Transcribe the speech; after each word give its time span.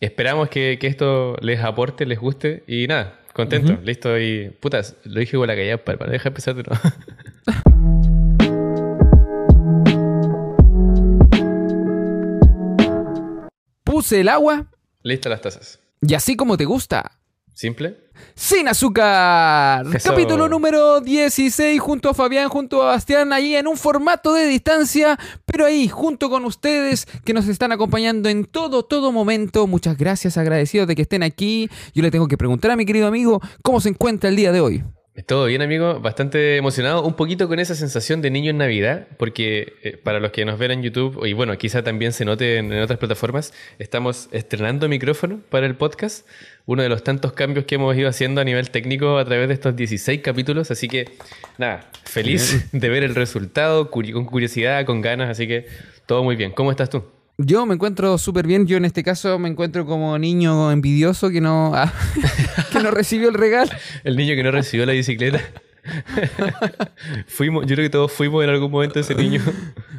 Esperamos 0.00 0.48
que, 0.48 0.78
esto 0.80 1.36
les 1.42 1.60
aporte, 1.60 2.06
les 2.06 2.18
guste 2.18 2.64
y 2.66 2.86
nada, 2.86 3.20
contento, 3.34 3.78
listo 3.84 4.18
y 4.18 4.48
putas, 4.48 4.96
lo 5.04 5.20
dije 5.20 5.36
igual 5.36 5.48
la 5.48 5.56
calle 5.56 5.76
para, 5.76 5.98
para 5.98 6.10
dejar 6.10 6.28
empezar 6.28 6.54
de 6.54 6.62
nuevo. 6.62 6.80
Puse 13.84 14.22
el 14.22 14.30
agua. 14.30 14.70
Listas 15.02 15.28
las 15.28 15.42
tazas. 15.42 15.80
Y 16.00 16.14
así 16.14 16.34
como 16.34 16.56
te 16.56 16.64
gusta. 16.64 17.18
¿Simple? 17.52 17.98
Sin 18.34 18.68
azúcar. 18.68 19.86
Capítulo 20.02 20.48
número 20.48 21.00
16 21.00 21.80
junto 21.80 22.08
a 22.08 22.14
Fabián, 22.14 22.48
junto 22.48 22.82
a 22.82 22.86
Bastián, 22.86 23.32
ahí 23.32 23.54
en 23.54 23.66
un 23.66 23.76
formato 23.76 24.32
de 24.34 24.46
distancia, 24.46 25.18
pero 25.44 25.66
ahí 25.66 25.88
junto 25.88 26.30
con 26.30 26.44
ustedes 26.44 27.06
que 27.24 27.34
nos 27.34 27.48
están 27.48 27.72
acompañando 27.72 28.28
en 28.28 28.44
todo, 28.44 28.82
todo 28.84 29.12
momento. 29.12 29.66
Muchas 29.66 29.96
gracias, 29.96 30.36
agradecidos 30.36 30.88
de 30.88 30.96
que 30.96 31.02
estén 31.02 31.22
aquí. 31.22 31.68
Yo 31.94 32.02
le 32.02 32.10
tengo 32.10 32.28
que 32.28 32.38
preguntar 32.38 32.70
a 32.70 32.76
mi 32.76 32.86
querido 32.86 33.06
amigo 33.06 33.40
cómo 33.62 33.80
se 33.80 33.90
encuentra 33.90 34.30
el 34.30 34.36
día 34.36 34.52
de 34.52 34.60
hoy. 34.60 34.82
Todo 35.26 35.46
bien, 35.46 35.60
amigo. 35.60 36.00
Bastante 36.00 36.56
emocionado. 36.56 37.04
Un 37.04 37.14
poquito 37.14 37.48
con 37.48 37.58
esa 37.58 37.74
sensación 37.74 38.22
de 38.22 38.30
niño 38.30 38.50
en 38.50 38.58
Navidad, 38.58 39.08
porque 39.18 39.74
eh, 39.82 39.96
para 39.96 40.20
los 40.20 40.30
que 40.30 40.44
nos 40.44 40.58
ven 40.58 40.70
en 40.70 40.82
YouTube, 40.82 41.26
y 41.26 41.32
bueno, 41.32 41.56
quizá 41.58 41.82
también 41.82 42.12
se 42.12 42.24
note 42.24 42.58
en, 42.58 42.72
otras 42.80 42.98
plataformas, 42.98 43.52
estamos 43.78 44.28
estrenando 44.32 44.88
micrófono 44.88 45.40
para 45.50 45.66
el 45.66 45.76
podcast. 45.76 46.26
Uno 46.66 46.82
de 46.82 46.88
los 46.88 47.02
tantos 47.02 47.32
cambios 47.32 47.64
que 47.64 47.76
hemos 47.76 47.96
ido 47.96 48.08
haciendo 48.08 48.40
a 48.40 48.44
nivel 48.44 48.70
técnico 48.70 49.18
a 49.18 49.24
través 49.24 49.48
de 49.48 49.54
estos 49.54 49.74
16 49.76 50.20
capítulos. 50.20 50.70
Así 50.70 50.88
que, 50.88 51.10
nada, 51.58 51.90
feliz 52.04 52.70
de 52.72 52.88
ver 52.88 53.02
el 53.02 53.14
resultado, 53.14 53.90
con 53.90 54.24
curiosidad, 54.24 54.84
con 54.84 55.00
ganas. 55.00 55.30
Así 55.30 55.46
que, 55.46 55.66
todo 56.06 56.22
muy 56.22 56.36
bien. 56.36 56.52
¿Cómo 56.52 56.70
estás 56.70 56.90
tú? 56.90 57.04
Yo 57.38 57.64
me 57.64 57.74
encuentro 57.74 58.18
súper 58.18 58.46
bien. 58.46 58.66
Yo 58.66 58.76
en 58.76 58.84
este 58.84 59.02
caso 59.02 59.38
me 59.38 59.48
encuentro 59.48 59.86
como 59.86 60.18
niño 60.18 60.70
envidioso 60.70 61.30
que 61.30 61.40
no, 61.40 61.72
ah, 61.74 61.92
que 62.72 62.80
no 62.80 62.90
recibió 62.90 63.28
el 63.28 63.34
regalo. 63.34 63.70
El 64.04 64.16
niño 64.16 64.34
que 64.34 64.42
no 64.42 64.50
recibió 64.50 64.84
la 64.86 64.92
bicicleta. 64.92 65.40
fuimos, 67.26 67.66
yo 67.66 67.74
creo 67.74 67.86
que 67.86 67.90
todos 67.90 68.12
fuimos 68.12 68.44
en 68.44 68.50
algún 68.50 68.70
momento 68.70 69.00
ese 69.00 69.14
niño. 69.14 69.40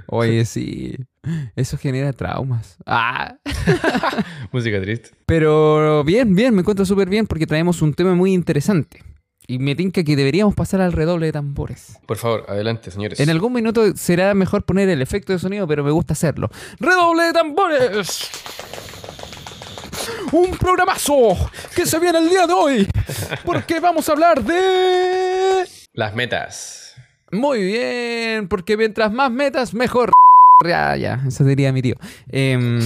Oye, 0.08 0.46
sí. 0.46 0.96
Eso 1.56 1.78
genera 1.78 2.14
traumas. 2.14 2.78
Ah. 2.86 3.36
Música 4.52 4.82
triste. 4.82 5.12
Pero 5.26 6.04
bien, 6.04 6.34
bien, 6.36 6.54
me 6.54 6.62
encuentro 6.62 6.86
súper 6.86 7.10
bien 7.10 7.28
porque 7.28 7.46
traemos 7.46 7.82
un 7.82 7.94
tema 7.94 8.16
muy 8.16 8.34
interesante. 8.34 9.04
Y 9.48 9.60
me 9.60 9.76
tinca 9.76 10.04
que 10.04 10.16
deberíamos 10.16 10.56
pasar 10.56 10.82
al 10.82 10.94
redoble 10.94 11.26
de 11.28 11.32
tambores. 11.34 12.00
Por 12.06 12.18
favor, 12.18 12.46
adelante, 12.48 12.90
señores. 12.90 13.20
En 13.20 13.30
algún 13.30 13.54
minuto 13.54 13.96
será 13.96 14.34
mejor 14.34 14.64
poner 14.64 14.88
el 14.90 15.02
efecto 15.02 15.34
de 15.34 15.40
sonido, 15.40 15.68
pero 15.68 15.84
me 15.84 15.92
gusta 15.92 16.14
hacerlo. 16.14 16.50
¡Redoble 16.80 17.24
de 17.24 17.34
tambores! 17.34 18.30
Un 20.32 20.52
programazo 20.52 21.38
que 21.76 21.86
se 21.86 22.00
viene 22.00 22.20
el 22.20 22.30
día 22.30 22.48
de 22.48 22.54
hoy. 22.54 22.88
Porque 23.44 23.80
vamos 23.80 24.08
a 24.08 24.14
hablar 24.14 24.44
de. 24.44 25.68
Las 25.94 26.16
metas. 26.16 26.96
Muy 27.32 27.64
bien, 27.64 28.48
porque 28.48 28.78
mientras 28.78 29.12
más 29.12 29.30
metas, 29.32 29.74
mejor. 29.74 30.12
Ya, 30.66 30.96
ya, 30.96 31.24
eso 31.28 31.44
diría 31.44 31.72
mi 31.72 31.82
tío. 31.82 31.96
Eh... 32.32 32.80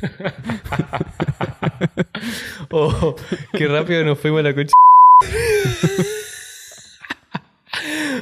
oh, 2.70 3.16
qué 3.52 3.66
rápido 3.66 4.04
nos 4.04 4.18
fuimos 4.18 4.40
a 4.40 4.42
la 4.42 4.54
concha. 4.54 4.72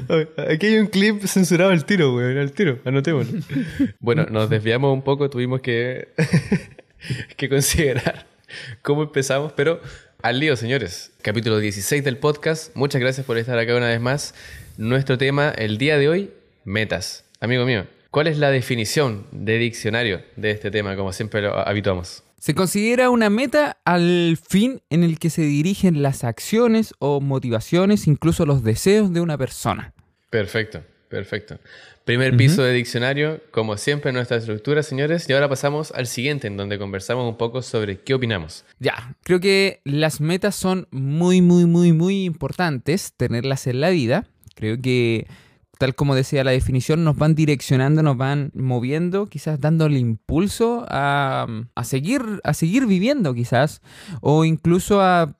Aquí 0.48 0.66
hay 0.66 0.78
un 0.78 0.86
clip 0.86 1.24
censurado 1.24 1.70
al 1.70 1.84
tiro, 1.84 2.12
güey, 2.12 2.38
al 2.38 2.52
tiro, 2.52 2.78
anotémoslo. 2.84 3.40
Bueno, 4.00 4.26
nos 4.30 4.48
desviamos 4.48 4.92
un 4.92 5.02
poco, 5.02 5.30
tuvimos 5.30 5.60
que, 5.60 6.08
que 7.36 7.48
considerar 7.48 8.26
cómo 8.82 9.02
empezamos, 9.02 9.52
pero 9.52 9.80
al 10.22 10.40
lío, 10.40 10.56
señores. 10.56 11.12
Capítulo 11.22 11.58
16 11.58 12.04
del 12.04 12.18
podcast. 12.18 12.74
Muchas 12.76 13.00
gracias 13.00 13.26
por 13.26 13.38
estar 13.38 13.58
acá 13.58 13.76
una 13.76 13.88
vez 13.88 14.00
más. 14.00 14.34
Nuestro 14.76 15.18
tema 15.18 15.50
el 15.50 15.78
día 15.78 15.98
de 15.98 16.08
hoy, 16.08 16.30
metas. 16.64 17.25
Amigo 17.46 17.64
mío, 17.64 17.86
¿Cuál 18.16 18.28
es 18.28 18.38
la 18.38 18.50
definición 18.50 19.26
de 19.30 19.58
diccionario 19.58 20.22
de 20.36 20.50
este 20.50 20.70
tema, 20.70 20.96
como 20.96 21.12
siempre 21.12 21.42
lo 21.42 21.54
habituamos? 21.68 22.24
Se 22.38 22.54
considera 22.54 23.10
una 23.10 23.28
meta 23.28 23.76
al 23.84 24.38
fin 24.42 24.80
en 24.88 25.04
el 25.04 25.18
que 25.18 25.28
se 25.28 25.42
dirigen 25.42 26.02
las 26.02 26.24
acciones 26.24 26.94
o 26.98 27.20
motivaciones, 27.20 28.06
incluso 28.06 28.46
los 28.46 28.64
deseos 28.64 29.12
de 29.12 29.20
una 29.20 29.36
persona. 29.36 29.92
Perfecto, 30.30 30.82
perfecto. 31.10 31.58
Primer 32.06 32.36
piso 32.38 32.62
de 32.62 32.72
diccionario, 32.72 33.42
como 33.50 33.76
siempre 33.76 34.08
en 34.08 34.14
nuestra 34.14 34.38
estructura, 34.38 34.82
señores. 34.82 35.28
Y 35.28 35.34
ahora 35.34 35.50
pasamos 35.50 35.92
al 35.92 36.06
siguiente, 36.06 36.46
en 36.46 36.56
donde 36.56 36.78
conversamos 36.78 37.28
un 37.28 37.36
poco 37.36 37.60
sobre 37.60 37.98
qué 38.00 38.14
opinamos. 38.14 38.64
Ya, 38.78 39.14
creo 39.24 39.40
que 39.40 39.82
las 39.84 40.22
metas 40.22 40.56
son 40.56 40.88
muy, 40.90 41.42
muy, 41.42 41.66
muy, 41.66 41.92
muy 41.92 42.24
importantes 42.24 43.12
tenerlas 43.14 43.66
en 43.66 43.82
la 43.82 43.90
vida. 43.90 44.26
Creo 44.54 44.80
que 44.80 45.26
tal 45.78 45.94
como 45.94 46.14
decía 46.14 46.44
la 46.44 46.50
definición, 46.50 47.04
nos 47.04 47.16
van 47.16 47.34
direccionando, 47.34 48.02
nos 48.02 48.16
van 48.16 48.50
moviendo, 48.54 49.26
quizás 49.26 49.60
dándole 49.60 49.98
impulso 49.98 50.86
a, 50.88 51.46
seguir, 51.84 52.22
a 52.44 52.54
seguir 52.54 52.86
viviendo 52.86 53.34
quizás, 53.34 53.82
o 54.20 54.44
incluso 54.44 55.00
a, 55.00 55.34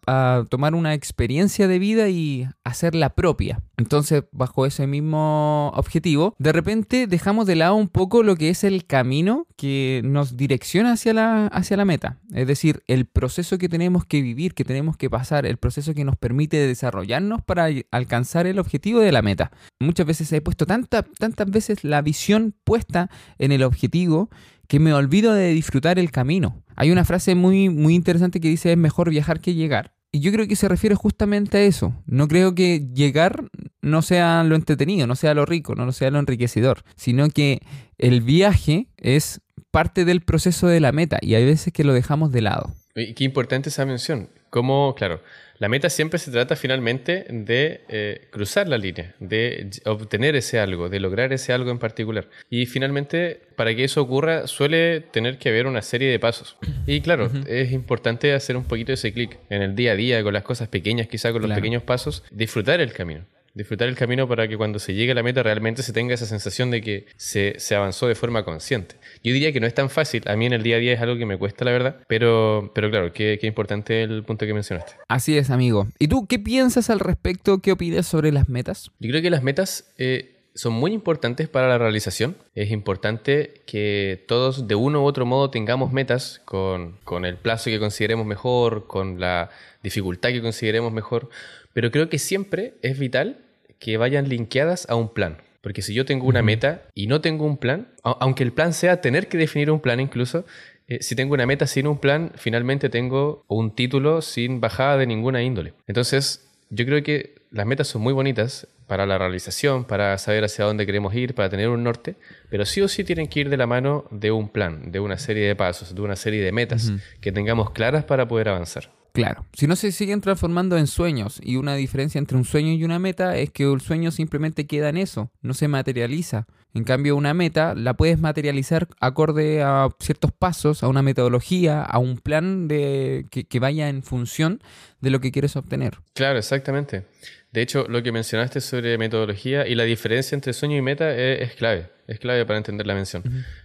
tomar 0.48 0.75
una 0.75 0.94
experiencia 0.94 1.69
de 1.69 1.78
vida 1.78 2.08
y 2.08 2.46
hacerla 2.64 3.10
propia. 3.10 3.60
Entonces, 3.76 4.25
bajo 4.32 4.66
ese 4.66 4.86
mismo 4.86 5.70
objetivo, 5.75 6.34
de 6.38 6.52
repente 6.52 7.06
dejamos 7.06 7.46
de 7.46 7.56
lado 7.56 7.75
un 7.75 7.88
poco 7.88 8.22
lo 8.22 8.36
que 8.36 8.48
es 8.48 8.64
el 8.64 8.86
camino 8.86 9.46
que 9.56 10.00
nos 10.04 10.36
direcciona 10.36 10.92
hacia 10.92 11.12
la, 11.12 11.46
hacia 11.48 11.76
la 11.76 11.84
meta. 11.84 12.19
Es 12.32 12.46
decir, 12.46 12.82
el 12.86 13.06
proceso 13.06 13.58
que 13.58 13.69
tenemos 13.69 14.04
que 14.04 14.22
vivir, 14.22 14.54
que 14.54 14.64
tenemos 14.64 14.96
que 14.96 15.10
pasar, 15.10 15.46
el 15.46 15.58
proceso 15.58 15.94
que 15.94 16.04
nos 16.04 16.16
permite 16.16 16.56
desarrollarnos 16.56 17.42
para 17.42 17.69
alcanzar 17.91 18.46
el 18.46 18.58
objetivo 18.58 19.00
de 19.00 19.12
la 19.12 19.22
meta. 19.22 19.50
Muchas 19.78 20.06
veces 20.06 20.25
he 20.32 20.41
puesto 20.41 20.66
tantas 20.66 21.50
veces 21.50 21.84
la 21.84 22.03
visión 22.03 22.54
puesta 22.64 23.10
en 23.38 23.53
el 23.53 23.62
objetivo 23.62 24.31
que 24.69 24.81
me 24.81 24.92
olvido 24.92 25.32
de 25.32 25.53
disfrutar 25.53 25.98
el 25.98 26.10
camino. 26.10 26.62
Hay 26.75 26.91
una 26.91 27.04
frase 27.04 27.34
muy, 27.34 27.69
muy 27.69 27.94
interesante 27.94 28.41
que 28.41 28.48
dice 28.48 28.72
es 28.72 28.78
mejor 28.78 29.10
viajar 29.10 29.41
que 29.41 29.54
llegar. 29.54 29.94
Y 30.12 30.20
yo 30.20 30.32
creo 30.32 30.47
que 30.47 30.56
se 30.56 30.69
refiere 30.69 30.94
justamente 30.94 31.59
a 31.59 31.62
eso. 31.62 31.94
No 32.06 32.28
creo 32.28 32.54
que 32.54 32.87
llegar 32.94 33.48
no 33.82 34.03
sea 34.03 34.44
lo 34.44 34.54
entretenido, 34.54 35.06
no 35.06 35.14
sea 35.14 35.34
lo 35.34 35.44
rico, 35.44 35.75
no 35.75 35.91
sea 35.92 36.10
lo 36.10 36.19
enriquecedor, 36.19 36.82
sino 36.97 37.28
que 37.28 37.60
el 37.98 38.22
viaje 38.22 38.88
es 38.97 39.41
parte 39.70 40.04
del 40.04 40.22
proceso 40.22 40.69
de 40.69 40.81
la 40.81 40.93
meta 40.93 41.19
y 41.20 41.34
hay 41.34 41.44
veces 41.44 41.72
que 41.72 41.84
lo 41.84 41.93
dejamos 41.93 42.32
de 42.32 42.41
lado. 42.41 42.75
Y 42.94 43.12
qué 43.14 43.25
importante 43.25 43.69
esa 43.69 43.84
mención. 43.84 44.31
Como, 44.50 44.94
claro, 44.94 45.20
la 45.58 45.68
meta 45.68 45.88
siempre 45.88 46.18
se 46.18 46.30
trata 46.30 46.54
finalmente 46.54 47.26
de 47.30 47.80
eh, 47.88 48.28
cruzar 48.30 48.68
la 48.68 48.76
línea, 48.76 49.14
de 49.20 49.70
obtener 49.86 50.36
ese 50.36 50.60
algo, 50.60 50.88
de 50.88 51.00
lograr 51.00 51.32
ese 51.32 51.52
algo 51.52 51.70
en 51.70 51.78
particular. 51.78 52.28
Y 52.50 52.66
finalmente, 52.66 53.40
para 53.56 53.74
que 53.74 53.84
eso 53.84 54.02
ocurra, 54.02 54.46
suele 54.46 55.00
tener 55.00 55.38
que 55.38 55.48
haber 55.48 55.66
una 55.66 55.82
serie 55.82 56.10
de 56.10 56.18
pasos. 56.18 56.56
Y 56.86 57.00
claro, 57.00 57.30
es 57.46 57.72
importante 57.72 58.34
hacer 58.34 58.56
un 58.56 58.64
poquito 58.64 58.92
ese 58.92 59.12
clic 59.12 59.38
en 59.48 59.62
el 59.62 59.74
día 59.74 59.92
a 59.92 59.96
día, 59.96 60.22
con 60.22 60.34
las 60.34 60.42
cosas 60.42 60.68
pequeñas, 60.68 61.06
quizá 61.06 61.32
con 61.32 61.42
los 61.42 61.52
pequeños 61.52 61.82
pasos, 61.82 62.22
disfrutar 62.30 62.80
el 62.80 62.92
camino 62.92 63.24
disfrutar 63.56 63.89
el 63.89 63.97
camino 63.97 64.28
para 64.28 64.47
que 64.47 64.56
cuando 64.56 64.78
se 64.78 64.94
llegue 64.94 65.12
a 65.12 65.15
la 65.15 65.22
meta 65.22 65.43
realmente 65.43 65.83
se 65.83 65.94
tenga 65.94 66.15
esa 66.15 66.27
sensación 66.27 66.71
de 66.71 66.83
que 66.83 67.06
se, 67.17 67.56
avanzó 67.75 68.06
de 68.06 68.15
forma 68.15 68.44
consciente. 68.44 68.97
Yo 69.25 69.33
diría 69.33 69.50
que 69.50 69.61
no 69.61 69.67
es 69.67 69.72
tan 69.75 69.89
fácil, 69.89 70.22
a 70.27 70.37
mí 70.37 70.44
en 70.44 70.53
el 70.53 70.62
día 70.62 70.77
a 70.77 70.78
día 70.78 70.93
es 70.93 71.00
algo 71.00 71.17
que 71.17 71.25
me 71.25 71.39
cuesta 71.39 71.65
la 71.65 71.72
verdad, 71.72 71.97
pero, 72.06 72.71
pero 72.75 72.91
claro, 72.91 73.12
qué, 73.15 73.39
qué 73.41 73.47
importante 73.47 74.03
el 74.03 74.22
punto 74.25 74.44
que 74.44 74.53
mencionaste. 74.53 74.93
Así 75.09 75.39
es, 75.39 75.49
amigo. 75.49 75.89
¿Y 75.99 76.09
tú 76.09 76.27
qué 76.27 76.39
piensas 76.39 76.91
al 76.91 77.00
respecto? 77.00 77.61
¿Qué 77.61 77.72
opinas 77.72 78.06
sobre 78.06 78.31
las 78.31 78.49
metas? 78.49 78.91
Yo 79.00 79.11
creo 79.11 79.22
que 79.22 79.31
las 79.31 79.43
metas... 79.43 79.93
Eh, 79.97 80.34
son 80.55 80.73
muy 80.73 80.94
importantes 80.94 81.50
para 81.50 81.69
la 81.69 81.77
realización. 81.77 82.34
Es 82.55 82.71
importante 82.71 83.61
que 83.67 84.25
todos 84.27 84.67
de 84.67 84.75
uno 84.75 85.03
u 85.03 85.05
otro 85.05 85.27
modo 85.27 85.50
tengamos 85.50 85.93
metas 85.93 86.41
con, 86.47 86.97
con, 87.05 87.26
el 87.26 87.37
plazo 87.37 87.69
que 87.69 87.79
consideremos 87.79 88.25
mejor, 88.25 88.87
con 88.87 89.20
la 89.20 89.50
dificultad 89.82 90.31
que 90.31 90.41
consideremos 90.41 90.94
mejor, 90.94 91.29
pero 91.75 91.91
creo 91.91 92.09
que 92.09 92.19
siempre 92.19 92.73
es 92.81 92.99
vital 92.99 93.45
que 93.78 93.96
vayan 93.96 94.28
linkeadas 94.28 94.88
a 94.88 94.94
un 94.96 95.12
plan. 95.12 95.38
Porque 95.61 95.82
si 95.82 95.94
yo 95.94 96.05
tengo 96.05 96.26
una 96.26 96.43
meta 96.43 96.82
y 96.94 97.08
no 97.08 97.20
tengo 97.20 97.44
un 97.44 97.56
plan, 97.56 97.88
aunque 98.02 98.44
el 98.44 98.52
plan 98.52 98.73
sea 98.73 99.00
tener 99.00 99.26
que 99.26 99.37
definir 99.37 99.70
un 99.70 99.81
plan 99.81 99.99
incluso, 99.99 100.44
eh, 100.87 100.99
si 101.02 101.17
tengo 101.17 101.34
una 101.34 101.46
meta 101.46 101.67
sin 101.67 101.88
un 101.88 101.99
plan, 101.99 102.31
finalmente 102.37 102.88
tengo 102.88 103.44
un 103.49 103.75
título 103.75 104.23
sin 104.23 104.61
bajada 104.61 104.96
de 104.96 105.06
ninguna 105.06 105.43
índole. 105.43 105.75
Entonces, 105.88 106.49
yo 106.70 106.87
creo 106.87 107.02
que 107.02 107.34
las 107.50 107.67
metas 107.67 107.88
son 107.88 108.02
muy 108.02 108.12
bonitas 108.12 108.69
para 108.87 109.06
la 109.06 109.19
realización, 109.19 109.84
para 109.84 110.17
saber 110.19 110.44
hacia 110.44 110.64
dónde 110.64 110.87
queremos 110.87 111.12
ir, 111.14 111.34
para 111.34 111.49
tener 111.49 111.69
un 111.69 111.82
norte, 111.82 112.14
pero 112.50 112.64
sí 112.64 112.81
o 112.82 112.88
sí 112.88 113.02
tienen 113.02 113.26
que 113.26 113.40
ir 113.40 113.50
de 113.50 113.56
la 113.56 113.67
mano 113.67 114.05
de 114.12 114.31
un 114.31 114.49
plan, 114.49 114.93
de 114.93 115.00
una 115.00 115.19
serie 115.19 115.49
de 115.49 115.56
pasos, 115.56 115.94
de 115.94 116.00
una 116.00 116.14
serie 116.14 116.44
de 116.44 116.52
metas 116.52 116.93
que 117.20 117.32
tengamos 117.32 117.70
claras 117.70 118.05
para 118.05 118.28
poder 118.28 118.49
avanzar. 118.49 118.90
Claro, 119.16 119.46
si 119.54 119.66
no 119.66 119.76
se 119.76 119.92
siguen 119.92 120.20
transformando 120.20 120.76
en 120.76 120.86
sueños 120.86 121.40
y 121.42 121.56
una 121.56 121.74
diferencia 121.74 122.18
entre 122.18 122.36
un 122.36 122.44
sueño 122.44 122.72
y 122.72 122.84
una 122.84 122.98
meta 122.98 123.38
es 123.38 123.50
que 123.50 123.62
el 123.62 123.80
sueño 123.80 124.10
simplemente 124.10 124.66
queda 124.66 124.90
en 124.90 124.98
eso, 124.98 125.30
no 125.40 125.54
se 125.54 125.68
materializa. 125.68 126.46
En 126.74 126.84
cambio, 126.84 127.16
una 127.16 127.32
meta 127.32 127.74
la 127.74 127.94
puedes 127.94 128.18
materializar 128.20 128.88
acorde 129.00 129.62
a 129.62 129.88
ciertos 130.00 130.32
pasos, 130.32 130.82
a 130.82 130.88
una 130.88 131.00
metodología, 131.00 131.82
a 131.82 131.98
un 131.98 132.18
plan 132.18 132.68
de, 132.68 133.24
que, 133.30 133.58
vaya 133.58 133.88
en 133.88 134.02
función 134.02 134.60
de 135.00 135.08
lo 135.08 135.20
que 135.20 135.32
quieres 135.32 135.56
obtener. 135.56 135.94
Claro, 136.12 136.38
exactamente. 136.38 137.06
De 137.52 137.62
hecho, 137.62 137.86
lo 137.88 138.02
que 138.02 138.12
mencionaste 138.12 138.60
sobre 138.60 138.98
metodología 138.98 139.66
y 139.66 139.74
la 139.76 139.84
diferencia 139.84 140.34
entre 140.34 140.52
sueño 140.52 140.76
y 140.76 140.82
meta 140.82 141.10
es, 141.16 141.54
clave. 141.54 141.88
Es 142.06 142.18
clave 142.18 142.44
para 142.44 142.58
entender 142.58 142.86
la 142.86 142.94
mención. 142.94 143.22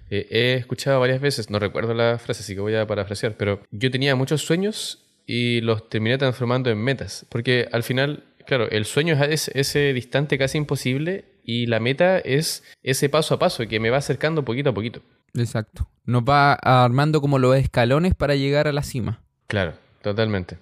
Eh, 0.10 0.28
he 0.32 0.54
escuchado 0.54 1.02
varias 1.02 1.20
veces, 1.20 1.50
no 1.50 1.60
recuerdo 1.60 1.94
la 1.94 2.18
frase, 2.20 2.42
así 2.42 2.56
que 2.56 2.62
voy 2.62 2.76
a 2.76 2.88
parafrasear, 2.88 3.36
pero 3.36 3.62
yo 3.72 3.92
tenía 3.92 4.16
muchos 4.16 4.44
sueños 4.44 5.11
y 5.34 5.62
los 5.62 5.88
terminé 5.88 6.18
transformando 6.18 6.70
en 6.70 6.78
metas. 6.78 7.26
Porque 7.30 7.70
al 7.72 7.84
final, 7.84 8.26
claro, 8.46 8.70
el 8.70 8.84
sueño 8.84 9.16
es 9.24 9.50
ese 9.56 9.94
distante 9.94 10.38
casi 10.38 10.58
imposible 10.58 11.24
y 11.46 11.68
la 11.68 11.80
meta 11.80 12.20
es 12.20 12.64
ese 12.84 13.08
paso 13.08 13.36
a 13.36 13.40
paso 13.40 13.66
que 13.66 13.80
me 13.80 13.90
va 13.90 13.96
acercando 13.96 14.44
poquito 14.44 14.72
a 14.72 14.74
poquito. 14.74 15.02
Exacto. 15.34 15.88
Nos 16.04 16.24
va 16.24 16.56
armando 16.56 17.22
como 17.22 17.40
los 17.40 17.56
escalones 17.56 18.14
para 18.14 18.36
llegar 18.36 18.68
a 18.68 18.74
la 18.74 18.84
cima. 18.84 19.22
Claro, 19.48 19.76
totalmente. 20.02 20.58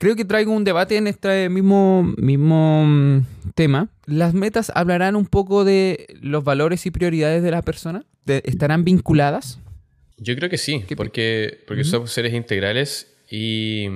Creo 0.00 0.16
que 0.16 0.24
traigo 0.24 0.50
un 0.50 0.64
debate 0.64 0.96
en 0.96 1.06
este 1.06 1.48
mismo, 1.48 2.02
mismo 2.16 2.84
mm, 2.84 3.26
tema. 3.54 3.88
¿Las 4.06 4.34
metas 4.34 4.72
hablarán 4.74 5.14
un 5.14 5.26
poco 5.26 5.64
de 5.64 6.08
los 6.20 6.42
valores 6.42 6.86
y 6.86 6.90
prioridades 6.90 7.44
de 7.44 7.52
la 7.52 7.62
persona? 7.62 8.04
¿Estarán 8.26 8.82
vinculadas? 8.82 9.60
Yo 10.16 10.34
creo 10.34 10.50
que 10.50 10.58
sí, 10.58 10.84
porque, 10.96 11.62
porque 11.68 11.84
somos 11.84 12.10
seres 12.10 12.34
integrales 12.34 13.11
y 13.34 13.86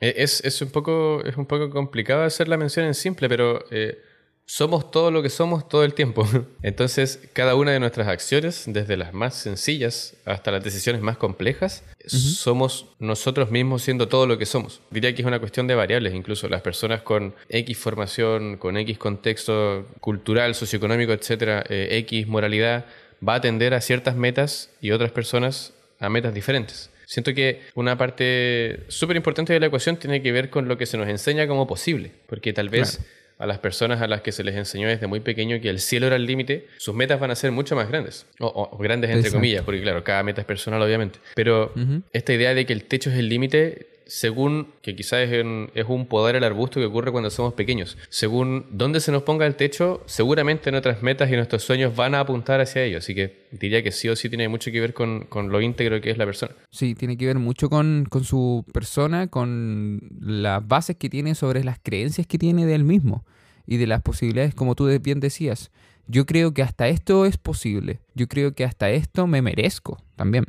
e, 0.00 0.14
es, 0.18 0.44
es, 0.44 0.62
un 0.62 0.70
poco, 0.70 1.20
es 1.24 1.36
un 1.36 1.44
poco 1.44 1.70
complicado 1.70 2.22
hacer 2.22 2.46
la 2.46 2.56
mención 2.56 2.86
en 2.86 2.94
simple, 2.94 3.28
pero 3.28 3.64
eh, 3.72 3.98
somos 4.44 4.92
todo 4.92 5.10
lo 5.10 5.24
que 5.24 5.28
somos 5.28 5.68
todo 5.68 5.82
el 5.82 5.92
tiempo. 5.92 6.24
Entonces, 6.62 7.18
cada 7.32 7.56
una 7.56 7.72
de 7.72 7.80
nuestras 7.80 8.06
acciones, 8.06 8.62
desde 8.68 8.96
las 8.96 9.12
más 9.12 9.34
sencillas 9.34 10.14
hasta 10.24 10.52
las 10.52 10.62
decisiones 10.62 11.02
más 11.02 11.16
complejas, 11.16 11.82
somos 12.06 12.86
nosotros 13.00 13.50
mismos 13.50 13.82
siendo 13.82 14.06
todo 14.06 14.28
lo 14.28 14.38
que 14.38 14.46
somos. 14.46 14.80
Diría 14.92 15.12
que 15.16 15.22
es 15.22 15.26
una 15.26 15.40
cuestión 15.40 15.66
de 15.66 15.74
variables, 15.74 16.14
incluso 16.14 16.48
las 16.48 16.62
personas 16.62 17.02
con 17.02 17.34
X 17.48 17.76
formación, 17.76 18.56
con 18.56 18.76
X 18.76 18.98
contexto 18.98 19.84
cultural, 19.98 20.54
socioeconómico, 20.54 21.12
etcétera, 21.12 21.64
eh, 21.68 21.88
X 22.02 22.28
moralidad, 22.28 22.86
va 23.26 23.34
a 23.34 23.38
atender 23.38 23.74
a 23.74 23.80
ciertas 23.80 24.14
metas 24.14 24.70
y 24.80 24.92
otras 24.92 25.10
personas 25.10 25.72
a 25.98 26.08
metas 26.08 26.32
diferentes. 26.32 26.90
Siento 27.06 27.32
que 27.34 27.62
una 27.74 27.96
parte 27.96 28.80
súper 28.88 29.16
importante 29.16 29.52
de 29.52 29.60
la 29.60 29.66
ecuación 29.66 29.96
tiene 29.96 30.20
que 30.20 30.32
ver 30.32 30.50
con 30.50 30.68
lo 30.68 30.76
que 30.76 30.86
se 30.86 30.98
nos 30.98 31.08
enseña 31.08 31.46
como 31.46 31.66
posible, 31.66 32.10
porque 32.26 32.52
tal 32.52 32.68
vez 32.68 33.00
a 33.38 33.46
las 33.46 33.58
personas 33.58 34.02
a 34.02 34.08
las 34.08 34.22
que 34.22 34.32
se 34.32 34.42
les 34.42 34.56
enseñó 34.56 34.88
desde 34.88 35.06
muy 35.06 35.20
pequeño 35.20 35.60
que 35.60 35.68
el 35.68 35.78
cielo 35.78 36.08
era 36.08 36.16
el 36.16 36.26
límite, 36.26 36.66
sus 36.78 36.94
metas 36.94 37.20
van 37.20 37.30
a 37.30 37.36
ser 37.36 37.52
mucho 37.52 37.76
más 37.76 37.88
grandes. 37.88 38.26
O, 38.40 38.76
grandes 38.78 39.10
entre 39.10 39.30
comillas, 39.30 39.62
porque 39.62 39.82
claro, 39.82 40.02
cada 40.02 40.22
meta 40.22 40.40
es 40.40 40.46
personal 40.46 40.82
obviamente. 40.82 41.20
Pero 41.34 41.72
esta 42.12 42.32
idea 42.32 42.54
de 42.54 42.66
que 42.66 42.72
el 42.72 42.84
techo 42.84 43.10
es 43.10 43.16
el 43.16 43.28
límite, 43.28 43.86
según 44.06 44.68
que 44.82 44.94
quizás 44.94 45.28
es, 45.28 45.44
un 45.88 46.06
poder 46.06 46.36
el 46.36 46.44
arbusto 46.44 46.78
que 46.78 46.86
ocurre 46.86 47.10
cuando 47.10 47.28
somos 47.30 47.54
pequeños. 47.54 47.98
Según 48.08 48.66
dónde 48.70 49.00
se 49.00 49.10
nos 49.10 49.24
ponga 49.24 49.46
el 49.46 49.56
techo, 49.56 50.02
seguramente 50.06 50.70
nuestras 50.70 51.02
metas 51.02 51.30
y 51.30 51.34
nuestros 51.34 51.64
sueños 51.64 51.94
van 51.94 52.14
a 52.14 52.20
apuntar 52.20 52.60
hacia 52.60 52.84
ello. 52.84 52.98
Así 52.98 53.14
que 53.14 53.46
diría 53.50 53.82
que 53.82 53.90
sí 53.90 54.08
o 54.08 54.16
sí 54.16 54.28
tiene 54.28 54.48
mucho 54.48 54.70
que 54.70 54.80
ver 54.80 54.94
con, 54.94 55.26
lo 55.32 55.60
íntegro 55.60 56.00
que 56.00 56.10
es 56.10 56.18
la 56.18 56.24
persona. 56.24 56.54
Sí, 56.70 56.94
tiene 56.94 57.16
que 57.16 57.26
ver 57.26 57.38
mucho 57.38 57.68
con, 57.68 58.06
con 58.08 58.24
su 58.24 58.64
persona, 58.72 59.26
con 59.26 60.00
las 60.20 60.66
bases 60.66 60.96
que 60.96 61.10
tiene 61.10 61.34
sobre 61.34 61.64
las 61.64 61.78
creencias 61.82 62.26
que 62.26 62.38
tiene 62.38 62.64
de 62.64 62.74
él 62.74 62.84
mismo 62.84 63.24
y 63.66 63.76
de 63.76 63.88
las 63.88 64.02
posibilidades, 64.02 64.54
como 64.54 64.76
tú 64.76 64.86
bien 65.00 65.18
decías. 65.18 65.72
Yo 66.06 66.24
creo 66.24 66.54
que 66.54 66.62
hasta 66.62 66.86
esto 66.86 67.26
es 67.26 67.36
posible. 67.36 67.98
Yo 68.14 68.28
creo 68.28 68.54
que 68.54 68.64
hasta 68.64 68.90
esto 68.90 69.26
me 69.26 69.42
merezco 69.42 70.00
también 70.14 70.44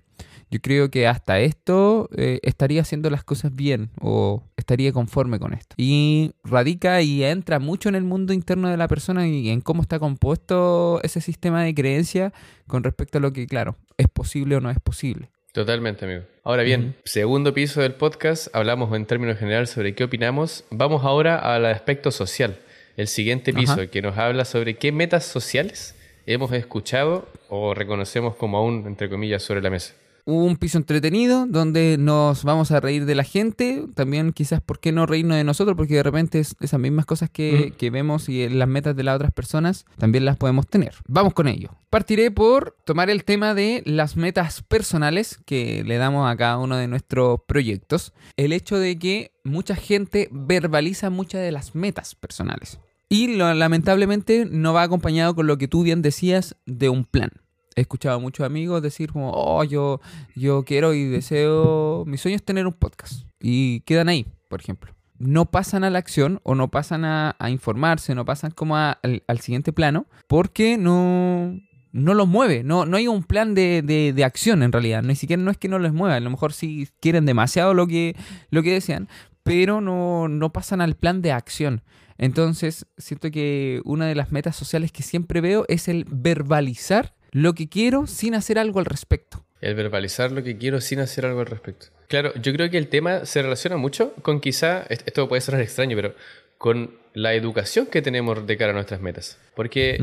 yo 0.49 0.59
creo 0.61 0.89
que 0.89 1.07
hasta 1.07 1.39
esto 1.39 2.09
eh, 2.15 2.39
estaría 2.41 2.81
haciendo 2.81 3.09
las 3.09 3.23
cosas 3.23 3.53
bien 3.53 3.89
o 3.99 4.43
estaría 4.55 4.93
conforme 4.93 5.39
con 5.39 5.53
esto. 5.53 5.75
Y 5.77 6.31
radica 6.43 7.01
y 7.01 7.23
entra 7.23 7.59
mucho 7.59 7.89
en 7.89 7.95
el 7.95 8.03
mundo 8.03 8.33
interno 8.33 8.69
de 8.69 8.77
la 8.77 8.87
persona 8.87 9.27
y 9.27 9.49
en 9.49 9.61
cómo 9.61 9.81
está 9.81 9.99
compuesto 9.99 11.01
ese 11.03 11.19
sistema 11.19 11.63
de 11.63 11.75
creencia 11.75 12.33
con 12.65 12.83
respecto 12.83 13.17
a 13.17 13.21
lo 13.21 13.33
que, 13.33 13.45
claro, 13.45 13.75
es 13.97 14.07
posible 14.07 14.55
o 14.55 14.61
no 14.61 14.69
es 14.69 14.79
posible. 14.79 15.29
Totalmente, 15.51 16.05
amigo. 16.05 16.21
Ahora 16.43 16.63
bien, 16.63 16.95
segundo 17.03 17.53
piso 17.53 17.81
del 17.81 17.95
podcast, 17.95 18.47
hablamos 18.55 18.95
en 18.95 19.05
términos 19.05 19.37
generales 19.37 19.71
sobre 19.71 19.95
qué 19.95 20.05
opinamos. 20.05 20.63
Vamos 20.69 21.03
ahora 21.03 21.39
al 21.39 21.65
aspecto 21.65 22.11
social. 22.11 22.57
El 22.95 23.07
siguiente 23.07 23.53
piso, 23.53 23.89
que 23.89 24.01
nos 24.01 24.17
habla 24.17 24.45
sobre 24.45 24.77
qué 24.77 24.91
metas 24.91 25.25
sociales 25.25 25.95
hemos 26.25 26.51
escuchado 26.53 27.27
o 27.49 27.73
reconocemos 27.73 28.35
como 28.35 28.57
aún, 28.57 28.85
entre 28.87 29.09
comillas, 29.09 29.43
sobre 29.43 29.61
la 29.61 29.69
mesa 29.69 29.93
un 30.27 30.57
piso 30.57 30.77
entretenido 30.77 31.45
donde 31.47 31.95
nos 31.97 32.43
vamos 32.43 32.71
a 32.71 32.81
reír 32.81 33.05
de 33.05 33.15
la 33.15 33.23
gente. 33.23 33.85
También 33.95 34.33
quizás, 34.33 34.59
¿por 34.59 34.79
qué 34.79 34.91
no 34.91 35.05
reírnos 35.05 35.37
de 35.37 35.45
nosotros? 35.45 35.77
Porque 35.77 35.95
de 35.95 36.03
repente 36.03 36.39
esas 36.39 36.79
mismas 36.79 37.05
cosas 37.05 37.29
que, 37.29 37.73
que, 37.77 37.89
vemos 37.89 38.27
y 38.27 38.49
las 38.49 38.67
metas 38.67 38.93
de 38.93 39.03
las 39.03 39.15
otras 39.15 39.31
personas 39.31 39.85
también 39.97 40.25
las 40.25 40.35
podemos 40.35 40.67
tener. 40.67 40.95
Vamos 41.07 41.33
con 41.33 41.47
ello. 41.47 41.69
Partiré 41.89 42.29
por 42.29 42.75
tomar 42.83 43.09
el 43.09 43.23
tema 43.23 43.53
de 43.53 43.81
las 43.85 44.17
metas 44.17 44.63
personales 44.63 45.39
que 45.45 45.85
le 45.85 45.95
damos 45.95 46.29
a 46.29 46.35
cada 46.35 46.57
uno 46.57 46.75
de 46.75 46.89
nuestros 46.89 47.39
proyectos. 47.47 48.11
El 48.35 48.51
hecho 48.51 48.77
de 48.77 48.99
que 48.99 49.31
mucha 49.45 49.75
gente 49.75 50.27
verbaliza 50.33 51.09
muchas 51.09 51.41
de 51.41 51.53
las 51.53 51.73
metas 51.73 52.15
personales. 52.15 52.81
Y 53.07 53.37
lamentablemente 53.37 54.45
no 54.45 54.73
va 54.73 54.83
acompañado 54.83 55.33
con 55.35 55.47
lo 55.47 55.57
que 55.57 55.69
tú 55.69 55.83
bien 55.83 56.01
decías 56.01 56.57
de 56.65 56.89
un 56.89 57.05
plan 57.05 57.31
he 57.77 57.81
escuchado 57.81 58.15
a 58.15 58.19
muchos 58.19 58.45
amigos 58.45 58.81
decir 58.81 59.11
como, 59.11 59.31
oh, 59.33 59.63
yo, 59.63 60.01
yo 60.35 60.63
quiero 60.63 60.93
y 60.93 61.05
deseo, 61.05 62.03
mi 62.07 62.17
sueño 62.17 62.35
es 62.35 62.43
tener 62.43 62.65
un 62.65 62.73
podcast. 62.73 63.23
Y 63.39 63.81
quedan 63.81 64.09
ahí, 64.09 64.25
por 64.49 64.59
ejemplo. 64.59 64.93
No 65.19 65.45
pasan 65.45 65.83
a 65.83 65.91
la 65.91 65.99
acción 65.99 66.41
o 66.43 66.55
no 66.55 66.69
pasan 66.69 67.05
a, 67.05 67.35
informarse, 67.49 68.15
no 68.15 68.25
pasan 68.25 68.51
como 68.51 68.75
al, 68.75 69.39
siguiente 69.39 69.73
plano 69.73 70.07
porque 70.27 70.77
no, 70.77 71.59
no 71.91 72.13
los 72.13 72.27
mueve, 72.27 72.63
no, 72.63 72.85
no 72.85 72.97
hay 72.97 73.07
un 73.07 73.23
plan 73.23 73.55
de, 73.55 73.81
de, 73.81 74.23
acción 74.23 74.61
en 74.61 74.71
realidad, 74.71 75.01
ni 75.01 75.15
siquiera 75.15 75.41
no 75.41 75.49
es 75.49 75.57
que 75.57 75.69
no 75.69 75.79
les 75.79 75.91
mueva, 75.91 76.15
a 76.15 76.19
lo 76.19 76.29
mejor 76.29 76.53
sí 76.53 76.87
quieren 76.99 77.25
demasiado 77.25 77.73
lo 77.73 77.87
que, 77.87 78.15
lo 78.51 78.61
que 78.61 78.73
desean, 78.73 79.07
pero 79.41 79.81
no, 79.81 80.27
no 80.27 80.53
pasan 80.53 80.81
al 80.81 80.95
plan 80.95 81.23
de 81.23 81.31
acción. 81.31 81.81
Entonces, 82.19 82.85
siento 82.97 83.31
que 83.31 83.81
una 83.85 84.05
de 84.05 84.15
las 84.15 84.31
metas 84.31 84.55
sociales 84.55 84.91
que 84.91 85.03
siempre 85.03 85.41
veo 85.41 85.65
es 85.67 85.87
el 85.87 86.05
verbalizar 86.09 87.16
lo 87.37 87.53
que 87.53 87.69
quiero 87.69 88.07
sin 88.07 88.33
hacer 88.33 88.57
algo 88.57 88.79
al 88.79 88.85
respecto. 88.85 89.45
El 89.61 89.75
verbalizar 89.75 90.31
lo 90.31 90.43
que 90.43 90.57
quiero 90.57 90.81
sin 90.81 90.99
hacer 90.99 91.25
algo 91.25 91.41
al 91.41 91.45
respecto. 91.45 91.87
Claro, 92.07 92.33
yo 92.41 92.51
creo 92.51 92.69
que 92.71 92.79
el 92.79 92.87
tema 92.87 93.25
se 93.25 93.43
relaciona 93.43 93.77
mucho 93.77 94.13
con 94.23 94.39
quizá, 94.39 94.85
esto 94.89 95.27
puede 95.29 95.41
sonar 95.41 95.61
extraño, 95.61 95.95
pero 95.95 96.15
con 96.57 96.95
la 97.13 97.35
educación 97.35 97.85
que 97.85 98.01
tenemos 98.01 98.47
de 98.47 98.57
cara 98.57 98.71
a 98.71 98.73
nuestras 98.73 99.01
metas. 99.01 99.37
Porque 99.55 99.99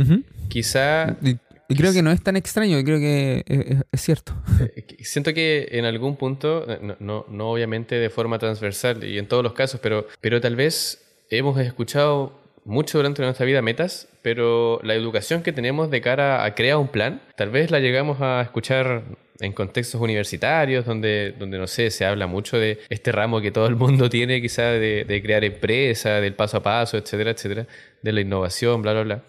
quizá... 0.49 1.17
Y, 1.23 1.39
creo 1.75 1.93
que 1.93 2.03
no 2.03 2.13
es 2.13 2.23
tan 2.23 2.37
extraño, 2.37 2.81
creo 2.85 2.99
que 2.99 3.43
es, 3.91 4.01
cierto. 4.01 4.33
Eh, 4.77 4.85
siento 5.01 5.35
que 5.35 5.67
en 5.73 5.87
algún 5.87 6.17
punto, 6.17 6.67
no, 7.01 7.27
no, 7.29 7.51
obviamente 7.51 7.97
de 7.97 8.11
forma 8.11 8.39
transversal 8.39 9.03
y 9.03 9.19
en 9.19 9.27
todos 9.27 9.43
los 9.43 9.55
casos, 9.55 9.81
pero, 9.83 10.07
pero 10.21 10.41
tal 10.41 10.55
vez 10.55 11.03
hemos 11.31 11.59
escuchado 11.59 12.44
mucho 12.65 12.99
durante 12.99 13.23
nuestra 13.23 13.47
vida 13.47 13.63
metas, 13.63 14.09
pero 14.23 14.81
la 14.83 14.95
educación 14.95 15.43
que 15.43 15.53
tenemos 15.53 15.91
de 15.91 16.01
cara 16.01 16.45
a 16.45 16.55
crear 16.55 16.79
un 16.79 16.89
plan, 16.89 17.21
tal 17.37 17.51
vez 17.51 17.71
la 17.71 17.81
llegamos 17.81 18.21
a 18.21 18.43
escuchar 18.43 19.05
en 19.41 19.53
contextos 19.53 20.01
universitarios, 20.01 20.87
donde, 20.87 21.35
donde 21.39 21.59
no 21.59 21.67
sé, 21.67 21.91
se 21.91 22.05
habla 22.05 22.27
mucho 22.27 22.57
de 22.59 22.79
este 22.89 23.13
ramo 23.13 23.41
que 23.41 23.51
todo 23.51 23.67
el 23.67 23.77
mundo 23.77 24.09
tiene, 24.11 24.41
quizá 24.41 24.63
de, 24.65 25.05
de 25.05 25.23
crear 25.23 25.45
empresa, 25.45 26.21
del 26.21 26.35
paso 26.35 26.59
a 26.59 26.63
paso, 26.63 26.97
etcétera, 26.97 27.33
etcétera, 27.33 27.67
de 28.03 28.13
la 28.13 28.21
innovación, 28.21 28.83
bla, 28.83 28.93
bla, 28.93 29.03
bla. 29.03 29.23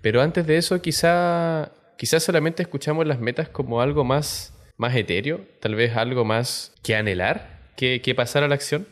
Pero 0.00 0.22
antes 0.22 0.46
de 0.46 0.56
eso, 0.56 0.80
quizá, 0.80 1.72
quizá 1.98 2.20
solamente 2.20 2.62
escuchamos 2.62 3.06
las 3.06 3.20
metas 3.20 3.48
como 3.48 3.80
algo 3.82 4.04
más, 4.04 4.54
más 4.76 4.94
etéreo, 4.94 5.40
tal 5.60 5.74
vez 5.74 5.96
algo 5.96 6.24
más 6.24 6.72
que 6.82 6.94
anhelar 6.94 7.60
que, 7.76 8.00
que 8.00 8.14
pasar 8.14 8.42
a 8.42 8.48
la 8.48 8.54
acción. 8.54 8.86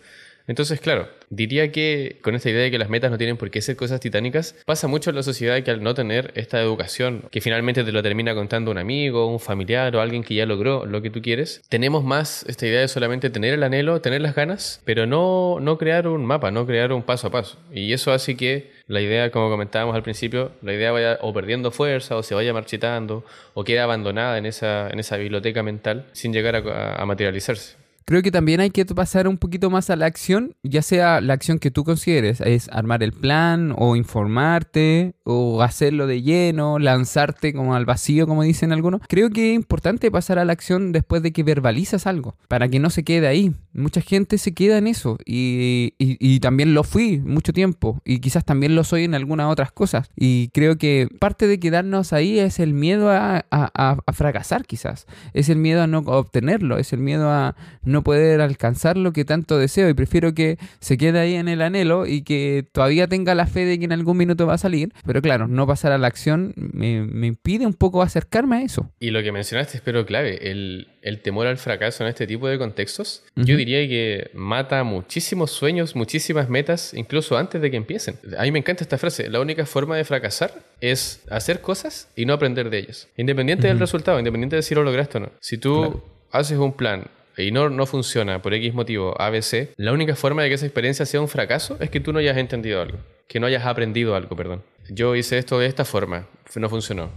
Entonces, 0.47 0.81
claro, 0.81 1.09
diría 1.31 1.73
que 1.73 2.19
con 2.23 2.35
esta 2.35 2.51
idea 2.51 2.63
de 2.63 2.71
que 2.71 2.79
las 2.79 2.89
metas 2.89 3.11
no 3.11 3.19
tienen 3.19 3.37
por 3.37 3.51
qué 3.51 3.61
ser 3.61 3.77
cosas 3.77 4.01
titánicas, 4.01 4.55
pasa 4.65 4.89
mucho 4.89 5.11
en 5.11 5.17
la 5.17 5.23
sociedad 5.23 5.63
que 5.63 5.71
al 5.71 5.83
no 5.83 5.95
tener 5.95 6.33
esta 6.35 6.61
educación, 6.61 7.25
que 7.31 7.41
finalmente 7.41 7.85
te 7.85 7.93
lo 7.93 8.03
termina 8.03 8.35
contando 8.35 8.71
un 8.71 8.79
amigo, 8.79 9.27
un 9.27 9.41
familiar 9.41 9.95
o 9.97 10.01
alguien 10.01 10.23
que 10.23 10.35
ya 10.35 10.47
logró 10.47 10.87
lo 10.87 11.03
que 11.03 11.11
tú 11.11 11.23
quieres, 11.23 11.63
tenemos 11.69 12.05
más 12.05 12.45
esta 12.49 12.67
idea 12.67 12.81
de 12.81 12.89
solamente 12.89 13.31
tener 13.31 13.55
el 13.55 13.63
anhelo, 13.63 14.01
tener 14.01 14.21
las 14.21 14.35
ganas, 14.35 14.81
pero 14.85 15.07
no, 15.07 15.59
no 15.61 15.79
crear 15.79 16.09
un 16.09 16.25
mapa, 16.25 16.51
no 16.51 16.67
crear 16.67 16.93
un 16.93 17.03
paso 17.03 17.29
a 17.29 17.31
paso. 17.31 17.59
Y 17.73 17.93
eso 17.93 18.13
hace 18.13 18.37
que 18.37 18.71
la 18.87 19.01
idea, 19.01 19.31
como 19.31 19.51
comentábamos 19.51 19.95
al 19.95 20.03
principio, 20.03 20.53
la 20.63 20.73
idea 20.73 20.93
vaya 20.93 21.19
o 21.21 21.33
perdiendo 21.33 21.71
fuerza 21.71 22.17
o 22.17 22.23
se 22.23 22.35
vaya 22.35 22.53
marchitando 22.53 23.25
o 23.55 23.65
quede 23.65 23.81
abandonada 23.81 24.39
en 24.39 24.47
esa, 24.47 24.89
en 24.91 25.01
esa 25.01 25.17
biblioteca 25.17 25.63
mental 25.63 26.07
sin 26.13 26.33
llegar 26.33 26.57
a 26.57 27.05
materializarse. 27.05 27.88
Creo 28.09 28.23
que 28.23 28.31
también 28.31 28.61
hay 28.61 28.71
que 28.71 28.87
pasar 28.87 29.29
un 29.29 29.37
poquito 29.37 29.69
más 29.69 29.91
a 29.91 29.97
la 29.97 30.07
acción, 30.07 30.57
ya 30.63 30.81
sea 30.81 31.21
la 31.21 31.35
acción 31.35 31.59
que 31.59 31.71
tú 31.71 31.85
consideres, 31.85 32.41
es 32.41 32.71
armar 32.71 33.03
el 33.03 33.13
plan 33.13 33.75
o 33.77 33.97
informarte 33.97 35.13
o 35.25 35.61
hacerlo 35.61 36.07
de 36.07 36.23
lleno, 36.23 36.79
lanzarte 36.79 37.53
como 37.53 37.75
al 37.75 37.85
vacío, 37.85 38.27
como 38.27 38.45
dicen 38.45 38.73
algunos. 38.73 39.03
Creo 39.09 39.29
que 39.29 39.51
es 39.51 39.57
importante 39.57 40.11
pasar 40.11 40.39
a 40.39 40.47
la 40.47 40.55
acción 40.55 40.91
después 40.93 41.23
de 41.23 41.35
que 41.35 41.43
verbalizas 41.43 42.07
algo, 42.07 42.35
para 42.49 42.71
que 42.71 42.79
no 42.79 42.89
se 42.89 43.05
quede 43.05 43.27
ahí. 43.27 43.53
Mucha 43.75 44.01
gente 44.01 44.39
se 44.39 44.55
queda 44.55 44.79
en 44.79 44.87
eso 44.87 45.19
y, 45.27 45.93
y 45.99 46.41
también 46.41 46.73
lo 46.73 46.85
fui 46.85 47.19
mucho 47.19 47.53
tiempo 47.53 48.01
y 48.07 48.21
quizás 48.21 48.43
también 48.43 48.75
lo 48.75 48.85
soy 48.85 49.05
en 49.05 49.15
algunas 49.15 49.53
otras 49.53 49.71
cosas. 49.71 50.09
Y 50.17 50.49
creo 50.55 50.79
que 50.79 51.09
parte 51.21 51.47
de 51.47 51.61
quedarnos 51.61 52.15
ahí 52.15 52.39
es 52.39 52.59
el 52.59 52.73
miedo 52.73 53.11
a, 53.11 53.45
a, 53.51 54.13
fracasar 54.15 54.65
quizás, 54.65 55.07
es 55.35 55.51
el 55.51 55.59
miedo 55.59 55.83
a 55.83 55.87
no 55.87 55.99
obtenerlo, 55.99 56.79
es 56.79 56.95
el 56.95 57.01
miedo 57.01 57.31
a 57.31 57.55
no 57.83 57.98
poder 58.03 58.41
alcanzar 58.41 58.97
lo 58.97 59.13
que 59.13 59.25
tanto 59.25 59.59
deseo 59.59 59.89
y 59.89 59.95
prefiero 59.95 60.35
que 60.35 60.59
se 60.81 60.97
quede 60.99 61.19
ahí 61.19 61.35
en 61.35 61.49
el 61.49 61.63
anhelo 61.63 62.07
y 62.07 62.23
que 62.23 62.65
todavía 62.73 63.07
tenga 63.07 63.35
la 63.35 63.47
fe 63.47 63.65
de 63.65 63.79
que 63.79 63.85
en 63.85 63.93
algún 63.93 64.17
minuto 64.17 64.47
va 64.47 64.55
a 64.55 64.59
salir, 64.59 64.93
pero 65.07 65.23
claro, 65.23 65.49
no 65.49 65.67
pasar 65.67 65.93
a 65.93 65.99
la 65.99 66.07
acción 66.07 66.53
me, 66.57 67.27
impide 67.27 67.67
un 67.67 67.75
poco 67.75 68.03
acercarme 68.03 68.57
a 68.57 68.63
eso. 68.63 68.91
Y 69.01 69.11
lo 69.11 69.23
que 69.23 69.33
mencionaste 69.33 69.77
espero 69.77 70.07
clave, 70.07 70.51
el, 70.51 70.87
temor 71.23 71.47
al 71.47 71.57
fracaso 71.57 72.05
en 72.05 72.11
este 72.11 72.27
tipo 72.27 72.49
de 72.49 72.59
contextos, 72.59 73.23
yo 73.35 73.57
diría 73.57 73.87
que 73.89 74.31
mata 74.35 74.85
muchísimos 74.85 75.51
sueños, 75.51 75.97
muchísimas 75.97 76.49
metas, 76.49 76.93
incluso 76.95 77.39
antes 77.39 77.61
de 77.63 77.71
que 77.71 77.77
empiecen. 77.77 78.17
A 78.37 78.43
mí 78.43 78.53
me 78.53 78.59
encanta 78.59 78.85
esta 78.85 78.99
frase, 78.99 79.31
la 79.31 79.41
única 79.41 79.65
forma 79.67 79.97
de 79.97 80.05
fracasar 80.05 80.53
es 80.81 81.23
hacer 81.31 81.61
cosas 81.61 82.09
y 82.15 82.27
no 82.27 82.35
aprender 82.35 82.71
de 82.71 82.79
ellas. 82.79 83.09
Independiente 83.17 83.69
del 83.69 83.79
resultado, 83.79 84.19
independiente 84.19 84.57
de 84.57 84.63
si 84.63 84.75
lo 84.75 84.83
lograste 84.83 85.19
o 85.19 85.21
no. 85.21 85.33
Si 85.41 85.59
tú 85.59 86.03
haces 86.31 86.59
un 86.59 86.73
plan 86.73 87.07
y 87.45 87.51
no, 87.51 87.71
no 87.71 87.87
funciona 87.87 88.43
por 88.43 88.55
X 88.55 88.75
motivo 88.75 89.21
ABC, 89.21 89.71
la 89.77 89.93
única 89.93 90.17
forma 90.17 90.43
de 90.43 90.49
que 90.49 90.55
esa 90.57 90.67
experiencia 90.67 91.07
sea 91.07 91.21
un 91.21 91.29
fracaso 91.29 91.77
es 91.81 91.91
que 91.91 92.01
tú 92.01 92.13
no 92.13 92.19
hayas 92.19 92.37
entendido 92.37 92.81
algo, 92.81 92.99
que 93.27 93.41
no 93.41 93.47
hayas 93.47 93.67
aprendido 93.67 94.15
algo, 94.15 94.37
perdón. 94.37 94.63
Yo 94.89 95.15
hice 95.15 95.39
esto 95.39 95.59
de 95.59 95.67
esta 95.67 95.85
forma, 95.85 96.29
no 96.57 96.69
funcionó. 96.69 97.11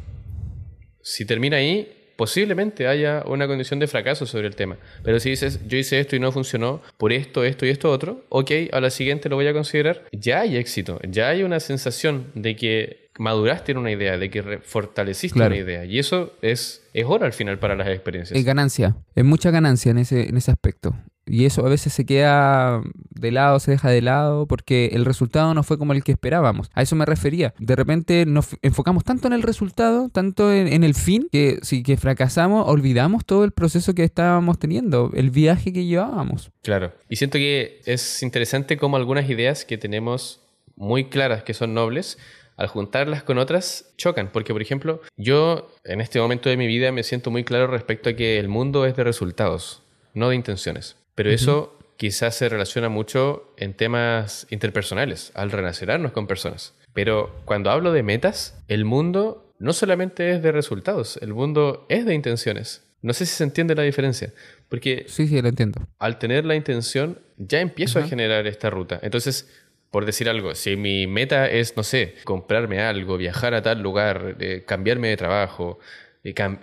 Si 1.01 1.25
termina 1.25 1.57
ahí, 1.57 2.01
posiblemente 2.21 2.87
haya 2.87 3.23
una 3.25 3.47
condición 3.47 3.79
de 3.79 3.87
fracaso 3.87 4.27
sobre 4.27 4.45
el 4.45 4.55
tema. 4.55 4.77
Pero 5.03 5.19
si 5.19 5.31
dices, 5.31 5.59
yo 5.67 5.77
hice 5.77 5.99
esto 5.99 6.15
y 6.15 6.19
no 6.19 6.31
funcionó 6.31 6.81
por 6.97 7.13
esto, 7.13 7.43
esto 7.43 7.65
y 7.65 7.69
esto 7.69 7.89
otro, 7.89 8.25
ok, 8.29 8.51
a 8.71 8.79
la 8.79 8.91
siguiente 8.91 9.27
lo 9.27 9.37
voy 9.37 9.47
a 9.47 9.53
considerar, 9.53 10.03
ya 10.11 10.41
hay 10.41 10.57
éxito, 10.57 10.99
ya 11.09 11.29
hay 11.29 11.41
una 11.41 11.59
sensación 11.59 12.27
de 12.35 12.55
que 12.55 13.00
maduraste 13.18 13.72
en 13.72 13.77
una 13.77 13.91
idea, 13.91 14.18
de 14.18 14.30
que 14.30 14.60
fortaleciste 14.60 15.39
una 15.39 15.56
idea. 15.56 15.86
Y 15.86 16.00
eso 16.00 16.34
es, 16.41 16.84
es 16.94 17.06
oro 17.06 17.25
al 17.25 17.34
final 17.34 17.60
para 17.60 17.75
las 17.75 17.88
experiencias. 17.88 18.38
Es 18.38 18.46
ganancia, 18.46 18.96
es 19.15 19.25
mucha 19.25 19.51
ganancia 19.51 19.91
en 19.91 20.00
ese, 20.00 20.30
en 20.30 20.38
ese 20.38 20.51
aspecto. 20.51 20.96
Y 21.27 21.46
eso 21.46 21.65
a 21.65 21.70
veces 21.70 21.94
se 21.94 22.06
queda 22.06 22.82
de 23.10 23.32
lado, 23.32 23.60
se 23.60 23.72
deja 23.72 23.89
de 23.89 24.01
lado, 24.01 24.48
porque 24.48 24.88
el 24.94 25.06
resultado 25.06 25.53
no 25.53 25.63
fue 25.63 25.77
como 25.77 25.94
el 25.94 26.03
que 26.03 26.12
esperábamos. 26.12 26.70
A 26.74 26.82
eso 26.82 26.96
me 26.96 27.06
refería. 27.06 27.53
De 27.60 27.75
repente 27.75 28.25
nos 28.25 28.50
enfocamos 28.62 29.03
tanto 29.03 29.27
en 29.27 29.34
el 29.34 29.44
resultado, 29.44 30.10
tanto 30.10 30.51
en, 30.51 30.84
el 30.84 30.96
fin, 30.96 31.27
que 31.32 31.60
si 31.62 31.84
que 31.84 31.96
fracasamos, 31.96 32.68
olvidamos 32.68 33.24
todo 33.25 33.44
el 33.44 33.51
proceso 33.51 33.94
que 33.94 34.03
estábamos 34.03 34.58
teniendo, 34.58 35.12
el 35.13 35.30
viaje 35.30 35.72
que 35.72 35.86
llevábamos. 35.86 36.51
Claro. 36.63 36.91
Y 37.08 37.18
siento 37.18 37.38
que 37.38 37.82
es 37.86 38.24
interesante 38.24 38.77
cómo 38.77 38.98
algunas 38.98 39.30
ideas 39.30 39.63
que 39.63 39.77
tenemos 39.77 40.41
muy 40.75 41.10
claras, 41.10 41.44
que 41.44 41.53
son 41.53 41.75
nobles, 41.75 42.18
al 42.62 42.68
juntarlas 42.68 43.24
con 43.24 43.39
otras, 43.39 43.91
chocan. 43.98 44.30
Porque, 44.32 44.53
por 44.53 44.62
ejemplo, 44.62 45.01
yo 45.18 45.74
en 45.84 46.00
este 46.00 46.20
momento 46.20 46.48
de 46.48 46.58
mi 46.58 46.68
vida 46.68 46.91
me 46.91 47.01
siento 47.03 47.32
muy 47.32 47.44
claro 47.44 47.68
respecto 47.68 48.12
a 48.12 48.13
que 48.13 48.38
el 48.38 48.48
mundo 48.48 48.86
es 48.86 48.96
de 48.96 49.03
resultados, 49.03 49.82
no 50.13 50.30
de 50.30 50.36
intenciones. 50.36 50.96
Pero 51.15 51.32
eso 51.32 51.77
quizás 51.98 52.36
se 52.36 52.50
relaciona 52.50 52.88
mucho 52.88 53.53
en 53.58 53.74
temas 53.74 54.46
interpersonales, 54.51 55.32
al 55.34 55.51
relacionarnos 55.51 56.12
con 56.12 56.27
personas. 56.27 56.75
Pero 56.94 57.41
cuando 57.46 57.72
hablo 57.72 57.91
de 57.91 58.03
metas, 58.03 58.63
el 58.68 58.86
mundo 58.86 59.53
no 59.58 59.74
solamente 59.74 60.32
es 60.32 60.44
de 60.44 60.51
resultados, 60.51 61.18
el 61.22 61.34
mundo 61.34 61.86
es 61.89 62.06
de 62.06 62.13
intenciones. 62.13 62.84
No 63.01 63.13
sé 63.13 63.25
si 63.25 63.36
se 63.36 63.44
entiende 63.44 63.74
la 63.74 63.82
diferencia, 63.82 64.32
porque 64.70 65.06
sí, 65.08 65.27
sí, 65.27 65.41
lo 65.41 65.50
entiendo. 65.50 65.82
Al 65.98 66.20
tener 66.20 66.46
la 66.46 66.56
intención, 66.56 67.20
ya 67.38 67.60
empiezo 67.60 67.98
a 67.98 68.03
generar 68.03 68.46
esta 68.46 68.70
ruta. 68.70 69.00
Entonces, 69.01 69.50
por 69.91 70.05
decir 70.05 70.29
algo, 70.29 70.55
si 70.55 70.77
mi 70.77 71.05
meta 71.05 71.50
es, 71.50 71.75
no 71.75 71.83
sé, 71.83 72.15
comprarme 72.24 72.79
algo, 72.79 73.17
viajar 73.17 73.53
a 73.53 73.62
tal 73.62 73.81
lugar, 73.81 74.38
eh, 74.39 74.63
cambiarme 74.65 75.10
de 75.10 75.17
trabajo, 75.17 75.79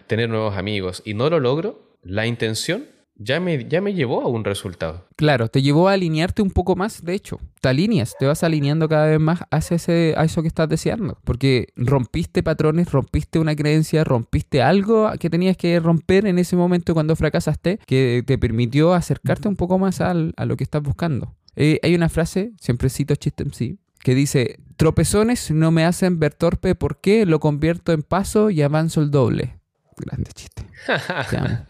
tener 0.07 0.29
nuevos 0.29 0.57
amigos, 0.57 1.03
y 1.05 1.15
no 1.15 1.29
lo 1.29 1.39
logro, 1.39 1.97
la 2.03 2.27
intención 2.27 2.87
ya 3.21 3.41
me, 3.41 3.69
ya 3.69 3.81
me 3.81 3.95
llevó 3.95 4.23
a 4.23 4.29
un 4.29 4.45
resultado. 4.45 5.09
Claro, 5.17 5.49
te 5.49 5.61
llevó 5.61 5.89
a 5.89 5.93
alinearte 5.93 6.41
un 6.41 6.51
poco 6.51 6.77
más, 6.77 7.05
de 7.05 7.15
hecho. 7.15 7.41
Te 7.61 7.69
alineas, 7.69 8.15
te 8.19 8.27
vas 8.27 8.45
alineando 8.45 8.89
cada 8.89 9.07
vez 9.07 9.19
más 9.19 9.41
hacia 9.51 9.75
ese, 9.75 10.15
a 10.17 10.25
eso 10.25 10.41
que 10.41 10.49
estás 10.49 10.69
deseando. 10.69 11.19
Porque 11.25 11.67
rompiste 11.75 12.45
patrones, 12.45 12.93
rompiste 12.93 13.41
una 13.41 13.57
creencia, 13.57 14.05
rompiste 14.05 14.63
algo 14.63 15.11
que 15.19 15.29
tenías 15.29 15.57
que 15.57 15.81
romper 15.81 16.27
en 16.27 16.39
ese 16.39 16.55
momento 16.55 16.95
cuando 16.95 17.17
fracasaste, 17.17 17.81
que 17.87 18.23
te 18.25 18.39
permitió 18.39 18.95
acercarte 18.95 19.49
un 19.49 19.57
poco 19.57 19.79
más 19.79 20.01
a 20.01 20.15
lo 20.15 20.57
que 20.57 20.65
estás 20.65 20.83
buscando. 20.83 21.35
Eh, 21.61 21.81
hay 21.83 21.97
una 21.97 22.09
frase, 22.09 22.53
siempre 22.61 22.89
cito 22.89 23.17
Chiste 23.17 23.45
sí, 23.51 23.79
que 23.99 24.15
dice, 24.15 24.61
tropezones 24.77 25.51
no 25.51 25.73
me 25.73 25.85
hacen 25.85 26.21
ver 26.21 26.33
torpe 26.33 26.77
porque 26.77 27.27
lo 27.27 27.41
convierto 27.41 27.91
en 27.93 28.05
paso 28.05 28.51
y 28.51 28.63
avanzo 28.63 29.03
el 29.03 29.11
doble. 29.11 29.59
Grande 29.97 30.31
chiste. 30.33 30.65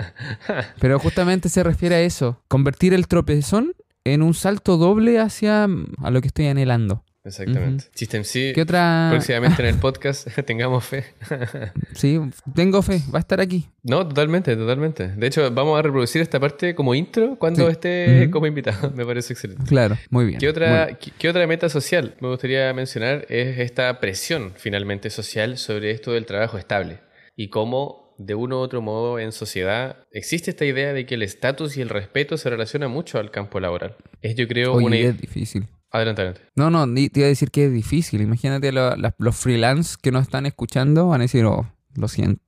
Pero 0.78 0.98
justamente 0.98 1.48
se 1.48 1.62
refiere 1.62 1.94
a 1.94 2.00
eso, 2.02 2.42
convertir 2.48 2.92
el 2.92 3.08
tropezón 3.08 3.72
en 4.04 4.20
un 4.20 4.34
salto 4.34 4.76
doble 4.76 5.18
hacia 5.20 5.64
a 5.64 6.10
lo 6.10 6.20
que 6.20 6.28
estoy 6.28 6.48
anhelando. 6.48 7.02
Exactamente. 7.24 7.84
Chiste 7.94 8.22
sí. 8.24 8.52
¿Qué 8.54 8.62
otra? 8.62 9.08
Próximamente 9.10 9.62
en 9.62 9.68
el 9.68 9.74
podcast 9.76 10.28
tengamos 10.46 10.84
fe. 10.84 11.04
sí, 11.94 12.18
tengo 12.54 12.82
fe, 12.82 13.02
va 13.12 13.18
a 13.18 13.20
estar 13.20 13.40
aquí. 13.40 13.66
No, 13.82 14.06
totalmente, 14.06 14.56
totalmente. 14.56 15.08
De 15.08 15.26
hecho, 15.26 15.50
vamos 15.50 15.78
a 15.78 15.82
reproducir 15.82 16.22
esta 16.22 16.40
parte 16.40 16.74
como 16.74 16.94
intro 16.94 17.36
cuando 17.38 17.68
esté 17.68 18.30
como 18.30 18.46
invitado. 18.46 18.90
Me 18.96 19.04
parece 19.04 19.32
excelente. 19.32 19.64
Claro, 19.66 19.96
muy 20.10 20.26
bien. 20.26 20.38
¿Qué 20.38 20.48
otra, 20.48 20.96
¿qué, 20.96 21.28
otra 21.28 21.46
meta 21.46 21.68
social 21.68 22.14
me 22.20 22.28
gustaría 22.28 22.72
mencionar? 22.72 23.26
Es 23.28 23.58
esta 23.58 24.00
presión 24.00 24.52
finalmente 24.56 25.10
social 25.10 25.58
sobre 25.58 25.90
esto 25.90 26.12
del 26.12 26.26
trabajo 26.26 26.58
estable 26.58 27.00
y 27.36 27.48
cómo 27.48 28.14
de 28.18 28.34
uno 28.34 28.58
u 28.58 28.60
otro 28.60 28.82
modo 28.82 29.18
en 29.18 29.32
sociedad 29.32 30.04
existe 30.10 30.50
esta 30.50 30.64
idea 30.64 30.92
de 30.92 31.06
que 31.06 31.14
el 31.14 31.22
estatus 31.22 31.76
y 31.76 31.80
el 31.80 31.88
respeto 31.88 32.36
se 32.36 32.50
relacionan 32.50 32.90
mucho 32.90 33.18
al 33.18 33.30
campo 33.30 33.60
laboral. 33.60 33.96
Es 34.22 34.34
yo 34.34 34.48
creo 34.48 34.74
una 34.74 34.96
idea 34.96 35.12
difícil. 35.12 35.68
Adelante, 35.90 36.22
adelante. 36.22 36.42
No, 36.54 36.70
no, 36.70 36.86
te 36.86 37.10
iba 37.14 37.26
a 37.26 37.28
decir 37.28 37.50
que 37.50 37.66
es 37.66 37.72
difícil. 37.72 38.20
Imagínate 38.20 38.72
los 38.72 39.36
freelance 39.36 39.96
que 40.00 40.12
nos 40.12 40.22
están 40.22 40.46
escuchando 40.46 41.08
van 41.08 41.20
a 41.20 41.24
decir, 41.24 41.44
oh, 41.44 41.70
lo 41.96 42.08
siento. 42.08 42.42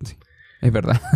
Es 0.61 0.73
verdad. 0.73 1.01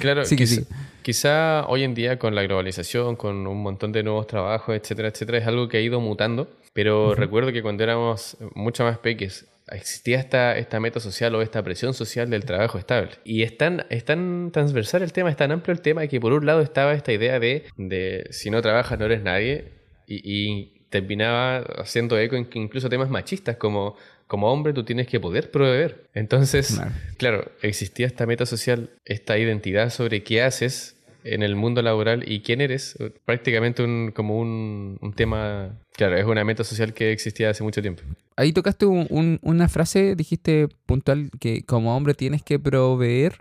Claro, 0.00 0.24
sí, 0.24 0.36
quizá, 0.36 0.60
sí. 0.60 0.66
quizá 1.02 1.66
hoy 1.66 1.82
en 1.82 1.94
día 1.94 2.18
con 2.18 2.34
la 2.34 2.42
globalización, 2.42 3.16
con 3.16 3.46
un 3.46 3.62
montón 3.62 3.90
de 3.92 4.02
nuevos 4.02 4.26
trabajos, 4.26 4.76
etcétera, 4.76 5.08
etcétera, 5.08 5.38
es 5.38 5.46
algo 5.46 5.68
que 5.68 5.78
ha 5.78 5.80
ido 5.80 6.00
mutando. 6.00 6.48
Pero 6.72 7.14
recuerdo 7.14 7.52
que 7.52 7.62
cuando 7.62 7.82
éramos 7.82 8.36
mucho 8.54 8.84
más 8.84 8.98
peques, 8.98 9.46
existía 9.68 10.18
esta, 10.18 10.56
esta 10.56 10.80
meta 10.80 11.00
social 11.00 11.34
o 11.34 11.42
esta 11.42 11.62
presión 11.62 11.94
social 11.94 12.30
del 12.30 12.44
trabajo 12.44 12.78
estable. 12.78 13.12
Y 13.24 13.42
es 13.42 13.56
tan, 13.56 13.86
es 13.90 14.04
tan 14.04 14.50
transversal 14.52 15.02
el 15.02 15.12
tema, 15.12 15.30
es 15.30 15.36
tan 15.36 15.52
amplio 15.52 15.72
el 15.72 15.80
tema 15.80 16.06
que 16.06 16.20
por 16.20 16.32
un 16.32 16.46
lado 16.46 16.60
estaba 16.60 16.92
esta 16.92 17.12
idea 17.12 17.40
de, 17.40 17.64
de 17.76 18.26
si 18.30 18.50
no 18.50 18.62
trabajas 18.62 18.98
no 18.98 19.06
eres 19.06 19.22
nadie 19.22 19.72
y, 20.06 20.73
terminaba 20.94 21.58
haciendo 21.78 22.16
eco 22.16 22.36
en 22.36 22.48
incluso 22.54 22.88
temas 22.88 23.10
machistas 23.10 23.56
como 23.56 23.96
como 24.28 24.50
hombre 24.52 24.72
tú 24.72 24.84
tienes 24.84 25.08
que 25.08 25.18
poder 25.18 25.50
proveer. 25.50 26.08
Entonces, 26.14 26.80
claro, 27.18 27.50
existía 27.62 28.06
esta 28.06 28.26
meta 28.26 28.46
social, 28.46 28.90
esta 29.04 29.36
identidad 29.36 29.90
sobre 29.90 30.22
qué 30.22 30.42
haces 30.42 30.96
en 31.24 31.42
el 31.42 31.56
mundo 31.56 31.82
laboral 31.82 32.24
y 32.30 32.40
quién 32.40 32.60
eres, 32.60 32.96
prácticamente 33.24 33.82
un, 33.82 34.12
como 34.14 34.38
un, 34.38 34.98
un, 35.00 35.12
tema, 35.14 35.78
claro, 35.96 36.16
es 36.16 36.24
una 36.24 36.44
meta 36.44 36.62
social 36.64 36.94
que 36.94 37.12
existía 37.12 37.50
hace 37.50 37.64
mucho 37.64 37.82
tiempo. 37.82 38.02
Ahí 38.36 38.52
tocaste 38.52 38.86
una 38.86 39.68
frase, 39.68 40.14
dijiste 40.14 40.68
puntual, 40.86 41.30
que 41.40 41.64
como 41.64 41.96
hombre 41.96 42.14
tienes 42.14 42.42
que 42.42 42.58
proveer. 42.58 43.40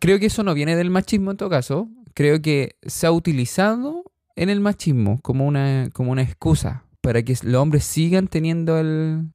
Creo 0.00 0.18
que 0.18 0.26
eso 0.26 0.42
no 0.42 0.52
viene 0.52 0.74
del 0.74 0.90
machismo 0.90 1.30
en 1.30 1.36
todo 1.36 1.48
caso, 1.48 1.88
creo 2.12 2.42
que 2.42 2.74
se 2.82 3.06
ha 3.06 3.12
utilizado 3.12 4.04
en 4.36 4.50
el 4.50 4.60
machismo 4.60 5.20
como 5.22 5.46
una, 5.46 5.88
como 5.92 6.12
una 6.12 6.22
excusa 6.22 6.84
para 7.00 7.22
que 7.22 7.36
los 7.42 7.60
hombres 7.60 7.84
sigan 7.84 8.28
teniendo 8.28 8.80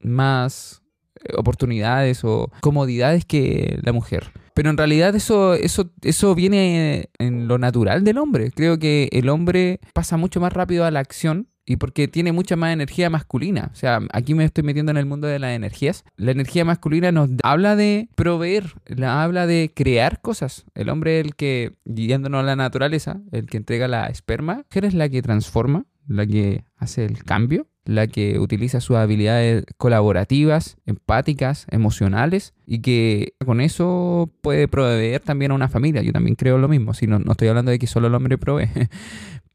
más 0.01 0.81
eh, 1.23 1.33
oportunidades 1.37 2.23
o 2.23 2.51
comodidades 2.61 3.25
que 3.25 3.79
la 3.81 3.93
mujer. 3.93 4.31
Pero 4.53 4.69
en 4.69 4.77
realidad 4.77 5.15
eso, 5.15 5.55
eso, 5.55 5.89
eso 6.01 6.35
viene 6.35 7.09
en 7.17 7.47
lo 7.47 7.57
natural 7.57 8.03
del 8.03 8.19
hombre. 8.19 8.51
Creo 8.51 8.77
que 8.77 9.09
el 9.11 9.29
hombre 9.29 9.79
pasa 9.93 10.17
mucho 10.17 10.39
más 10.39 10.53
rápido 10.53 10.85
a 10.85 10.91
la 10.91 10.99
acción 10.99 11.47
y 11.65 11.77
porque 11.77 12.07
tiene 12.07 12.31
mucha 12.31 12.55
más 12.55 12.73
energía 12.73 13.09
masculina. 13.09 13.69
O 13.71 13.75
sea, 13.75 13.99
aquí 14.11 14.33
me 14.33 14.43
estoy 14.43 14.63
metiendo 14.63 14.91
en 14.91 14.97
el 14.97 15.05
mundo 15.05 15.27
de 15.27 15.39
las 15.39 15.51
energías. 15.51 16.03
La 16.17 16.31
energía 16.31 16.65
masculina 16.65 17.11
nos 17.11 17.29
habla 17.43 17.75
de 17.75 18.09
proveer, 18.15 18.73
habla 19.05 19.47
de 19.47 19.71
crear 19.73 20.21
cosas. 20.21 20.65
El 20.75 20.89
hombre 20.89 21.19
es 21.19 21.25
el 21.25 21.35
que, 21.35 21.73
guiándonos 21.85 22.41
a 22.41 22.43
la 22.43 22.55
naturaleza, 22.55 23.21
el 23.31 23.47
que 23.47 23.57
entrega 23.57 23.87
la 23.87 24.07
esperma, 24.07 24.53
la 24.53 24.63
mujer 24.69 24.85
es 24.85 24.93
la 24.93 25.09
que 25.09 25.21
transforma, 25.21 25.85
la 26.07 26.25
que 26.25 26.65
hace 26.77 27.05
el 27.05 27.23
cambio, 27.23 27.67
la 27.85 28.07
que 28.07 28.39
utiliza 28.39 28.79
sus 28.79 28.95
habilidades 28.95 29.65
colaborativas, 29.77 30.77
empáticas, 30.85 31.67
emocionales 31.69 32.53
y 32.65 32.79
que 32.79 33.33
con 33.45 33.61
eso 33.61 34.31
puede 34.41 34.67
proveer 34.67 35.21
también 35.21 35.51
a 35.51 35.55
una 35.55 35.67
familia. 35.67 36.01
Yo 36.01 36.13
también 36.13 36.35
creo 36.35 36.57
lo 36.57 36.67
mismo, 36.67 36.93
si 36.93 37.07
no, 37.07 37.19
no 37.19 37.31
estoy 37.31 37.49
hablando 37.49 37.71
de 37.71 37.79
que 37.79 37.87
solo 37.87 38.07
el 38.07 38.15
hombre 38.15 38.37
provee, 38.37 38.69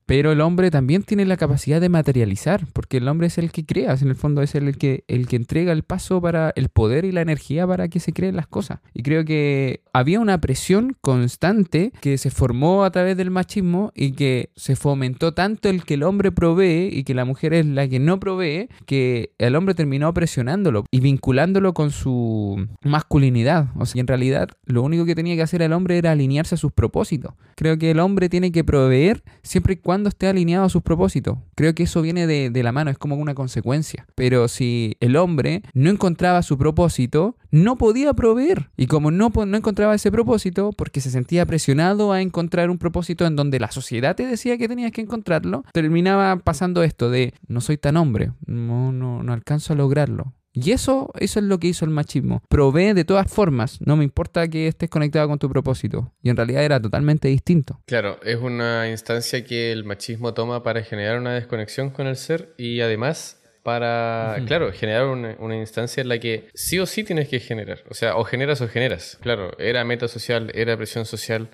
Pero 0.09 0.33
el 0.33 0.41
hombre 0.41 0.71
también 0.71 1.03
tiene 1.03 1.27
la 1.27 1.37
capacidad 1.37 1.83
de 1.83 1.91
materializar, 1.91 2.65
porque 2.73 2.97
el 2.97 3.09
hombre 3.09 3.27
es 3.27 3.37
el 3.37 3.53
que 3.53 3.67
crea, 3.67 3.95
en 4.01 4.09
el 4.09 4.15
fondo 4.15 4.41
es 4.41 4.55
el 4.55 4.79
que, 4.79 5.05
el 5.07 5.29
que 5.29 5.37
entrega 5.37 5.71
el 5.71 5.83
paso 5.83 6.23
para 6.23 6.51
el 6.57 6.71
poder 6.71 7.05
y 7.05 7.13
la 7.13 7.21
energía 7.21 7.67
para 7.67 7.89
que 7.89 8.01
se 8.01 8.15
creen 8.15 8.35
las 8.35 8.47
cosas. 8.47 8.81
Y 8.95 9.03
creo 9.03 9.27
que 9.27 9.83
había 9.93 10.19
una 10.19 10.41
presión 10.41 10.97
constante 11.03 11.93
que 12.01 12.17
se 12.17 12.31
formó 12.31 12.85
a 12.85 12.91
través 12.91 13.19
del 13.19 13.31
machismo 13.31 13.93
y 13.95 14.13
que 14.13 14.49
se 14.57 14.77
fomentó 14.77 15.35
tanto 15.35 15.69
el 15.69 15.85
que 15.85 15.95
el 15.95 16.05
hombre 16.05 16.33
provee 16.33 16.89
y 16.91 17.05
que 17.05 17.13
la 17.13 17.27
mujer 17.27 17.53
es 17.53 17.67
la 17.67 17.87
que 17.87 17.99
no 17.99 18.19
provee, 18.19 18.71
que 18.87 19.35
el 19.37 19.57
hombre 19.57 19.75
terminó 19.75 20.15
presionándolo 20.15 20.87
y 20.91 21.01
vinculándolo 21.01 21.75
con 21.75 21.91
su 21.91 22.67
masculinidad. 22.83 23.67
O 23.77 23.85
sea, 23.85 24.01
en 24.01 24.07
realidad 24.07 24.49
lo 24.65 24.83
único 24.83 25.05
que 25.05 25.15
tenía 25.15 25.37
que 25.37 25.43
hacer 25.43 25.61
el 25.61 25.75
hombre 25.75 25.99
era 25.99 26.13
alinearse 26.13 26.55
a 26.55 26.59
sus 26.59 26.73
propósitos. 26.73 27.35
Creo 27.57 27.77
que 27.77 27.91
el 27.91 28.01
hombre 28.01 28.31
tiene 28.31 28.53
que 28.53 28.65
proveer 28.65 29.23
siempre 29.43 29.75
y 29.75 29.77
cuando 29.77 29.98
esté 30.07 30.29
alineado 30.29 30.65
a 30.65 30.69
sus 30.69 30.83
propósitos. 30.83 31.39
Creo 31.55 31.75
que 31.75 31.85
eso 31.85 32.03
viene 32.03 32.27
de, 32.27 32.63
la 32.63 32.73
mano, 32.73 32.91
es 32.91 32.99
como 32.99 33.17
una 33.17 33.35
consecuencia. 33.35 34.07
Pero 34.15 34.49
si 34.49 34.97
el 35.01 35.17
hombre 35.17 35.63
no 35.75 35.91
encontraba 35.91 36.43
su 36.43 36.59
propósito, 36.59 37.37
no 37.51 37.77
podía 37.77 38.13
proveer. 38.15 38.71
Y 38.77 38.87
como 38.87 39.11
no, 39.11 39.31
no 39.31 39.57
encontraba 39.57 39.95
ese 39.95 40.13
propósito, 40.13 40.71
porque 40.73 41.01
se 41.01 41.11
sentía 41.11 41.47
presionado 41.47 42.13
a 42.13 42.23
encontrar 42.23 42.71
un 42.71 42.79
propósito 42.79 43.27
en 43.27 43.37
donde 43.37 43.59
la 43.59 43.71
sociedad 43.71 44.15
te 44.15 44.27
decía 44.27 44.59
que 44.59 44.69
tenías 44.69 44.93
que 44.93 45.01
encontrarlo, 45.01 45.65
terminaba 45.73 46.37
pasando 46.37 46.83
esto 46.83 47.11
de 47.11 47.35
no 47.47 47.61
soy 47.61 47.79
tan 47.79 47.97
hombre, 47.97 48.33
no, 48.47 48.93
no, 48.93 49.23
no 49.23 49.33
alcanzo 49.33 49.73
a 49.73 49.77
lograrlo. 49.77 50.33
Y 50.65 50.73
eso, 50.73 51.11
eso 51.19 51.41
es 51.41 51.45
lo 51.45 51.59
que 51.59 51.69
hizo 51.69 51.85
el 51.85 51.91
machismo. 51.91 52.43
Provee 52.49 52.93
de 52.93 53.05
todas 53.05 53.31
formas, 53.31 53.79
no 53.81 53.97
me 53.97 54.05
importa 54.05 54.49
que 54.49 54.69
estés 54.69 54.91
conectado 54.91 55.29
con 55.29 55.39
tu 55.39 55.49
propósito. 55.49 56.13
Y 56.23 56.31
en 56.31 56.37
realidad 56.37 56.65
era 56.65 56.81
totalmente 56.81 57.29
distinto. 57.29 57.81
Claro, 57.87 58.19
es 58.23 58.37
una 58.37 58.89
instancia 58.89 59.45
que 59.45 59.73
el 59.73 59.85
machismo 59.85 60.35
toma 60.35 60.63
para 60.63 60.83
generar 60.83 61.19
una 61.19 61.35
desconexión 61.35 61.91
con 61.91 62.07
el 62.07 62.17
ser 62.17 62.55
y 62.59 62.81
además 62.81 63.39
para, 63.63 64.39
claro, 64.47 64.73
generar 64.73 65.05
una, 65.07 65.57
instancia 65.57 66.01
en 66.01 66.09
la 66.09 66.19
que 66.19 66.49
sí 66.55 66.79
o 66.79 66.87
sí 66.87 67.05
tienes 67.05 67.29
que 67.29 67.39
generar. 67.39 67.83
O 67.91 67.95
sea, 67.95 68.17
o 68.17 68.25
generas 68.25 68.63
o 68.63 68.69
generas. 68.69 69.19
Claro, 69.21 69.51
era 69.59 69.85
meta 69.85 70.09
social, 70.09 70.51
era 70.55 70.75
presión 70.79 71.05
social. 71.05 71.51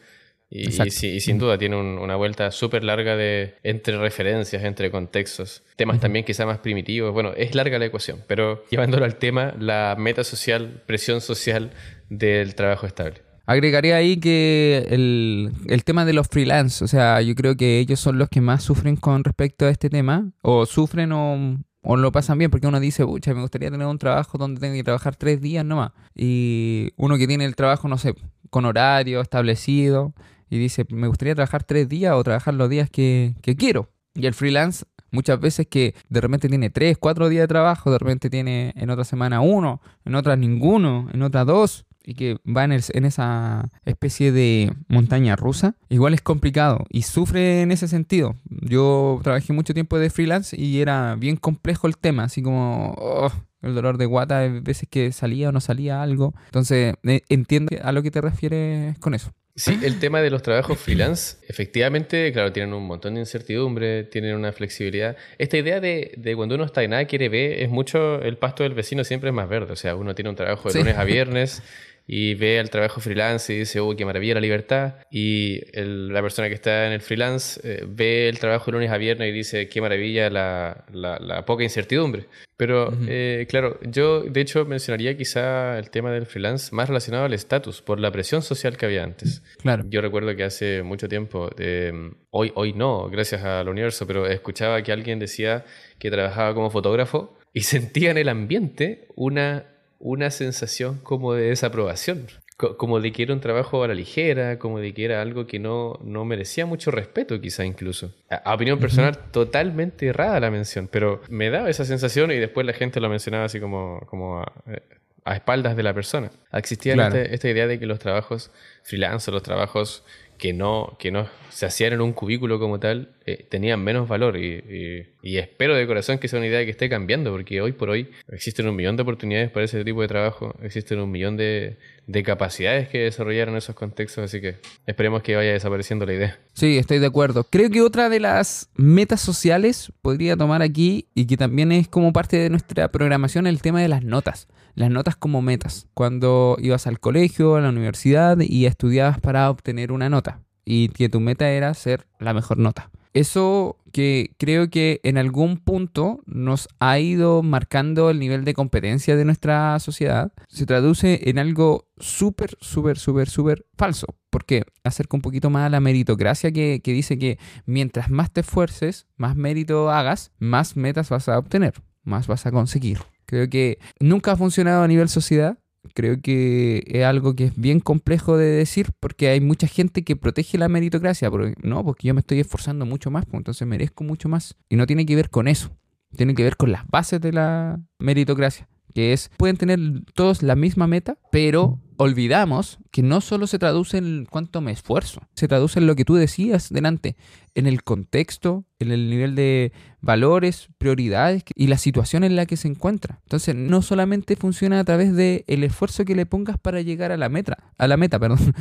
Y, 0.57 1.21
sin 1.21 1.39
duda 1.39 1.59
tiene 1.59 1.77
una 1.77 2.15
vuelta 2.15 2.53
súper 2.53 2.85
larga 2.85 3.17
de 3.17 3.57
entre 3.65 3.99
referencias, 3.99 4.63
entre 4.63 4.89
contextos. 4.93 5.65
Temas 5.75 5.99
también 5.99 6.25
quizá 6.25 6.47
más 6.47 6.59
primitivos. 6.59 7.13
Bueno, 7.13 7.33
es 7.37 7.57
larga 7.57 7.77
la 7.81 7.87
ecuación, 7.87 8.21
pero 8.29 8.65
llevándolo 8.71 9.05
al 9.05 9.17
tema, 9.17 9.53
la 9.59 9.97
meta 9.99 10.23
social, 10.23 10.83
presión 10.87 11.21
social 11.21 11.73
del 12.09 12.55
trabajo 12.55 12.87
estable. 12.87 13.23
Agregaría 13.47 13.97
ahí 13.97 14.19
que 14.19 14.87
el, 14.91 15.51
el, 15.67 15.83
tema 15.83 16.05
de 16.05 16.13
los 16.13 16.29
freelance, 16.29 16.83
o 16.85 16.89
sea, 16.89 17.21
yo 17.21 17.35
creo 17.35 17.57
que 17.57 17.81
ellos 17.81 17.99
son 17.99 18.17
los 18.17 18.29
que 18.29 18.41
más 18.41 18.63
sufren 18.63 18.95
con 18.97 19.25
respecto 19.25 19.67
a 19.67 19.71
este 19.71 19.91
tema, 19.91 20.31
o 20.41 20.65
sufren 20.67 21.13
o, 21.13 21.59
o 21.83 21.97
lo 21.97 22.13
pasan 22.13 22.39
bien, 22.39 22.51
porque 22.51 22.69
uno 22.69 22.81
dice, 22.81 23.05
pucha, 23.05 23.35
me 23.35 23.43
gustaría 23.43 23.71
tener 23.71 23.87
un 23.87 23.99
trabajo 23.99 24.39
donde 24.39 24.61
tenga 24.61 24.75
que 24.75 24.85
trabajar 24.85 25.17
tres 25.17 25.41
días 25.43 25.65
nomás. 25.65 25.91
Y 26.15 26.93
uno 26.97 27.19
que 27.19 27.27
tiene 27.27 27.45
el 27.45 27.57
trabajo, 27.57 27.89
no 27.89 27.99
sé, 27.99 28.15
con 28.49 28.65
horario 28.65 29.21
establecido, 29.21 30.15
y 30.51 30.59
dice, 30.59 30.87
me 30.91 31.09
gustaría 31.09 31.35
trabajar 31.35 31.65
tres 31.65 31.89
días 31.89 32.15
o 32.15 32.23
trabajar 32.25 32.55
los 32.55 32.69
días 32.69 32.91
que, 32.91 33.35
quiero. 33.59 33.91
Y 34.15 34.27
el 34.27 34.35
freelance 34.35 34.85
muchas 35.11 35.41
veces 35.41 35.67
que 35.67 35.95
de 36.09 36.21
repente 36.21 36.49
tiene 36.49 36.71
tres, 36.71 36.99
cuatro 36.99 37.29
días 37.29 37.43
de 37.43 37.49
trabajo, 37.49 37.91
de 37.91 37.99
repente 37.99 38.31
tiene 38.31 38.73
en 38.77 38.91
otra 38.91 39.05
semana 39.05 39.41
uno, 39.41 39.81
en 40.05 40.15
otra 40.15 40.37
ninguno, 40.37 41.09
en 41.13 41.23
otra 41.23 41.45
dos, 41.45 41.87
y 42.05 42.15
que 42.15 42.39
va 42.45 42.65
en, 42.65 42.73
en, 42.73 43.05
esa 43.05 43.71
especie 43.85 44.31
de 44.31 44.73
montaña 44.89 45.37
rusa, 45.37 45.77
igual 45.89 46.15
es 46.15 46.21
complicado 46.21 46.85
y 46.91 47.03
sufre 47.03 47.63
en 47.63 47.73
ese 47.73 47.89
sentido. 47.89 48.37
Yo 48.45 49.21
trabajé 49.23 49.53
mucho 49.53 49.73
tiempo 49.73 49.99
de 49.99 50.11
freelance 50.11 50.61
y 50.61 50.81
era 50.81 51.15
bien 51.17 51.37
complejo 51.37 51.87
el 51.87 51.97
tema, 51.97 52.25
así 52.25 52.43
como 52.43 52.95
oh, 52.99 53.33
el 53.65 53.75
dolor 53.75 53.97
de 53.97 54.07
guata, 54.07 54.41
veces 54.41 54.87
que 54.91 55.11
salía 55.13 55.49
o 55.49 55.53
no 55.53 55.61
salía 55.61 56.03
algo. 56.03 56.35
Entonces, 56.47 56.95
eh, 57.05 57.23
entiendo 57.29 57.75
a 57.83 57.93
lo 57.93 58.03
que 58.03 58.11
te 58.11 58.21
refieres 58.21 58.99
con 58.99 59.15
eso. 59.15 59.33
Sí, 59.57 59.79
el 59.85 60.01
tema 60.01 60.21
de 60.21 60.31
los 60.31 60.43
trabajos 60.43 60.81
freelance, 60.81 61.37
efectivamente, 61.47 62.33
claro, 62.33 62.53
tienen 62.53 62.75
un 62.75 62.85
montón 62.85 63.15
de 63.15 63.21
incertidumbre, 63.21 64.03
tienen 64.03 64.35
una 64.35 64.53
flexibilidad. 64.53 65.17
Esta 65.39 65.57
idea 65.57 65.79
de, 65.79 66.13
de 66.17 66.35
cuando 66.35 66.57
uno 66.57 66.65
está 66.65 66.83
en 66.83 66.91
nada 66.91 67.05
quiere 67.05 67.29
ver, 67.29 67.63
es 67.63 67.69
mucho, 67.69 68.21
el 68.21 68.37
pasto 68.37 68.65
del 68.65 68.75
vecino 68.75 69.05
siempre 69.05 69.31
es 69.31 69.35
más 69.35 69.49
verde. 69.49 69.73
O 69.73 69.77
sea, 69.77 69.95
uno 69.95 70.13
tiene 70.17 70.31
un 70.31 70.35
trabajo 70.35 70.73
de 70.73 70.81
lunes 70.81 70.99
a 70.99 71.05
viernes 71.05 71.63
y 72.07 72.35
ve 72.35 72.59
el 72.59 72.69
trabajo 72.69 73.01
freelance 73.01 73.53
y 73.53 73.61
dice, 73.61 73.81
uy, 73.81 73.97
qué 73.97 74.05
maravilla 74.05 74.35
la 74.35 74.41
libertad. 74.41 74.95
Y 75.11 75.61
la 75.75 76.21
persona 76.21 76.49
que 76.49 76.55
está 76.55 76.87
en 76.87 76.93
el 76.93 77.01
freelance 77.01 77.61
eh, 77.65 77.85
ve 77.87 78.29
el 78.29 78.39
trabajo 78.39 78.67
de 78.67 78.73
lunes 78.73 78.91
a 78.91 78.99
viernes 78.99 79.29
y 79.29 79.33
dice, 79.33 79.69
qué 79.69 79.81
maravilla 79.81 80.29
la, 80.29 80.85
la, 80.93 81.45
poca 81.47 81.63
incertidumbre. 81.63 82.27
Pero, 82.57 82.93
eh, 83.09 83.47
claro, 83.49 83.81
yo 83.83 84.21
de 84.21 84.41
hecho 84.41 84.65
mencionaría 84.65 85.17
quizá 85.17 85.79
el 85.79 85.91
tema 85.91 86.13
del 86.13 86.27
freelance 86.27 86.75
más 86.75 86.89
relacionado 86.89 87.25
al 87.25 87.33
estatus, 87.33 87.81
por 87.81 87.99
la 87.99 88.13
presión 88.13 88.43
social 88.43 88.77
que 88.77 88.87
había 88.87 89.03
antes. 89.03 89.43
Claro. 89.59 89.85
Yo 89.89 90.01
recuerdo 90.01 90.37
que 90.37 90.45
hace 90.45 90.83
mucho 90.83 91.09
tiempo, 91.09 91.51
eh, 91.59 91.93
hoy, 92.31 92.53
hoy 92.55 92.75
no, 92.75 93.09
gracias 93.09 93.43
al 93.43 93.69
universo, 93.69 94.07
pero 94.07 94.27
escuchaba 94.27 94.83
que 94.83 94.93
alguien 94.93 95.19
decía 95.19 95.65
que 95.99 96.11
trabajaba 96.11 96.55
como 96.55 96.71
fotógrafo 96.71 97.39
y 97.55 97.61
sentía 97.63 98.11
en 98.11 98.19
el 98.19 98.29
ambiente 98.29 99.09
una 99.17 99.74
una 100.05 100.31
sensación 100.31 100.99
como 101.03 101.33
de 101.33 101.49
desaprobación, 101.49 102.27
como 102.59 103.01
de 103.01 103.11
que 103.11 103.23
era 103.23 103.33
un 103.33 103.41
trabajo 103.41 103.83
a 103.83 103.89
la 103.89 103.95
ligera, 103.95 104.59
como 104.59 104.79
de 104.79 104.93
que 104.93 105.07
era 105.07 105.23
algo 105.23 105.47
que 105.47 105.59
no, 105.59 105.99
no 106.05 106.27
merecía 106.27 106.67
mucho 106.67 106.91
respeto 106.91 107.41
quizá 107.41 107.65
incluso. 107.65 108.15
A, 108.29 108.55
opinión 108.55 108.79
personal, 108.79 109.17
totalmente 109.33 110.09
errada 110.09 110.39
la 110.41 110.51
mención, 110.51 110.89
pero 110.93 111.23
me 111.31 111.49
daba 111.49 111.71
esa 111.71 111.87
sensación 111.87 112.31
y 112.33 112.37
después 112.37 112.67
la 112.67 112.75
gente 112.75 113.01
lo 113.01 113.09
mencionaba 113.09 113.47
así 113.47 113.61
como, 113.61 114.01
como 114.01 114.41
a, 114.41 115.35
espaldas 115.35 115.75
de 115.75 115.83
la 115.83 115.95
persona. 115.95 116.31
Existía 116.53 116.93
este, 116.95 117.35
esta 117.35 117.49
idea 117.49 117.67
de 117.67 117.79
que 117.79 117.87
los 117.87 117.99
trabajos 117.99 118.51
freelance, 118.83 119.31
los 119.31 119.43
trabajos 119.43 120.05
que 120.37 120.53
no, 120.53 120.97
que 120.99 121.11
no 121.13 121.31
se 121.49 121.65
hacían 121.65 121.95
en 121.95 122.03
un 122.03 122.13
cubículo 122.13 122.59
como 122.59 122.79
tal, 122.79 123.15
eh, 123.27 123.47
tenían 123.49 123.83
menos 123.83 124.09
valor. 124.09 124.37
Y, 124.37 125.07
espero 125.23 125.75
de 125.75 125.87
corazón 125.87 126.19
que 126.19 126.29
sea 126.29 126.39
una 126.39 126.49
idea 126.49 126.65
que 126.65 126.71
esté 126.71 126.89
cambiando, 126.89 127.31
porque 127.33 127.61
hoy 127.61 127.73
por 127.73 127.91
hoy 127.91 128.11
existen 128.29 128.69
un 128.69 128.77
millón 128.77 128.97
de 128.97 129.03
oportunidades 129.03 129.51
para 129.51 129.65
ese 129.65 129.85
tipo 129.85 130.03
de 130.03 130.09
trabajo, 130.09 130.55
existen 130.63 131.01
un 131.01 131.11
millón 131.11 131.37
de, 131.37 131.79
de 132.07 132.23
capacidades 132.23 132.89
que 132.89 132.99
desarrollar 132.99 133.49
en 133.49 133.57
esos 133.57 133.75
contextos, 133.75 134.25
así 134.25 134.41
que 134.41 134.57
esperemos 134.87 135.23
que 135.23 135.37
vaya 135.37 135.53
desapareciendo 135.53 136.07
la 136.07 136.13
idea. 136.13 136.39
Sí, 136.53 136.79
estoy 136.79 136.99
de 136.99 137.07
acuerdo. 137.07 137.45
Creo 137.45 137.71
que 137.71 137.81
otra 137.81 138.09
de 138.09 138.21
las 138.21 138.71
metas 138.77 139.21
sociales 139.21 139.93
podría 140.03 140.37
tomar 140.37 140.63
aquí, 140.63 141.09
y 141.15 141.27
que 141.27 141.37
también 141.37 141.73
es 141.73 141.89
como 141.89 142.13
parte 142.13 142.37
de 142.37 142.51
nuestra 142.51 142.89
programación, 142.89 143.47
el 143.47 143.63
tema 143.63 143.81
de 143.81 143.89
las 143.89 144.05
notas 144.05 144.49
las 144.75 144.91
notas 144.91 145.15
como 145.15 145.41
metas. 145.41 145.87
Cuando 145.95 146.57
ibas 146.59 146.89
al 146.89 146.99
colegio, 146.99 147.55
a 147.55 147.61
la 147.61 147.69
universidad 147.69 148.39
y 148.41 148.67
estudiabas 148.67 149.21
para 149.21 149.49
obtener 149.49 149.93
una 149.93 150.11
nota 150.11 150.41
y 150.65 150.89
que 150.89 151.09
tu 151.09 151.21
meta 151.21 151.51
era 151.51 151.73
ser 151.75 152.07
la 152.19 152.35
mejor 152.35 152.59
nota. 152.59 152.91
Eso 153.15 153.79
que 153.93 154.35
creo 154.39 154.71
que 154.71 155.01
en 155.05 155.19
algún 155.19 155.59
punto 155.59 156.21
nos 156.27 156.69
ha 156.81 156.99
ido 156.99 157.45
marcando 157.45 158.11
el 158.11 158.19
nivel 158.19 158.45
de 158.45 158.55
competencia 158.55 159.15
de 159.15 159.25
nuestra 159.25 159.79
sociedad, 159.79 160.33
se 160.49 160.67
traduce 160.67 161.31
en 161.31 161.39
algo 161.39 161.87
súper, 161.97 162.57
súper, 162.61 162.99
súper, 162.99 163.31
súper 163.31 163.67
falso. 163.79 164.07
¿Por 164.31 164.45
qué? 164.45 164.65
Acerca 164.83 165.17
un 165.17 165.23
poquito 165.23 165.49
más 165.49 165.67
a 165.67 165.71
la 165.71 165.79
meritocracia 165.79 166.51
que, 166.51 166.81
que 166.83 166.93
dice 166.93 167.17
que 167.17 167.39
mientras 167.67 168.11
más 168.11 168.33
te 168.33 168.41
esfuerces, 168.41 169.07
más 169.17 169.37
mérito 169.37 169.91
hagas, 169.91 170.33
más 170.39 170.77
metas 170.77 171.09
vas 171.09 171.29
a 171.29 171.39
obtener, 171.39 171.75
más 172.03 172.27
vas 172.27 172.47
a 172.47 172.51
conseguir. 172.51 172.99
Creo 173.27 173.49
que 173.49 173.79
nunca 174.01 174.33
ha 174.33 174.37
funcionado 174.37 174.83
a 174.83 174.89
nivel 174.89 175.09
sociedad. 175.09 175.59
Creo 175.93 176.21
que 176.21 176.83
es 176.87 177.05
algo 177.05 177.37
que 177.37 177.45
es 177.45 177.57
bien 177.57 177.81
complejo 177.81 178.37
de 178.37 178.47
decir 178.47 178.91
porque 178.99 179.29
hay 179.29 179.41
mucha 179.41 179.67
gente 179.67 180.03
que 180.03 180.17
protege 180.17 180.59
la 180.59 180.69
meritocracia. 180.69 181.31
Porque, 181.31 181.55
no, 181.63 181.85
porque 181.85 182.09
yo 182.09 182.15
me 182.15 182.21
estoy 182.21 182.41
esforzando 182.41 182.87
mucho 182.87 183.11
más, 183.11 183.27
pues 183.27 183.35
entonces 183.35 183.67
merezco 183.69 184.05
mucho 184.05 184.29
más. 184.29 184.57
Y 184.69 184.77
no 184.77 184.87
tiene 184.87 185.07
que 185.07 185.17
ver 185.17 185.31
con 185.31 185.49
eso. 185.49 185.71
Tiene 186.17 186.35
que 186.35 186.45
ver 186.45 186.57
con 186.57 186.73
las 186.73 186.87
bases 186.87 187.21
de 187.21 187.33
la 187.33 187.81
meritocracia 187.99 188.69
que 188.95 189.13
es, 189.13 189.31
pueden 189.37 189.57
tener 189.57 189.79
todos 190.15 190.43
la 190.43 190.55
misma 190.55 190.87
meta, 190.87 191.19
pero 191.33 191.81
olvidamos 191.97 192.79
que 192.91 193.03
no 193.03 193.21
solo 193.21 193.47
se 193.47 193.59
traduce 193.59 193.99
en 193.99 194.27
cuánto 194.31 194.61
me 194.61 194.73
esfuerzo, 194.73 195.23
se 195.35 195.49
traduce 195.49 195.81
en 195.81 195.87
lo 195.87 195.97
que 195.97 196.05
tú 196.05 196.15
decías 196.15 196.69
delante, 196.71 197.17
en 197.55 197.67
el 197.67 197.83
contexto, 197.83 198.65
en 198.79 198.93
el 198.93 199.11
nivel 199.11 199.35
de 199.35 199.73
valores, 200.05 200.69
prioridades 200.79 201.45
y 201.55 201.67
la 201.67 201.79
situación 201.79 202.25
en 202.25 202.37
la 202.37 202.47
que 202.47 202.57
se 202.57 202.69
encuentra. 202.69 203.21
Entonces, 203.25 203.55
no 203.55 203.83
solamente 203.83 204.37
funciona 204.37 204.81
a 204.81 204.85
través 204.85 205.15
del 205.15 205.45
el 205.47 205.65
esfuerzo 205.65 206.05
que 206.05 206.15
le 206.15 206.27
pongas 206.27 206.59
para 206.59 206.81
llegar 206.81 207.13
a 207.13 207.17
la 207.17 207.29
meta, 207.29 207.59
a 207.79 207.89
la 207.89 207.97
meta, 207.97 208.19
perdón, 208.21 208.55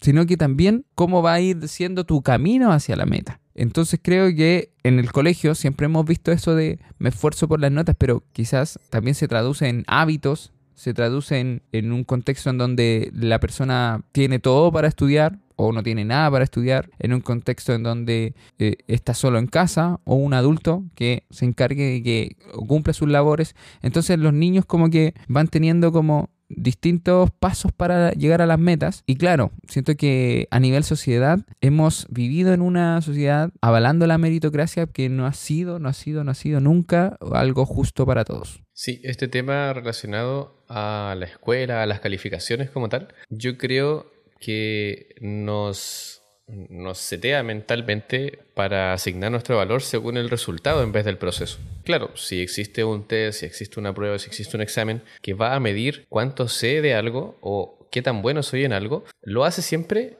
sino 0.00 0.26
que 0.26 0.36
también 0.36 0.84
cómo 0.94 1.22
va 1.22 1.34
a 1.34 1.40
ir 1.40 1.68
siendo 1.68 2.04
tu 2.04 2.22
camino 2.22 2.72
hacia 2.72 2.96
la 2.96 3.06
meta. 3.06 3.40
Entonces 3.54 4.00
creo 4.02 4.34
que 4.34 4.72
en 4.82 4.98
el 4.98 5.12
colegio 5.12 5.54
siempre 5.54 5.86
hemos 5.86 6.06
visto 6.06 6.32
eso 6.32 6.54
de 6.54 6.78
me 6.98 7.10
esfuerzo 7.10 7.48
por 7.48 7.60
las 7.60 7.72
notas, 7.72 7.96
pero 7.98 8.24
quizás 8.32 8.78
también 8.90 9.14
se 9.14 9.28
traduce 9.28 9.68
en 9.68 9.84
hábitos, 9.86 10.52
se 10.74 10.94
traduce 10.94 11.60
en, 11.72 11.92
un 11.92 12.04
contexto 12.04 12.50
en 12.50 12.58
donde 12.58 13.10
la 13.14 13.40
persona 13.40 14.02
tiene 14.12 14.38
todo 14.38 14.72
para 14.72 14.88
estudiar 14.88 15.38
o 15.66 15.72
no 15.72 15.82
tiene 15.82 16.04
nada 16.04 16.30
para 16.30 16.44
estudiar, 16.44 16.90
en 16.98 17.12
un 17.12 17.20
contexto 17.20 17.72
en 17.72 17.82
donde 17.82 18.34
eh, 18.58 18.76
está 18.86 19.14
solo 19.14 19.38
en 19.38 19.46
casa 19.46 20.00
o 20.04 20.14
un 20.14 20.34
adulto 20.34 20.84
que 20.94 21.24
se 21.30 21.44
encargue 21.44 21.84
de 21.84 22.02
que 22.02 22.36
cumpla 22.66 22.92
sus 22.92 23.08
labores. 23.08 23.54
Entonces 23.82 24.18
los 24.18 24.32
niños 24.32 24.64
como 24.66 24.90
que 24.90 25.14
van 25.28 25.48
teniendo 25.48 25.92
como 25.92 26.30
distintos 26.54 27.30
pasos 27.30 27.72
para 27.72 28.12
llegar 28.12 28.42
a 28.42 28.46
las 28.46 28.58
metas. 28.58 29.02
Y 29.06 29.16
claro, 29.16 29.52
siento 29.68 29.94
que 29.96 30.48
a 30.50 30.60
nivel 30.60 30.84
sociedad 30.84 31.40
hemos 31.60 32.06
vivido 32.10 32.52
en 32.52 32.60
una 32.60 33.00
sociedad 33.00 33.50
avalando 33.60 34.06
la 34.06 34.18
meritocracia 34.18 34.86
que 34.86 35.08
no 35.08 35.26
ha 35.26 35.32
sido, 35.32 35.78
no 35.78 35.88
ha 35.88 35.94
sido, 35.94 36.24
no 36.24 36.30
ha 36.30 36.34
sido 36.34 36.60
nunca 36.60 37.16
algo 37.32 37.66
justo 37.66 38.06
para 38.06 38.24
todos. 38.24 38.62
Sí, 38.74 39.00
este 39.04 39.28
tema 39.28 39.72
relacionado 39.72 40.64
a 40.68 41.14
la 41.18 41.26
escuela, 41.26 41.82
a 41.82 41.86
las 41.86 42.00
calificaciones 42.00 42.70
como 42.70 42.88
tal, 42.88 43.08
yo 43.28 43.58
creo 43.58 44.11
que 44.42 45.14
nos 45.20 46.22
nos 46.48 46.98
setea 46.98 47.42
mentalmente 47.42 48.40
para 48.54 48.92
asignar 48.92 49.30
nuestro 49.30 49.56
valor 49.56 49.82
según 49.82 50.16
el 50.16 50.28
resultado 50.28 50.82
en 50.82 50.92
vez 50.92 51.04
del 51.04 51.16
proceso. 51.16 51.58
Claro, 51.84 52.14
si 52.16 52.42
existe 52.42 52.84
un 52.84 53.06
test, 53.06 53.40
si 53.40 53.46
existe 53.46 53.80
una 53.80 53.94
prueba, 53.94 54.18
si 54.18 54.26
existe 54.26 54.56
un 54.56 54.62
examen 54.62 55.02
que 55.22 55.34
va 55.34 55.54
a 55.54 55.60
medir 55.60 56.04
cuánto 56.08 56.48
sé 56.48 56.82
de 56.82 56.94
algo 56.94 57.38
o 57.40 57.88
qué 57.90 58.02
tan 58.02 58.22
bueno 58.22 58.42
soy 58.42 58.64
en 58.64 58.72
algo, 58.72 59.04
lo 59.22 59.44
hace 59.44 59.62
siempre 59.62 60.18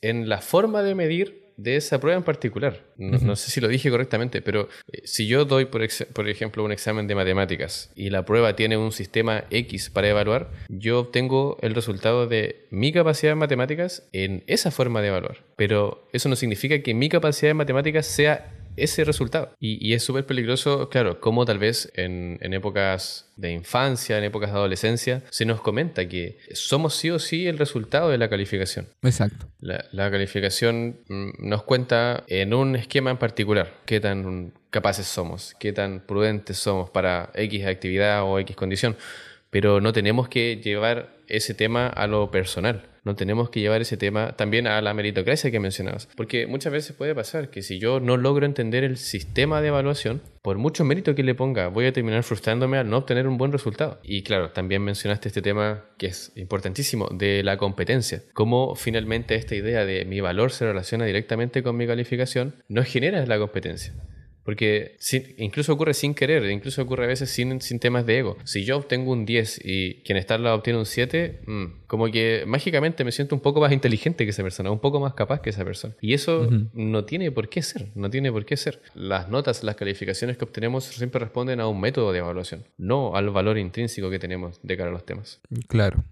en 0.00 0.28
la 0.28 0.40
forma 0.40 0.82
de 0.82 0.94
medir 0.94 1.43
de 1.56 1.76
esa 1.76 2.00
prueba 2.00 2.18
en 2.18 2.24
particular. 2.24 2.82
No, 2.96 3.36
sé 3.36 3.50
si 3.50 3.60
lo 3.60 3.68
dije 3.68 3.90
correctamente, 3.90 4.42
pero 4.42 4.68
eh, 4.92 5.02
si 5.04 5.26
yo 5.26 5.44
doy, 5.44 5.66
por, 5.66 5.86
por, 6.12 6.28
ejemplo, 6.28 6.64
un 6.64 6.72
examen 6.72 7.06
de 7.06 7.14
matemáticas 7.14 7.90
y 7.94 8.10
la 8.10 8.24
prueba 8.24 8.56
tiene 8.56 8.76
un 8.76 8.92
sistema 8.92 9.44
X 9.50 9.90
para 9.90 10.08
evaluar, 10.08 10.50
yo 10.68 11.00
obtengo 11.00 11.58
el 11.60 11.74
resultado 11.74 12.26
de 12.26 12.66
mi 12.70 12.92
capacidad 12.92 13.32
en 13.32 13.38
matemáticas 13.38 14.08
en 14.12 14.42
esa 14.46 14.70
forma 14.70 15.00
de 15.02 15.08
evaluar. 15.08 15.38
Pero 15.56 16.08
eso 16.12 16.28
no 16.28 16.36
significa 16.36 16.82
que 16.82 16.94
mi 16.94 17.08
capacidad 17.08 17.50
en 17.50 17.56
matemáticas 17.56 18.06
sea 18.06 18.52
ese 18.76 19.04
resultado. 19.04 19.52
Y, 19.58 19.94
es 19.94 20.02
súper 20.02 20.26
peligroso, 20.26 20.88
claro, 20.88 21.20
como 21.20 21.44
tal 21.44 21.58
vez 21.58 21.92
en, 21.94 22.38
épocas 22.52 23.30
de 23.36 23.52
infancia, 23.52 24.18
en 24.18 24.24
épocas 24.24 24.50
de 24.50 24.58
adolescencia, 24.58 25.22
se 25.30 25.44
nos 25.44 25.60
comenta 25.60 26.08
que 26.08 26.38
somos 26.52 26.94
sí 26.94 27.10
o 27.10 27.18
sí 27.18 27.46
el 27.46 27.58
resultado 27.58 28.10
de 28.10 28.18
la 28.18 28.28
calificación. 28.28 28.86
Exacto. 29.02 29.46
La, 29.60 29.84
la 29.92 30.10
calificación 30.10 31.00
mm, 31.08 31.48
nos 31.48 31.62
cuenta 31.62 32.24
en 32.26 32.54
un 32.54 32.76
esquema 32.76 33.10
en 33.10 33.18
particular 33.18 33.72
qué 33.86 34.00
tan 34.00 34.52
capaces 34.70 35.06
somos, 35.06 35.54
qué 35.58 35.72
tan 35.72 36.00
prudentes 36.00 36.58
somos 36.58 36.90
para 36.90 37.30
X 37.34 37.66
actividad 37.66 38.24
o 38.24 38.38
X 38.38 38.56
condición. 38.56 38.96
Pero 39.50 39.80
no 39.80 39.92
tenemos 39.92 40.28
que 40.28 40.56
llevar 40.56 41.14
ese 41.28 41.54
tema 41.54 41.86
a 41.86 42.06
lo 42.06 42.30
personal 42.30 42.93
no 43.04 43.14
tenemos 43.14 43.50
que 43.50 43.60
llevar 43.60 43.82
ese 43.82 43.96
tema 43.96 44.32
también 44.36 44.66
a 44.66 44.80
la 44.80 44.94
meritocracia 44.94 45.50
que 45.50 45.60
mencionabas. 45.60 46.08
Porque 46.16 46.46
muchas 46.46 46.72
veces 46.72 46.96
puede 46.96 47.14
pasar 47.14 47.50
que 47.50 47.62
si 47.62 47.78
yo 47.78 48.00
no 48.00 48.16
logro 48.16 48.46
entender 48.46 48.82
el 48.82 48.96
sistema 48.96 49.60
de 49.60 49.68
evaluación, 49.68 50.22
por 50.42 50.58
mucho 50.58 50.84
mérito 50.84 51.14
que 51.14 51.22
le 51.22 51.34
ponga, 51.34 51.68
voy 51.68 51.86
a 51.86 51.92
terminar 51.92 52.22
frustrándome 52.22 52.78
al 52.78 52.88
no 52.88 52.98
obtener 52.98 53.28
un 53.28 53.38
buen 53.38 53.52
resultado. 53.52 54.00
Y 54.02 54.22
claro, 54.22 54.50
también 54.50 54.82
mencionaste 54.82 55.28
este 55.28 55.42
tema 55.42 55.84
que 55.98 56.06
es 56.06 56.32
importantísimo, 56.36 57.08
de 57.12 57.42
la 57.42 57.56
competencia. 57.56 58.22
Cómo 58.32 58.74
finalmente 58.74 59.34
esta 59.34 59.54
idea 59.54 59.84
de 59.84 60.04
mi 60.04 60.20
valor 60.20 60.50
se 60.50 60.66
relaciona 60.66 61.04
directamente 61.04 61.62
con 61.62 61.76
mi 61.76 61.86
calificación 61.86 62.56
no 62.68 62.82
genera 62.84 63.24
la 63.26 63.38
competencia. 63.38 63.94
Porque 64.44 64.96
incluso 65.38 65.72
ocurre 65.72 65.94
sin 65.94 66.14
querer, 66.14 66.48
incluso 66.50 66.82
ocurre 66.82 67.04
a 67.04 67.08
veces 67.08 67.30
sin, 67.30 67.60
sin, 67.62 67.78
temas 67.78 68.04
de 68.04 68.18
ego. 68.18 68.36
Si 68.44 68.64
yo 68.64 68.76
obtengo 68.76 69.12
un 69.12 69.24
10 69.24 69.60
y 69.64 70.02
quien 70.02 70.18
está 70.18 70.34
al 70.34 70.44
lado 70.44 70.56
obtiene 70.56 70.78
un 70.78 70.86
7, 70.86 71.40
mm, 71.46 71.64
como 71.86 72.10
que 72.10 72.44
mágicamente 72.46 73.04
me 73.04 73.12
siento 73.12 73.34
un 73.34 73.40
poco 73.40 73.60
más 73.60 73.72
inteligente 73.72 74.24
que 74.24 74.30
esa 74.30 74.42
persona, 74.42 74.70
un 74.70 74.80
poco 74.80 75.00
más 75.00 75.14
capaz 75.14 75.40
que 75.40 75.50
esa 75.50 75.64
persona. 75.64 75.94
Y 76.00 76.12
eso 76.12 76.48
no 76.74 77.04
tiene 77.04 77.30
por 77.32 77.48
qué 77.48 77.62
ser, 77.62 77.88
no 77.94 78.10
tiene 78.10 78.30
por 78.30 78.44
qué 78.44 78.56
ser. 78.56 78.82
Las 78.94 79.30
notas, 79.30 79.64
las 79.64 79.76
calificaciones 79.76 80.36
que 80.36 80.44
obtenemos 80.44 80.84
siempre 80.84 81.20
responden 81.20 81.60
a 81.60 81.66
un 81.66 81.80
método 81.80 82.12
de 82.12 82.18
evaluación, 82.18 82.64
no 82.76 83.16
al 83.16 83.30
valor 83.30 83.56
intrínseco 83.56 84.10
que 84.10 84.18
tenemos 84.18 84.60
de 84.62 84.76
cara 84.76 84.90
a 84.90 84.92
los 84.92 85.06
temas. 85.06 85.40
Claro. 85.68 86.04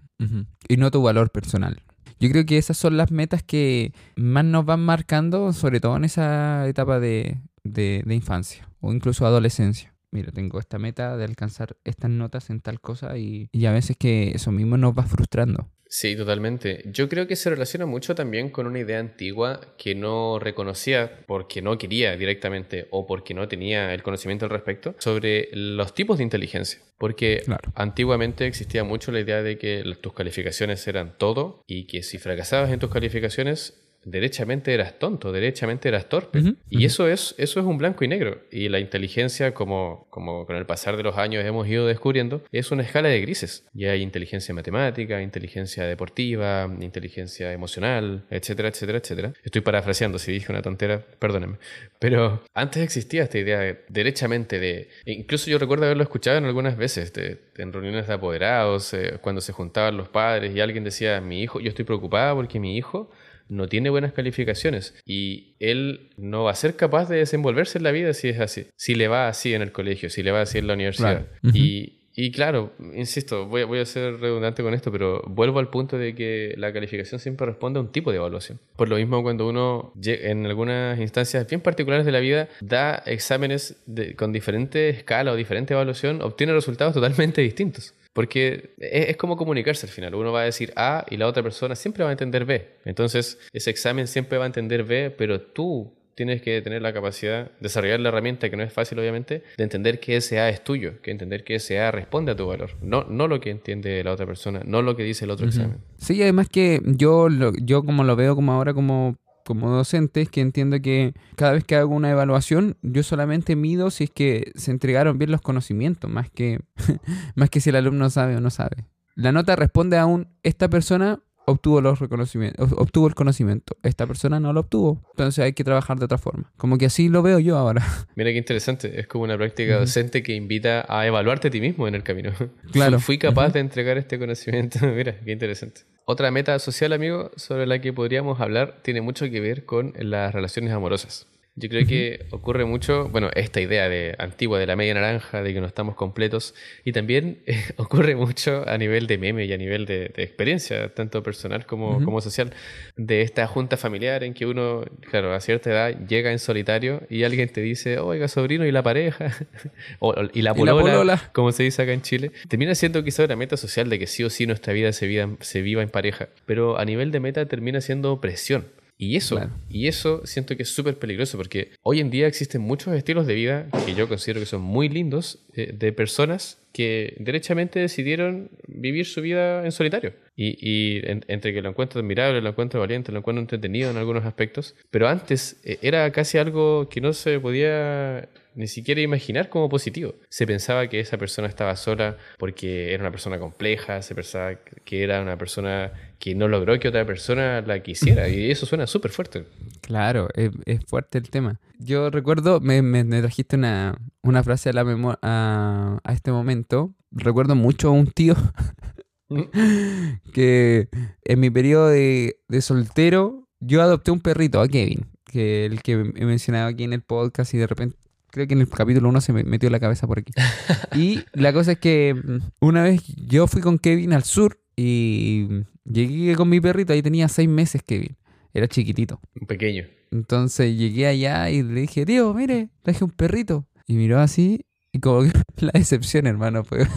Y 0.67 0.77
no 0.77 0.89
tu 0.89 1.01
valor 1.01 1.29
personal. 1.31 1.83
Yo 2.19 2.29
creo 2.29 2.45
que 2.45 2.57
esas 2.57 2.77
son 2.77 2.95
las 2.95 3.11
metas 3.11 3.43
que 3.43 3.91
más 4.15 4.45
nos 4.45 4.65
van 4.65 4.79
marcando, 4.79 5.51
sobre 5.51 5.81
todo 5.81 5.97
en 5.97 6.05
esa 6.05 6.65
etapa 6.69 7.01
de, 7.01 7.37
de, 7.63 8.03
infancia 8.09 8.69
o 8.81 8.93
incluso 8.93 9.25
adolescencia. 9.25 9.93
Mira, 10.11 10.31
tengo 10.31 10.59
esta 10.59 10.77
meta 10.77 11.17
de 11.17 11.25
alcanzar 11.25 11.75
estas 11.83 12.11
notas 12.11 12.49
en 12.49 12.61
tal 12.61 12.79
cosa 12.79 13.17
y, 13.17 13.49
y 13.51 13.65
a 13.65 13.71
veces 13.71 13.97
que 13.97 14.31
eso 14.31 14.51
mismo 14.51 14.77
nos 14.77 14.93
va 14.97 15.03
frustrando. 15.03 15.69
Sí, 15.93 16.15
totalmente. 16.15 16.81
Yo 16.85 17.07
creo 17.07 17.27
que 17.27 17.35
se 17.35 17.51
relaciona 17.51 17.85
mucho 17.85 18.15
también 18.15 18.49
con 18.49 18.65
una 18.65 18.79
idea 18.79 18.97
antigua 18.97 19.61
que 19.77 19.93
no 19.93 20.39
reconocía 20.39 21.19
porque 21.27 21.61
no 21.61 21.77
quería 21.77 22.17
directamente 22.17 22.87
o 22.89 23.05
porque 23.05 23.35
no 23.35 23.47
tenía 23.47 23.93
el 23.93 24.01
conocimiento 24.01 24.45
al 24.45 24.49
respecto 24.49 24.95
sobre 24.97 25.49
los 25.53 25.93
tipos 25.93 26.17
de 26.17 26.23
inteligencia. 26.23 26.81
Porque 26.97 27.43
antiguamente 27.75 28.47
existía 28.47 28.83
mucho 28.83 29.11
la 29.11 29.19
idea 29.19 29.43
de 29.43 29.59
que 29.59 29.83
tus 30.01 30.13
calificaciones 30.13 30.87
eran 30.87 31.15
todo 31.19 31.61
y 31.67 31.85
que 31.85 32.01
si 32.01 32.17
fracasabas 32.17 32.71
en 32.71 32.79
tus 32.79 32.89
calificaciones 32.89 33.82
derechamente 34.05 34.73
eras 34.73 34.99
tonto, 34.99 35.31
derechamente 35.31 35.89
eras 35.89 36.09
torpe. 36.09 36.55
y 36.69 36.85
eso 36.85 37.07
es, 37.07 37.35
eso 37.37 37.59
es 37.59 37.65
un 37.65 37.77
blanco 37.77 38.03
y 38.03 38.07
negro. 38.07 38.41
Y 38.51 38.69
la 38.69 38.79
inteligencia, 38.79 39.53
como, 39.53 40.07
como 40.09 40.45
con 40.45 40.55
el 40.55 40.65
pasar 40.65 40.97
de 40.97 41.03
los 41.03 41.17
años 41.17 41.45
hemos 41.45 41.67
ido 41.67 41.87
descubriendo, 41.87 42.43
es 42.51 42.71
una 42.71 42.83
escala 42.83 43.09
de 43.09 43.21
grises. 43.21 43.65
Y 43.73 43.85
hay 43.85 44.01
inteligencia 44.01 44.53
matemática, 44.53 45.21
inteligencia 45.21 45.85
deportiva, 45.85 46.69
inteligencia 46.81 47.51
emocional, 47.51 48.25
etcétera, 48.29 48.69
etcétera, 48.69 48.97
etcétera. 48.99 49.33
Estoy 49.43 49.61
parafraseando, 49.61 50.19
si 50.19 50.31
dije 50.31 50.51
una 50.51 50.61
tontera, 50.61 51.03
perdónenme. 51.19 51.57
Pero 51.99 52.43
antes 52.53 52.83
existía 52.83 53.23
esta 53.23 53.37
idea 53.37 53.77
derechamente 53.87 54.59
de... 54.59 54.89
Incluso 55.05 55.49
yo 55.49 55.57
recuerdo 55.57 55.85
haberlo 55.85 56.03
escuchado 56.03 56.37
en 56.37 56.45
algunas 56.45 56.77
veces, 56.77 57.13
en 57.57 57.73
reuniones 57.73 58.07
de 58.07 58.13
apoderados, 58.13 58.93
eh, 58.93 59.17
cuando 59.21 59.41
se 59.41 59.53
juntaban 59.53 59.97
los 59.97 60.09
padres 60.09 60.55
y 60.55 60.59
alguien 60.59 60.83
decía, 60.83 61.21
mi 61.21 61.41
hijo, 61.41 61.59
yo 61.59 61.69
estoy 61.69 61.85
preocupada 61.85 62.33
porque 62.35 62.59
mi 62.59 62.77
hijo 62.77 63.09
no 63.49 63.67
tiene 63.67 63.89
buenas 63.89 64.13
calificaciones 64.13 64.95
y 65.05 65.55
él 65.59 66.09
no 66.17 66.43
va 66.43 66.51
a 66.51 66.55
ser 66.55 66.75
capaz 66.75 67.09
de 67.09 67.17
desenvolverse 67.17 67.77
en 67.77 67.83
la 67.83 67.91
vida 67.91 68.13
si 68.13 68.29
es 68.29 68.39
así, 68.39 68.67
si 68.75 68.95
le 68.95 69.07
va 69.07 69.27
así 69.27 69.53
en 69.53 69.61
el 69.61 69.71
colegio, 69.71 70.09
si 70.09 70.23
le 70.23 70.31
va 70.31 70.41
así 70.41 70.57
en 70.57 70.67
la 70.67 70.73
universidad. 70.73 71.27
y, 71.53 71.99
y, 72.15 72.31
claro, 72.31 72.73
insisto, 72.93 73.47
voy, 73.47 73.63
voy, 73.63 73.79
a 73.79 73.85
ser 73.85 74.19
redundante 74.19 74.61
con 74.61 74.73
esto, 74.75 74.91
pero 74.91 75.23
vuelvo 75.27 75.59
al 75.59 75.69
punto 75.69 75.97
de 75.97 76.13
que 76.13 76.53
la 76.57 76.71
calificación 76.71 77.19
siempre 77.19 77.47
responde 77.47 77.79
a 77.79 77.81
un 77.81 77.91
tipo 77.91 78.11
de 78.11 78.17
evaluación. 78.17 78.59
Por 78.75 78.87
lo 78.87 78.97
mismo, 78.97 79.23
cuando 79.23 79.47
uno 79.47 79.93
en 80.03 80.45
algunas 80.45 80.99
instancias 80.99 81.47
bien 81.47 81.61
particulares 81.61 82.05
de 82.05 82.11
la 82.11 82.19
vida 82.19 82.49
da 82.61 83.01
exámenes 83.07 83.83
con 84.15 84.31
diferente 84.31 84.89
escala 84.89 85.31
o 85.31 85.35
diferente 85.35 85.73
evaluación, 85.73 86.21
obtiene 86.21 86.53
resultados 86.53 86.93
totalmente 86.93 87.41
distintos. 87.41 87.95
Porque 88.13 88.75
es, 88.77 89.17
como 89.17 89.37
comunicarse 89.37 89.85
al 89.87 89.91
final. 89.91 90.15
Uno 90.15 90.31
va 90.31 90.41
a 90.41 90.45
decir 90.45 90.71
A 90.75 91.05
y 91.09 91.17
la 91.17 91.27
otra 91.27 91.43
persona 91.43 91.75
siempre 91.75 92.03
va 92.03 92.09
a 92.09 92.13
entender 92.13 92.45
B. 92.45 92.69
Entonces, 92.85 93.39
ese 93.51 93.69
examen 93.69 94.07
siempre 94.07 94.37
va 94.37 94.45
a 94.45 94.47
entender 94.47 94.83
B, 94.83 95.09
pero 95.09 95.41
tú 95.41 95.91
tienes 96.15 96.41
que 96.41 96.61
tener 96.61 96.81
la 96.81 96.93
capacidad, 96.93 97.45
de 97.45 97.51
desarrollar 97.59 97.99
la 97.99 98.09
herramienta, 98.09 98.49
que 98.49 98.57
no 98.57 98.63
es 98.63 98.71
fácil 98.71 98.99
obviamente, 98.99 99.43
de 99.57 99.63
entender 99.63 99.99
que 99.99 100.15
ese 100.15 100.39
A 100.39 100.49
es 100.49 100.63
tuyo, 100.63 101.01
que 101.01 101.11
entender 101.11 101.43
que 101.43 101.55
ese 101.55 101.79
A 101.79 101.91
responde 101.91 102.31
a 102.31 102.35
tu 102.35 102.45
valor, 102.45 102.71
no, 102.81 103.03
no 103.05 103.27
lo 103.27 103.39
que 103.39 103.49
entiende 103.49 104.03
la 104.03 104.11
otra 104.11 104.25
persona, 104.25 104.61
no 104.65 104.81
lo 104.81 104.95
que 104.95 105.03
dice 105.03 105.25
el 105.25 105.31
otro 105.31 105.47
examen. 105.47 105.79
Sí, 105.97 106.21
además 106.21 106.49
que 106.49 106.81
yo, 106.83 107.29
yo 107.61 107.83
como 107.83 108.03
lo 108.03 108.15
veo 108.15 108.35
como 108.35 108.51
ahora 108.51 108.73
como 108.73 109.17
como 109.43 109.69
docente 109.69 110.25
que 110.25 110.41
entiendo 110.41 110.79
que 110.81 111.13
cada 111.35 111.53
vez 111.53 111.63
que 111.63 111.75
hago 111.75 111.93
una 111.93 112.11
evaluación, 112.11 112.77
yo 112.81 113.03
solamente 113.03 113.55
mido 113.55 113.91
si 113.91 114.05
es 114.05 114.09
que 114.09 114.51
se 114.55 114.71
entregaron 114.71 115.17
bien 115.17 115.31
los 115.31 115.41
conocimientos, 115.41 116.09
más 116.09 116.29
que, 116.29 116.59
más 117.35 117.49
que 117.49 117.59
si 117.59 117.69
el 117.69 117.75
alumno 117.75 118.09
sabe 118.09 118.35
o 118.35 118.41
no 118.41 118.49
sabe. 118.49 118.85
La 119.15 119.31
nota 119.31 119.55
responde 119.55 119.97
a 119.97 120.05
un, 120.05 120.27
esta 120.41 120.69
persona 120.69 121.19
obtuvo 121.45 121.81
los 121.81 121.99
reconocimientos, 121.99 122.71
obtuvo 122.77 123.07
el 123.07 123.15
conocimiento. 123.15 123.77
Esta 123.83 124.07
persona 124.07 124.39
no 124.39 124.53
lo 124.53 124.61
obtuvo. 124.61 125.01
Entonces 125.11 125.43
hay 125.43 125.53
que 125.53 125.63
trabajar 125.63 125.99
de 125.99 126.05
otra 126.05 126.17
forma. 126.17 126.51
Como 126.57 126.77
que 126.77 126.85
así 126.85 127.09
lo 127.09 127.21
veo 127.21 127.39
yo 127.39 127.57
ahora. 127.57 127.83
Mira 128.15 128.31
qué 128.31 128.37
interesante. 128.37 128.99
Es 128.99 129.07
como 129.07 129.23
una 129.23 129.37
práctica 129.37 129.77
docente 129.77 130.23
que 130.23 130.35
invita 130.35 130.85
a 130.87 131.05
evaluarte 131.05 131.49
a 131.49 131.51
ti 131.51 131.61
mismo 131.61 131.87
en 131.87 131.95
el 131.95 132.03
camino. 132.03 132.31
Claro. 132.71 132.99
Fui 132.99 133.17
capaz 133.17 133.49
de 133.53 133.59
entregar 133.59 133.97
este 133.97 134.17
conocimiento. 134.17 134.79
Mira, 134.95 135.19
qué 135.19 135.31
interesante. 135.31 135.81
Otra 136.05 136.31
meta 136.31 136.57
social, 136.59 136.91
amigo, 136.93 137.31
sobre 137.35 137.67
la 137.67 137.79
que 137.79 137.93
podríamos 137.93 138.41
hablar, 138.41 138.79
tiene 138.81 139.01
mucho 139.01 139.29
que 139.29 139.39
ver 139.39 139.65
con 139.65 139.93
las 139.97 140.33
relaciones 140.33 140.73
amorosas. 140.73 141.27
Yo 141.55 141.69
creo 141.69 141.85
que 141.85 142.25
ocurre 142.31 142.65
mucho, 142.65 143.09
bueno, 143.09 143.29
esta 143.35 143.61
idea 143.61 143.87
de 143.87 144.15
antigua 144.17 144.57
de 144.57 144.65
la 144.65 144.75
media 144.75 144.95
naranja, 144.95 145.43
de 145.43 145.53
que 145.53 145.61
no 145.61 145.67
estamos 145.67 145.93
completos, 145.93 146.55
y 146.83 146.93
también 146.93 147.43
eh, 147.45 147.63
ocurre 147.77 148.15
mucho 148.15 148.67
a 148.67 148.75
nivel 148.79 149.05
de 149.05 149.19
meme 149.19 149.45
y 149.45 149.53
a 149.53 149.57
nivel 149.57 149.85
de, 149.85 150.05
experiencia, 150.17 150.91
tanto 150.95 151.21
personal 151.21 151.67
como, 151.67 152.03
como 152.03 152.21
social, 152.21 152.53
de 152.97 153.21
esta 153.21 153.45
junta 153.45 153.77
familiar 153.77 154.23
en 154.23 154.33
que 154.33 154.47
uno, 154.47 154.83
claro, 155.11 155.31
a 155.33 155.39
cierta 155.41 155.69
edad 155.69 156.07
llega 156.07 156.31
en 156.31 156.39
solitario 156.39 157.03
y 157.07 157.23
alguien 157.23 157.49
te 157.49 157.61
dice, 157.61 157.99
oiga, 157.99 158.27
sobrino, 158.27 158.65
y 158.65 158.71
la 158.71 158.81
pareja, 158.81 159.31
o, 159.99 160.15
y, 160.33 160.41
la 160.41 160.55
polola, 160.55 161.29
como 161.33 161.51
se 161.51 161.61
dice 161.61 161.83
acá 161.83 161.93
en 161.93 162.01
Chile, 162.01 162.31
termina 162.47 162.73
siendo 162.73 163.03
quizá 163.03 163.25
una 163.25 163.35
meta 163.35 163.57
social 163.57 163.91
de 163.91 163.99
que 163.99 164.07
sí 164.07 164.23
o 164.23 164.31
sí 164.31 164.47
nuestra 164.47 164.73
vida 164.73 164.91
se, 164.91 165.05
vida, 165.05 165.29
se 165.41 165.61
viva 165.61 165.83
en 165.83 165.89
pareja, 165.89 166.29
pero 166.47 166.79
a 166.79 166.85
nivel 166.85 167.11
de 167.11 167.19
meta 167.19 167.45
termina 167.45 167.79
siendo 167.79 168.19
presión 168.19 168.65
y 168.97 169.15
eso, 169.15 169.39
y 169.69 169.87
eso 169.87 170.25
siento 170.25 170.55
que 170.55 170.63
es 170.63 170.69
súper 170.69 170.99
peligroso 170.99 171.37
porque 171.37 171.71
hoy 171.81 171.99
en 171.99 172.09
día 172.09 172.27
existen 172.27 172.61
muchos 172.61 172.95
estilos 172.95 173.25
de 173.25 173.33
vida 173.33 173.67
que 173.85 173.95
yo 173.95 174.07
considero 174.07 174.39
que 174.39 174.45
son 174.45 174.61
muy 174.61 174.87
lindos 174.87 175.39
eh, 175.53 175.73
de 175.73 175.91
personas 175.91 176.59
que 176.71 177.15
derechamente 177.19 177.79
decidieron 177.79 178.51
vivir 178.67 179.05
su 179.05 179.21
vida 179.21 179.65
en 179.65 179.71
solitario. 179.71 180.13
Y, 180.35 181.01
entre 181.05 181.53
que 181.53 181.61
lo 181.61 181.69
encuentro 181.69 181.99
admirable, 181.99 182.41
lo 182.41 182.49
encuentro 182.49 182.79
valiente, 182.79 183.11
lo 183.11 183.19
encuentro 183.19 183.41
entretenido 183.41 183.91
en 183.91 183.97
algunos 183.97 184.25
aspectos, 184.25 184.75
pero 184.89 185.07
antes 185.07 185.61
eh, 185.63 185.77
era 185.81 186.11
casi 186.11 186.39
algo 186.39 186.89
que 186.89 187.01
no 187.01 187.13
se 187.13 187.39
podía 187.39 188.27
ni 188.55 188.67
siquiera 188.67 189.01
imaginar 189.01 189.49
como 189.49 189.69
positivo. 189.69 190.15
Se 190.29 190.45
pensaba 190.45 190.87
que 190.87 190.99
esa 190.99 191.17
persona 191.17 191.47
estaba 191.47 191.75
sola 191.75 192.17
porque 192.37 192.93
era 192.93 193.01
una 193.01 193.11
persona 193.11 193.39
compleja, 193.39 194.01
se 194.01 194.15
pensaba 194.15 194.55
que 194.85 195.03
era 195.03 195.21
una 195.21 195.37
persona 195.37 195.91
que 196.19 196.35
no 196.35 196.47
logró 196.47 196.79
que 196.79 196.87
otra 196.87 197.05
persona 197.05 197.61
la 197.61 197.81
quisiera 197.81 198.29
y 198.29 198.49
eso 198.51 198.65
suena 198.65 198.87
súper 198.87 199.11
fuerte. 199.11 199.45
Claro, 199.81 200.29
es, 200.35 200.51
fuerte 200.87 201.17
el 201.17 201.29
tema. 201.29 201.59
Yo 201.79 202.09
recuerdo, 202.09 202.59
me, 202.59 202.81
me, 202.81 203.03
trajiste 203.21 203.55
una, 203.55 203.97
una, 204.21 204.43
frase 204.43 204.69
a, 204.69 204.73
la 204.73 205.17
a, 205.21 205.99
a 206.03 206.13
este 206.13 206.31
momento, 206.31 206.93
recuerdo 207.11 207.55
mucho 207.55 207.89
a 207.89 207.91
un 207.91 208.07
tío 208.07 208.35
que 210.33 210.89
en 211.23 211.39
mi 211.39 211.49
periodo 211.49 211.89
de, 211.89 212.37
de 212.47 212.61
soltero 212.61 213.47
yo 213.59 213.81
adopté 213.81 214.11
un 214.11 214.19
perrito, 214.19 214.61
a 214.61 214.67
Kevin, 214.67 215.05
que 215.25 215.65
el 215.65 215.81
que 215.81 215.93
he 215.93 216.25
mencionado 216.25 216.67
aquí 216.67 216.83
en 216.83 216.93
el 216.93 217.01
podcast 217.01 217.53
y 217.53 217.57
de 217.57 217.67
repente 217.67 217.95
creo 218.29 218.47
que 218.47 218.53
en 218.55 218.61
el 218.61 218.69
capítulo 218.69 219.09
1 219.09 219.21
se 219.21 219.31
me 219.31 219.43
metió 219.43 219.69
la 219.69 219.79
cabeza 219.79 220.07
por 220.07 220.19
aquí. 220.19 220.33
Y 220.95 221.19
la 221.33 221.53
cosa 221.53 221.73
es 221.73 221.79
que 221.79 222.13
mm, 222.13 222.65
una 222.65 222.83
vez 222.83 223.01
yo 223.27 223.47
fui 223.47 223.61
con 223.61 223.79
Kevin 223.79 224.13
al 224.13 224.23
sur 224.23 224.59
y 224.75 225.47
llegué 225.85 226.35
con 226.35 226.49
mi 226.49 226.59
perrito, 226.59 226.93
ahí 226.93 227.01
tenía 227.01 227.27
seis 227.27 227.47
meses 227.47 227.81
Kevin, 227.83 228.17
era 228.53 228.67
chiquitito. 228.67 229.19
Un 229.39 229.47
pequeño. 229.47 229.85
Entonces 230.11 230.77
llegué 230.77 231.07
allá 231.07 231.49
y 231.49 231.63
le 231.63 231.81
dije, 231.81 232.05
tío, 232.05 232.33
mire, 232.33 232.69
traje 232.81 233.03
un 233.03 233.11
perrito. 233.11 233.67
Y 233.87 233.95
miró 233.95 234.19
así 234.19 234.65
y 234.91 234.99
como 234.99 235.23
que 235.23 235.31
la 235.65 235.71
decepción, 235.73 236.27
hermano, 236.27 236.63
fue... 236.63 236.87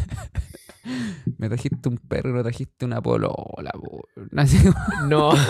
Me 1.39 1.49
trajiste 1.49 1.89
un 1.89 1.99
perro 1.99 2.31
y 2.31 2.33
no 2.33 2.43
trajiste 2.43 2.85
una 2.85 3.03
polola, 3.03 3.73
No. 5.09 5.33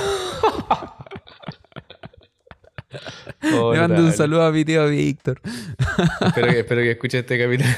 Le 3.42 3.80
mando 3.80 4.04
un 4.04 4.12
saludo 4.12 4.44
a 4.44 4.52
mi 4.52 4.64
tío 4.64 4.88
Víctor. 4.88 5.40
espero, 6.20 6.48
que, 6.48 6.60
espero 6.60 6.80
que 6.82 6.90
escuche 6.92 7.18
este 7.18 7.38
capítulo. 7.38 7.68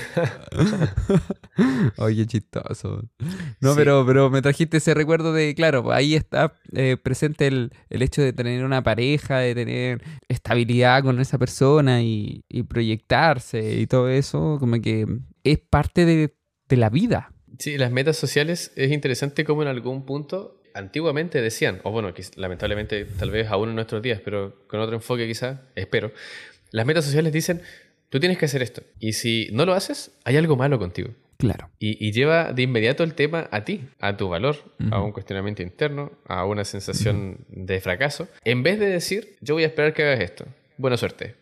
Oye, 1.98 2.26
chistoso. 2.26 3.02
No, 3.60 3.74
pero, 3.74 4.04
pero 4.06 4.30
me 4.30 4.42
trajiste 4.42 4.78
ese 4.78 4.94
recuerdo 4.94 5.32
de, 5.32 5.54
claro, 5.54 5.92
ahí 5.92 6.14
está 6.14 6.54
eh, 6.72 6.96
presente 7.02 7.46
el, 7.46 7.72
hecho 7.90 8.22
de 8.22 8.32
tener 8.32 8.64
una 8.64 8.82
pareja, 8.82 9.38
de 9.38 9.54
tener 9.54 10.02
estabilidad 10.28 11.02
con 11.02 11.20
esa 11.20 11.38
persona 11.38 12.02
y, 12.02 12.44
proyectarse 12.68 13.78
y 13.78 13.86
todo 13.86 14.08
eso, 14.08 14.58
como 14.60 14.80
que 14.80 15.06
es 15.44 15.58
parte 15.58 16.04
de, 16.04 16.34
de 16.68 16.76
la 16.76 16.90
vida. 16.90 17.32
Sí, 17.58 17.76
las 17.76 17.90
metas 17.90 18.16
sociales 18.16 18.72
es 18.76 18.92
interesante 18.92 19.44
como 19.44 19.62
en 19.62 19.68
algún 19.68 20.04
punto 20.04 20.58
antiguamente 20.74 21.42
decían, 21.42 21.80
o 21.82 21.90
bueno, 21.90 22.12
lamentablemente 22.36 23.04
tal 23.04 23.30
vez 23.30 23.48
aún 23.48 23.70
en 23.70 23.74
nuestros 23.74 24.00
días, 24.00 24.20
pero 24.24 24.54
con 24.68 24.80
otro 24.80 24.94
enfoque 24.94 25.26
quizás, 25.26 25.58
espero, 25.74 26.12
las 26.70 26.86
metas 26.86 27.04
sociales 27.04 27.32
dicen, 27.32 27.62
tú 28.08 28.20
tienes 28.20 28.38
que 28.38 28.44
hacer 28.44 28.62
esto. 28.62 28.82
Y 29.00 29.14
si 29.14 29.48
no 29.52 29.66
lo 29.66 29.74
haces, 29.74 30.12
hay 30.24 30.36
algo 30.36 30.56
malo 30.56 30.78
contigo. 30.78 31.10
Claro. 31.38 31.70
Y, 31.78 32.10
lleva 32.10 32.52
de 32.52 32.62
inmediato 32.62 33.04
el 33.04 33.14
tema 33.14 33.48
a 33.52 33.64
ti, 33.64 33.88
a 34.00 34.16
tu 34.16 34.28
valor, 34.28 34.56
a 34.90 35.00
un 35.00 35.12
cuestionamiento 35.12 35.62
interno, 35.62 36.10
a 36.26 36.44
una 36.44 36.64
sensación 36.64 37.44
de 37.48 37.80
fracaso. 37.80 38.26
En 38.44 38.64
vez 38.64 38.80
de 38.80 38.86
decir, 38.86 39.36
yo 39.40 39.54
voy 39.54 39.62
a 39.62 39.68
esperar 39.68 39.94
que 39.94 40.02
hagas 40.02 40.20
esto. 40.20 40.46
Buena 40.78 40.96
suerte. 40.96 41.36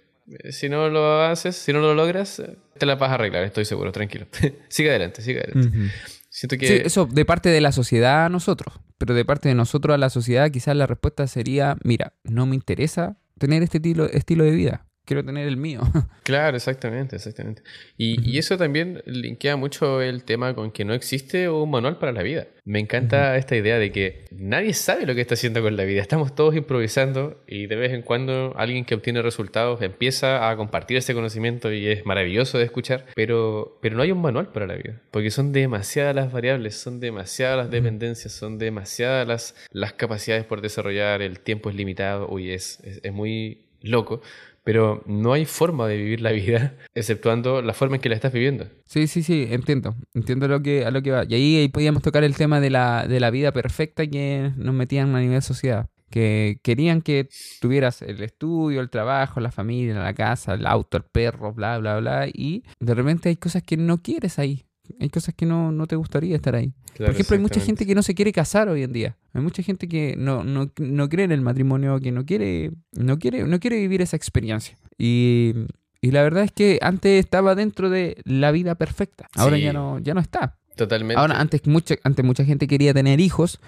Si 0.51 0.69
no 0.69 0.89
lo 0.89 1.23
haces, 1.23 1.57
si 1.57 1.73
no 1.73 1.81
lo 1.81 1.95
logras, 1.95 2.43
te 2.79 2.87
la 2.87 2.97
vas 2.97 3.11
a 3.11 3.15
arreglar, 3.15 3.45
estoy 3.45 3.65
seguro, 3.65 3.93
tranquilo. 3.93 4.27
sigue 4.69 4.91
adelante, 4.91 5.23
sigue 5.23 5.41
adelante. 5.41 5.93
Siento 6.29 6.59
que... 6.59 6.67
Sí, 6.67 6.75
eso 6.85 7.07
de 7.07 7.25
parte 7.25 7.49
de 7.49 7.61
la 7.61 7.73
sociedad 7.73 8.27
a 8.27 8.29
nosotros, 8.29 8.81
pero 8.99 9.15
de 9.15 9.25
parte 9.25 9.49
de 9.49 9.55
nosotros 9.55 9.95
a 9.95 9.99
la 9.99 10.11
sociedad 10.11 10.51
quizás 10.51 10.77
la 10.77 10.87
respuesta 10.87 11.27
sería, 11.27 11.77
mira, 11.83 12.15
no 12.25 12.47
me 12.47 12.55
interesa 12.55 13.17
tener 13.39 13.62
este 13.62 13.79
estilo, 13.79 14.07
estilo 14.07 14.45
de 14.45 14.51
vida 14.51 14.86
quiero 15.07 15.25
tener 15.25 15.49
el 15.49 15.57
mío. 15.57 15.81
Claro, 16.27 16.57
exactamente, 16.57 17.14
exactamente. 17.14 17.62
Y, 17.97 18.37
eso 18.37 18.59
también 18.59 19.01
linkea 19.07 19.55
mucho 19.55 20.03
el 20.03 20.25
tema 20.25 20.57
con 20.57 20.73
que 20.73 20.85
no 20.85 20.92
existe 20.92 21.49
un 21.49 21.71
manual 21.71 21.99
para 21.99 22.11
la 22.11 22.25
vida. 22.25 22.49
Me 22.64 22.81
encanta 22.81 23.37
esta 23.37 23.55
idea 23.55 23.79
de 23.79 23.92
que 23.92 24.25
nadie 24.33 24.75
sabe 24.75 25.07
lo 25.07 25.14
que 25.14 25.21
está 25.21 25.35
haciendo 25.35 25.62
con 25.62 25.77
la 25.77 25.85
vida. 25.85 26.03
Estamos 26.03 26.35
todos 26.35 26.57
improvisando 26.57 27.40
y 27.47 27.69
de 27.69 27.77
vez 27.77 27.92
en 27.92 28.03
cuando 28.03 28.55
alguien 28.57 28.85
que 28.85 28.97
obtiene 28.97 29.23
resultados 29.23 29.81
empieza 29.83 30.51
a 30.51 30.57
compartir 30.57 30.97
ese 30.97 31.14
conocimiento 31.14 31.73
y 31.73 31.87
es 31.87 32.05
maravilloso 32.05 32.59
de 32.59 32.64
escuchar, 32.64 33.07
pero, 33.14 33.79
pero 33.81 33.97
no 33.97 34.03
hay 34.03 34.11
un 34.11 34.21
manual 34.21 34.49
para 34.49 34.66
la 34.66 34.75
vida, 34.75 35.01
porque 35.12 35.31
son 35.31 35.53
demasiadas 35.53 36.16
las 36.16 36.33
variables, 36.33 36.75
son 36.75 36.99
demasiadas 36.99 37.57
las 37.57 37.71
dependencias, 37.71 38.33
son 38.33 38.59
demasiadas 38.59 39.29
las, 39.29 39.55
las 39.71 39.92
capacidades 39.92 40.45
por 40.45 40.61
desarrollar, 40.61 41.23
el 41.23 41.38
tiempo 41.38 41.71
es 41.71 41.77
limitado, 41.77 42.29
uy, 42.29 42.51
es, 42.51 42.81
es 42.83 43.12
muy 43.12 43.66
loco, 43.81 44.23
pero 44.66 45.05
no 45.07 45.33
hay 45.33 45.44
forma 45.44 45.87
de 45.87 45.96
vivir 45.96 46.20
la 46.20 46.33
vida 46.33 46.74
exceptuando 46.94 47.62
la 47.62 47.72
forma 47.72 47.94
en 47.94 48.02
que 48.02 48.09
la 48.09 48.16
estás 48.16 48.33
viviendo. 48.33 48.66
Sí, 48.85 49.07
sí, 49.07 49.22
sí, 49.22 49.46
entiendo. 49.48 49.94
Entiendo 50.12 50.48
lo 50.48 50.61
que, 50.61 50.85
a 50.85 50.90
lo 50.90 51.02
que 51.02 51.12
va. 51.12 51.24
Y 51.24 51.35
ahí, 51.35 51.57
ahí 51.59 51.68
podíamos 51.68 52.02
tocar 52.02 52.24
el 52.24 52.35
tema 52.35 52.59
de 52.59 52.70
la, 52.70 53.07
de 53.07 53.20
la 53.20 53.31
vida 53.31 53.52
perfecta 53.52 54.09
que 54.09 54.50
nos 54.57 54.74
metían 54.74 55.14
a 55.14 55.20
nivel 55.20 55.40
sociedad. 55.40 55.88
Que 56.11 56.59
querían 56.64 57.00
que 57.00 57.29
tuvieras 57.61 58.02
el 58.02 58.20
estudio, 58.24 58.81
el 58.81 58.90
trabajo, 58.90 59.38
la 59.38 59.52
familia, 59.52 59.94
la 60.00 60.14
casa, 60.14 60.55
el 60.55 60.66
auto, 60.66 60.96
el 60.96 61.05
perro, 61.05 61.52
bla, 61.52 61.79
bla, 61.79 62.00
bla. 62.00 62.26
Y 62.26 62.64
de 62.81 62.94
repente 62.94 63.29
hay 63.29 63.37
cosas 63.37 63.62
que 63.62 63.76
no 63.76 64.02
quieres 64.02 64.40
ahí 64.40 64.66
hay 65.01 65.09
cosas 65.09 65.35
que 65.35 65.46
no, 65.46 65.72
no 65.72 65.87
te 65.87 65.96
gustaría 65.96 66.37
estar 66.37 66.55
ahí. 66.55 66.72
Por 66.96 67.11
ejemplo, 67.11 67.37
hay 67.37 67.42
mucha 67.42 67.61
gente 67.61 67.87
que 67.87 67.94
no 67.94 68.03
se 68.03 68.14
quiere 68.14 68.33
casar 68.33 68.68
hoy 68.68 68.83
en 68.83 68.92
día. 68.92 69.16
Hay 69.33 69.42
mucha 69.42 69.62
gente 69.62 69.88
que 69.88 70.14
no, 70.16 70.44
no, 70.44 70.70
no 70.79 71.09
cree 71.09 71.25
en 71.25 71.33
el 71.33 71.42
matrimonio, 71.42 72.01
que 72.01 72.12
no 72.12 72.25
quiere, 72.25 72.72
no 72.92 73.18
quiere, 73.18 73.44
no 73.44 73.61
quiere 73.61 73.79
vivir 73.79 74.01
esa 74.03 74.16
experiencia. 74.16 74.79
Y, 74.99 75.53
y 76.01 76.11
la 76.11 76.22
verdad 76.22 76.44
es 76.44 76.53
que 76.53 76.79
antes 76.83 77.20
estaba 77.22 77.55
dentro 77.55 77.90
de 77.90 78.16
la 78.25 78.51
vida 78.51 78.75
perfecta. 78.77 79.29
Ahora 79.35 79.59
ya 79.59 79.72
no, 79.72 79.99
ya 79.99 80.14
no 80.14 80.20
está. 80.20 80.59
Totalmente. 80.77 81.20
Ahora, 81.20 81.40
antes 81.40 81.66
mucha, 81.66 81.96
antes 82.03 82.25
mucha 82.25 82.44
gente 82.44 82.66
quería 82.66 82.94
tener 82.94 83.20
hijos. 83.20 83.61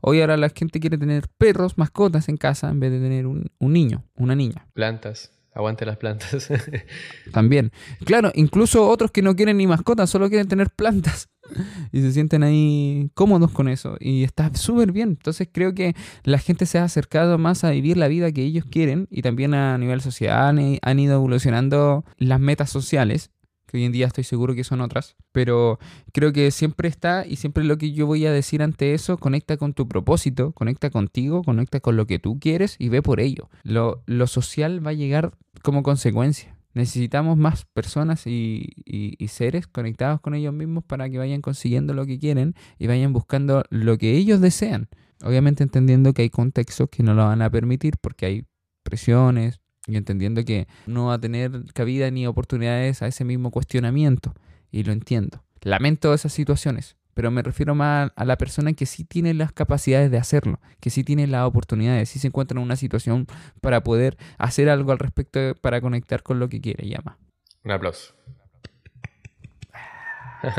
Hoy 0.00 0.20
ahora 0.20 0.36
la 0.36 0.50
gente 0.50 0.80
quiere 0.80 0.98
tener 0.98 1.28
perros, 1.38 1.78
mascotas 1.78 2.28
en 2.28 2.36
casa 2.36 2.68
en 2.70 2.80
vez 2.80 2.90
de 2.90 3.00
tener 3.00 3.26
un, 3.26 3.50
un 3.58 3.72
niño, 3.72 4.04
una 4.16 4.34
niña. 4.34 4.66
Plantas. 4.74 5.30
Aguante 5.54 5.86
las 5.86 5.96
plantas. 5.96 6.48
También. 7.32 7.70
Claro, 8.04 8.32
incluso 8.34 8.88
otros 8.88 9.12
que 9.12 9.22
no 9.22 9.36
quieren 9.36 9.56
ni 9.56 9.66
mascotas, 9.66 10.10
solo 10.10 10.28
quieren 10.28 10.48
tener 10.48 10.70
plantas. 10.70 11.28
Y 11.92 12.00
se 12.00 12.10
sienten 12.12 12.42
ahí 12.42 13.10
cómodos 13.14 13.50
con 13.50 13.68
eso. 13.68 13.96
Y 14.00 14.24
está 14.24 14.52
súper 14.54 14.92
bien. 14.92 15.10
Entonces 15.10 15.46
creo 15.52 15.74
que 15.74 15.94
la 16.22 16.38
gente 16.38 16.64
se 16.64 16.78
ha 16.78 16.84
acercado 16.84 17.36
más 17.36 17.64
a 17.64 17.70
vivir 17.70 17.98
la 17.98 18.08
vida 18.08 18.32
que 18.32 18.42
ellos 18.42 18.64
quieren. 18.64 19.06
Y 19.10 19.20
también 19.20 19.52
a 19.52 19.76
nivel 19.76 20.00
social 20.00 20.58
han, 20.58 20.78
han 20.80 20.98
ido 20.98 21.14
evolucionando 21.14 22.04
las 22.16 22.40
metas 22.40 22.70
sociales 22.70 23.30
hoy 23.76 23.84
en 23.84 23.92
día 23.92 24.06
estoy 24.06 24.24
seguro 24.24 24.54
que 24.54 24.64
son 24.64 24.80
otras, 24.80 25.16
pero 25.32 25.78
creo 26.12 26.32
que 26.32 26.50
siempre 26.50 26.88
está 26.88 27.26
y 27.26 27.36
siempre 27.36 27.64
lo 27.64 27.78
que 27.78 27.92
yo 27.92 28.06
voy 28.06 28.26
a 28.26 28.32
decir 28.32 28.62
ante 28.62 28.94
eso, 28.94 29.18
conecta 29.18 29.56
con 29.56 29.74
tu 29.74 29.88
propósito, 29.88 30.52
conecta 30.52 30.90
contigo, 30.90 31.42
conecta 31.42 31.80
con 31.80 31.96
lo 31.96 32.06
que 32.06 32.18
tú 32.18 32.38
quieres 32.38 32.76
y 32.78 32.88
ve 32.88 33.02
por 33.02 33.20
ello. 33.20 33.48
Lo, 33.62 34.02
lo 34.06 34.26
social 34.26 34.84
va 34.84 34.90
a 34.90 34.94
llegar 34.94 35.36
como 35.62 35.82
consecuencia. 35.82 36.56
Necesitamos 36.74 37.36
más 37.36 37.66
personas 37.66 38.26
y, 38.26 38.72
y, 38.84 39.28
seres 39.28 39.68
conectados 39.68 40.20
con 40.20 40.34
ellos 40.34 40.52
mismos 40.52 40.82
para 40.82 41.08
que 41.08 41.18
vayan 41.18 41.40
consiguiendo 41.40 41.94
lo 41.94 42.04
que 42.04 42.18
quieren 42.18 42.56
y 42.80 42.88
vayan 42.88 43.12
buscando 43.12 43.64
lo 43.70 43.96
que 43.96 44.16
ellos 44.16 44.40
desean. 44.40 44.88
Obviamente 45.22 45.62
entendiendo 45.62 46.12
que 46.12 46.22
hay 46.22 46.30
contextos 46.30 46.88
que 46.90 47.04
no 47.04 47.14
lo 47.14 47.26
van 47.26 47.42
a 47.42 47.50
permitir 47.50 47.94
porque 48.00 48.26
hay 48.26 48.46
presiones 48.82 49.60
y 49.86 49.96
entendiendo 49.96 50.44
que 50.44 50.66
no 50.86 51.06
va 51.06 51.14
a 51.14 51.20
tener 51.20 51.72
cabida 51.72 52.10
ni 52.10 52.26
oportunidades 52.26 53.02
a 53.02 53.06
ese 53.06 53.24
mismo 53.24 53.50
cuestionamiento. 53.50 54.34
Y 54.70 54.82
lo 54.82 54.92
entiendo. 54.92 55.44
Lamento 55.60 56.12
esas 56.12 56.32
situaciones, 56.32 56.96
pero 57.14 57.30
me 57.30 57.42
refiero 57.42 57.74
más 57.74 58.10
a 58.16 58.24
la 58.24 58.36
persona 58.36 58.72
que 58.72 58.86
sí 58.86 59.04
tiene 59.04 59.32
las 59.34 59.52
capacidades 59.52 60.10
de 60.10 60.18
hacerlo, 60.18 60.60
que 60.80 60.90
sí 60.90 61.04
tiene 61.04 61.26
las 61.26 61.46
oportunidades, 61.46 62.08
sí 62.08 62.18
se 62.18 62.26
encuentra 62.26 62.58
en 62.58 62.64
una 62.64 62.76
situación 62.76 63.26
para 63.60 63.82
poder 63.82 64.18
hacer 64.36 64.68
algo 64.68 64.92
al 64.92 64.98
respecto 64.98 65.54
para 65.60 65.80
conectar 65.80 66.22
con 66.22 66.38
lo 66.38 66.48
que 66.48 66.60
quiere, 66.60 66.88
llama. 66.88 67.18
Un 67.64 67.70
aplauso. 67.70 68.14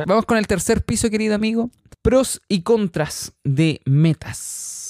Vamos 0.08 0.26
con 0.26 0.38
el 0.38 0.48
tercer 0.48 0.84
piso, 0.84 1.10
querido 1.10 1.36
amigo. 1.36 1.70
Pros 2.02 2.42
y 2.48 2.62
contras 2.64 3.34
de 3.44 3.82
metas. 3.86 4.85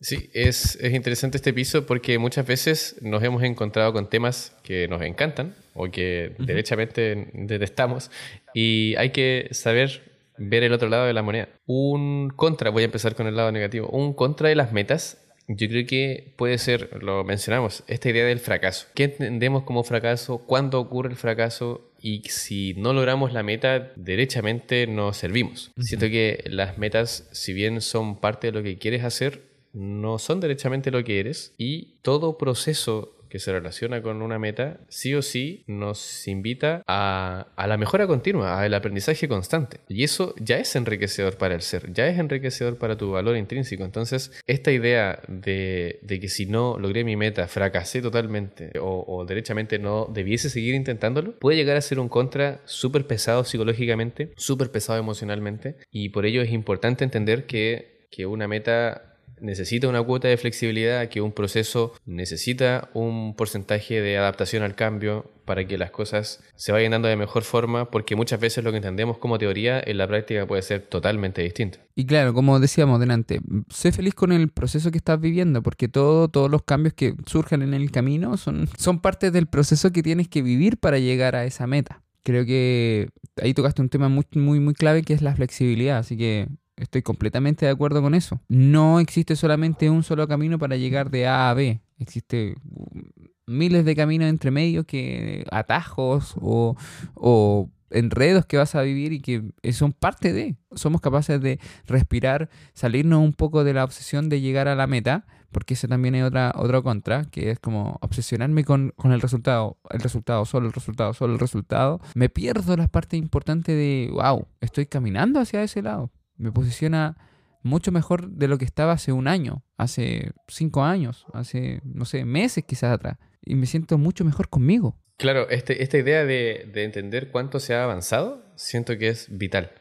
Sí, 0.00 0.30
es, 0.32 0.76
es, 0.80 0.94
interesante 0.94 1.36
este 1.36 1.52
piso 1.52 1.84
porque 1.84 2.18
muchas 2.18 2.46
veces 2.46 2.96
nos 3.02 3.22
hemos 3.22 3.42
encontrado 3.42 3.92
con 3.92 4.08
temas 4.08 4.56
que 4.62 4.88
nos 4.88 5.02
encantan 5.02 5.54
o 5.74 5.90
que 5.90 6.34
derechamente 6.38 7.28
detestamos 7.34 8.10
y 8.54 8.94
hay 8.96 9.10
que 9.10 9.48
saber 9.50 10.02
ver 10.38 10.62
el 10.62 10.72
otro 10.72 10.88
lado 10.88 11.06
de 11.06 11.12
la 11.12 11.22
moneda. 11.22 11.48
Un 11.66 12.30
contra, 12.30 12.70
voy 12.70 12.82
a 12.82 12.86
empezar 12.86 13.14
con 13.14 13.26
el 13.26 13.36
lado 13.36 13.52
negativo, 13.52 13.88
un 13.88 14.14
contra 14.14 14.48
de 14.48 14.54
las 14.54 14.72
metas 14.72 15.18
yo 15.52 15.68
creo 15.68 15.84
que 15.84 16.32
puede 16.36 16.58
ser, 16.58 17.02
lo 17.02 17.24
mencionamos, 17.24 17.82
esta 17.88 18.08
idea 18.08 18.24
del 18.24 18.38
fracaso. 18.38 18.86
¿Qué 18.94 19.04
entendemos 19.04 19.64
como 19.64 19.82
fracaso? 19.82 20.38
¿Cuándo 20.46 20.78
ocurre 20.78 21.10
el 21.10 21.16
fracaso? 21.16 21.90
Y 22.00 22.22
si 22.28 22.74
no 22.74 22.92
logramos 22.92 23.32
la 23.32 23.42
meta, 23.42 23.90
derechamente 23.96 24.86
no 24.86 25.12
servimos. 25.12 25.72
Siento 25.80 26.06
que 26.06 26.44
las 26.46 26.78
metas, 26.78 27.28
si 27.32 27.52
bien 27.52 27.80
son 27.80 28.20
parte 28.20 28.46
de 28.46 28.52
lo 28.52 28.62
que 28.62 28.78
quieres 28.78 29.02
hacer, 29.02 29.49
no 29.72 30.18
son 30.18 30.40
derechamente 30.40 30.90
lo 30.90 31.04
que 31.04 31.20
eres 31.20 31.54
y 31.58 31.94
todo 32.02 32.38
proceso 32.38 33.14
que 33.30 33.38
se 33.38 33.52
relaciona 33.52 34.02
con 34.02 34.20
una 34.20 34.38
meta, 34.38 34.80
sí 34.88 35.14
o 35.14 35.22
sí 35.22 35.62
nos 35.66 36.26
invita 36.28 36.82
a, 36.86 37.46
la 37.56 37.76
mejora 37.78 38.06
continua, 38.06 38.60
al 38.60 38.74
aprendizaje 38.74 39.28
constante. 39.28 39.78
Y 39.88 40.02
eso 40.02 40.34
ya 40.38 40.58
es 40.58 40.74
enriquecedor 40.76 41.38
para 41.38 41.54
el 41.54 41.62
ser, 41.62 41.92
ya 41.92 42.08
es 42.08 42.18
enriquecedor 42.18 42.76
para 42.76 42.96
tu 42.96 43.12
valor 43.12 43.36
intrínseco. 43.36 43.84
Entonces, 43.84 44.32
esta 44.46 44.72
idea 44.72 45.20
de, 45.28 46.00
que 46.20 46.28
si 46.28 46.46
no 46.46 46.76
logré 46.78 47.04
mi 47.04 47.16
meta, 47.16 47.46
fracasé 47.46 48.02
totalmente 48.02 48.72
o, 48.80 49.04
o 49.06 49.24
derechamente 49.24 49.78
no 49.78 50.10
debiese 50.12 50.50
seguir 50.50 50.74
intentándolo, 50.74 51.38
puede 51.38 51.56
llegar 51.56 51.76
a 51.76 51.80
ser 51.80 52.00
un 52.00 52.08
contra 52.08 52.60
súper 52.64 53.06
pesado 53.06 53.44
psicológicamente, 53.44 54.32
súper 54.36 54.72
pesado 54.72 54.98
emocionalmente. 54.98 55.76
Y 55.92 56.08
por 56.08 56.26
ello 56.26 56.42
es 56.42 56.50
importante 56.50 57.04
entender 57.04 57.46
que, 57.46 58.08
que 58.10 58.26
una 58.26 58.48
meta 58.48 59.09
necesita 59.40 59.88
una 59.88 60.02
cuota 60.02 60.28
de 60.28 60.36
flexibilidad, 60.36 61.08
que 61.08 61.20
un 61.20 61.32
proceso 61.32 61.92
necesita 62.06 62.90
un 62.94 63.34
porcentaje 63.36 64.00
de 64.00 64.18
adaptación 64.18 64.62
al 64.62 64.74
cambio 64.74 65.30
para 65.44 65.66
que 65.66 65.78
las 65.78 65.90
cosas 65.90 66.44
se 66.54 66.70
vayan 66.70 66.92
dando 66.92 67.08
de 67.08 67.16
mejor 67.16 67.42
forma, 67.42 67.90
porque 67.90 68.14
muchas 68.14 68.38
veces 68.38 68.62
lo 68.62 68.70
que 68.70 68.76
entendemos 68.76 69.18
como 69.18 69.36
teoría 69.36 69.82
en 69.84 69.98
la 69.98 70.06
práctica 70.06 70.46
puede 70.46 70.62
ser 70.62 70.82
totalmente 70.82 71.42
distinto. 71.42 71.78
Y 71.96 72.06
claro, 72.06 72.32
como 72.32 72.60
decíamos 72.60 73.00
delante, 73.00 73.40
sé 73.68 73.90
feliz 73.90 74.14
con 74.14 74.30
el 74.30 74.50
proceso 74.50 74.92
que 74.92 74.98
estás 74.98 75.20
viviendo, 75.20 75.62
porque 75.62 75.88
todo, 75.88 76.28
todos 76.28 76.50
los 76.50 76.62
cambios 76.62 76.94
que 76.94 77.14
surjan 77.26 77.62
en 77.62 77.74
el 77.74 77.90
camino 77.90 78.36
son, 78.36 78.68
son 78.78 79.00
parte 79.00 79.30
del 79.32 79.48
proceso 79.48 79.90
que 79.90 80.02
tienes 80.02 80.28
que 80.28 80.42
vivir 80.42 80.78
para 80.78 80.98
llegar 80.98 81.34
a 81.34 81.44
esa 81.44 81.66
meta. 81.66 82.02
Creo 82.22 82.44
que 82.44 83.08
ahí 83.42 83.52
tocaste 83.54 83.82
un 83.82 83.88
tema 83.88 84.08
muy, 84.08 84.24
muy, 84.34 84.60
muy 84.60 84.74
clave 84.74 85.02
que 85.02 85.14
es 85.14 85.22
la 85.22 85.34
flexibilidad, 85.34 85.98
así 85.98 86.16
que 86.16 86.48
Estoy 86.80 87.02
completamente 87.02 87.66
de 87.66 87.72
acuerdo 87.72 88.00
con 88.00 88.14
eso. 88.14 88.40
No 88.48 89.00
existe 89.00 89.36
solamente 89.36 89.90
un 89.90 90.02
solo 90.02 90.26
camino 90.26 90.58
para 90.58 90.76
llegar 90.76 91.10
de 91.10 91.26
A 91.26 91.50
a 91.50 91.54
B. 91.54 91.80
Existe 91.98 92.56
um, 92.64 93.02
miles 93.46 93.84
de 93.84 93.94
caminos 93.94 94.28
entre 94.28 94.50
medio 94.50 94.84
que 94.84 95.44
atajos 95.50 96.34
o, 96.40 96.76
o 97.14 97.70
enredos 97.90 98.46
que 98.46 98.56
vas 98.56 98.74
a 98.74 98.82
vivir 98.82 99.12
y 99.12 99.20
que 99.20 99.42
son 99.72 99.92
parte 99.92 100.32
de. 100.32 100.56
Somos 100.74 101.02
capaces 101.02 101.40
de 101.42 101.60
respirar, 101.86 102.48
salirnos 102.72 103.20
un 103.20 103.34
poco 103.34 103.62
de 103.62 103.74
la 103.74 103.84
obsesión 103.84 104.30
de 104.30 104.40
llegar 104.40 104.66
a 104.66 104.74
la 104.74 104.86
meta, 104.86 105.26
porque 105.50 105.74
ese 105.74 105.86
también 105.86 106.14
es 106.14 106.24
otra, 106.24 106.54
contra, 106.82 107.24
que 107.26 107.50
es 107.50 107.58
como 107.58 107.98
obsesionarme 108.00 108.64
con, 108.64 108.94
con, 108.96 109.12
el 109.12 109.20
resultado, 109.20 109.76
el 109.90 110.00
resultado, 110.00 110.46
solo 110.46 110.68
el 110.68 110.72
resultado, 110.72 111.12
solo 111.12 111.34
el 111.34 111.40
resultado. 111.40 112.00
Me 112.14 112.30
pierdo 112.30 112.74
la 112.76 112.88
parte 112.88 113.18
importante 113.18 113.72
de, 113.72 114.08
wow, 114.12 114.46
estoy 114.62 114.86
caminando 114.86 115.40
hacia 115.40 115.62
ese 115.62 115.82
lado 115.82 116.10
me 116.40 116.52
posiciona 116.52 117.16
mucho 117.62 117.92
mejor 117.92 118.30
de 118.30 118.48
lo 118.48 118.58
que 118.58 118.64
estaba 118.64 118.92
hace 118.92 119.12
un 119.12 119.28
año, 119.28 119.62
hace 119.76 120.32
cinco 120.48 120.82
años, 120.82 121.26
hace, 121.32 121.80
no 121.84 122.04
sé, 122.04 122.24
meses 122.24 122.64
quizás 122.66 122.92
atrás. 122.92 123.18
Y 123.44 123.54
me 123.54 123.66
siento 123.66 123.98
mucho 123.98 124.24
mejor 124.24 124.48
conmigo. 124.48 124.96
Claro, 125.16 125.48
este, 125.50 125.82
esta 125.82 125.98
idea 125.98 126.24
de, 126.24 126.70
entender 126.74 127.30
cuánto 127.30 127.60
se 127.60 127.74
ha 127.74 127.84
avanzado, 127.84 128.42
siento 128.56 128.96
que 128.96 129.08
es 129.08 129.26
vital 129.36 129.72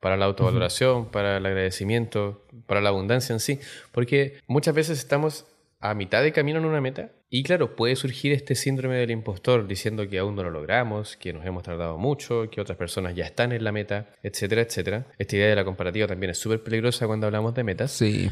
para 0.00 0.16
la 0.16 0.26
autovaloración, 0.26 1.10
para 1.10 1.38
el 1.38 1.46
agradecimiento, 1.46 2.46
para 2.66 2.80
la 2.80 2.90
abundancia 2.90 3.32
en 3.32 3.40
sí. 3.40 3.60
Porque 3.92 4.38
muchas 4.46 4.74
veces 4.74 4.98
estamos 4.98 5.46
a 5.80 5.94
mitad 5.94 6.22
de 6.22 6.32
camino 6.32 6.58
en 6.58 6.64
una 6.64 6.80
meta 6.80 7.10
y 7.28 7.42
claro, 7.42 7.74
puede 7.74 7.96
surgir 7.96 8.32
este 8.32 8.54
síndrome 8.54 8.96
del 8.96 9.10
impostor 9.10 9.66
diciendo 9.66 10.08
que 10.08 10.18
aún 10.18 10.36
no 10.36 10.44
lo 10.44 10.50
logramos, 10.50 11.16
que 11.16 11.32
nos 11.32 11.44
hemos 11.44 11.64
tardado 11.64 11.98
mucho, 11.98 12.48
que 12.50 12.60
otras 12.60 12.78
personas 12.78 13.16
ya 13.16 13.24
están 13.24 13.52
en 13.52 13.64
la 13.64 13.72
meta, 13.72 14.10
etcétera, 14.22 14.62
etcétera. 14.62 15.06
Esta 15.18 15.36
idea 15.36 15.48
de 15.48 15.56
la 15.56 15.64
comparativa 15.64 16.06
también 16.06 16.30
es 16.30 16.38
súper 16.38 16.62
peligrosa 16.62 17.06
cuando 17.06 17.26
hablamos 17.26 17.54
de 17.54 17.64
metas. 17.64 17.90
Sí. 17.90 18.30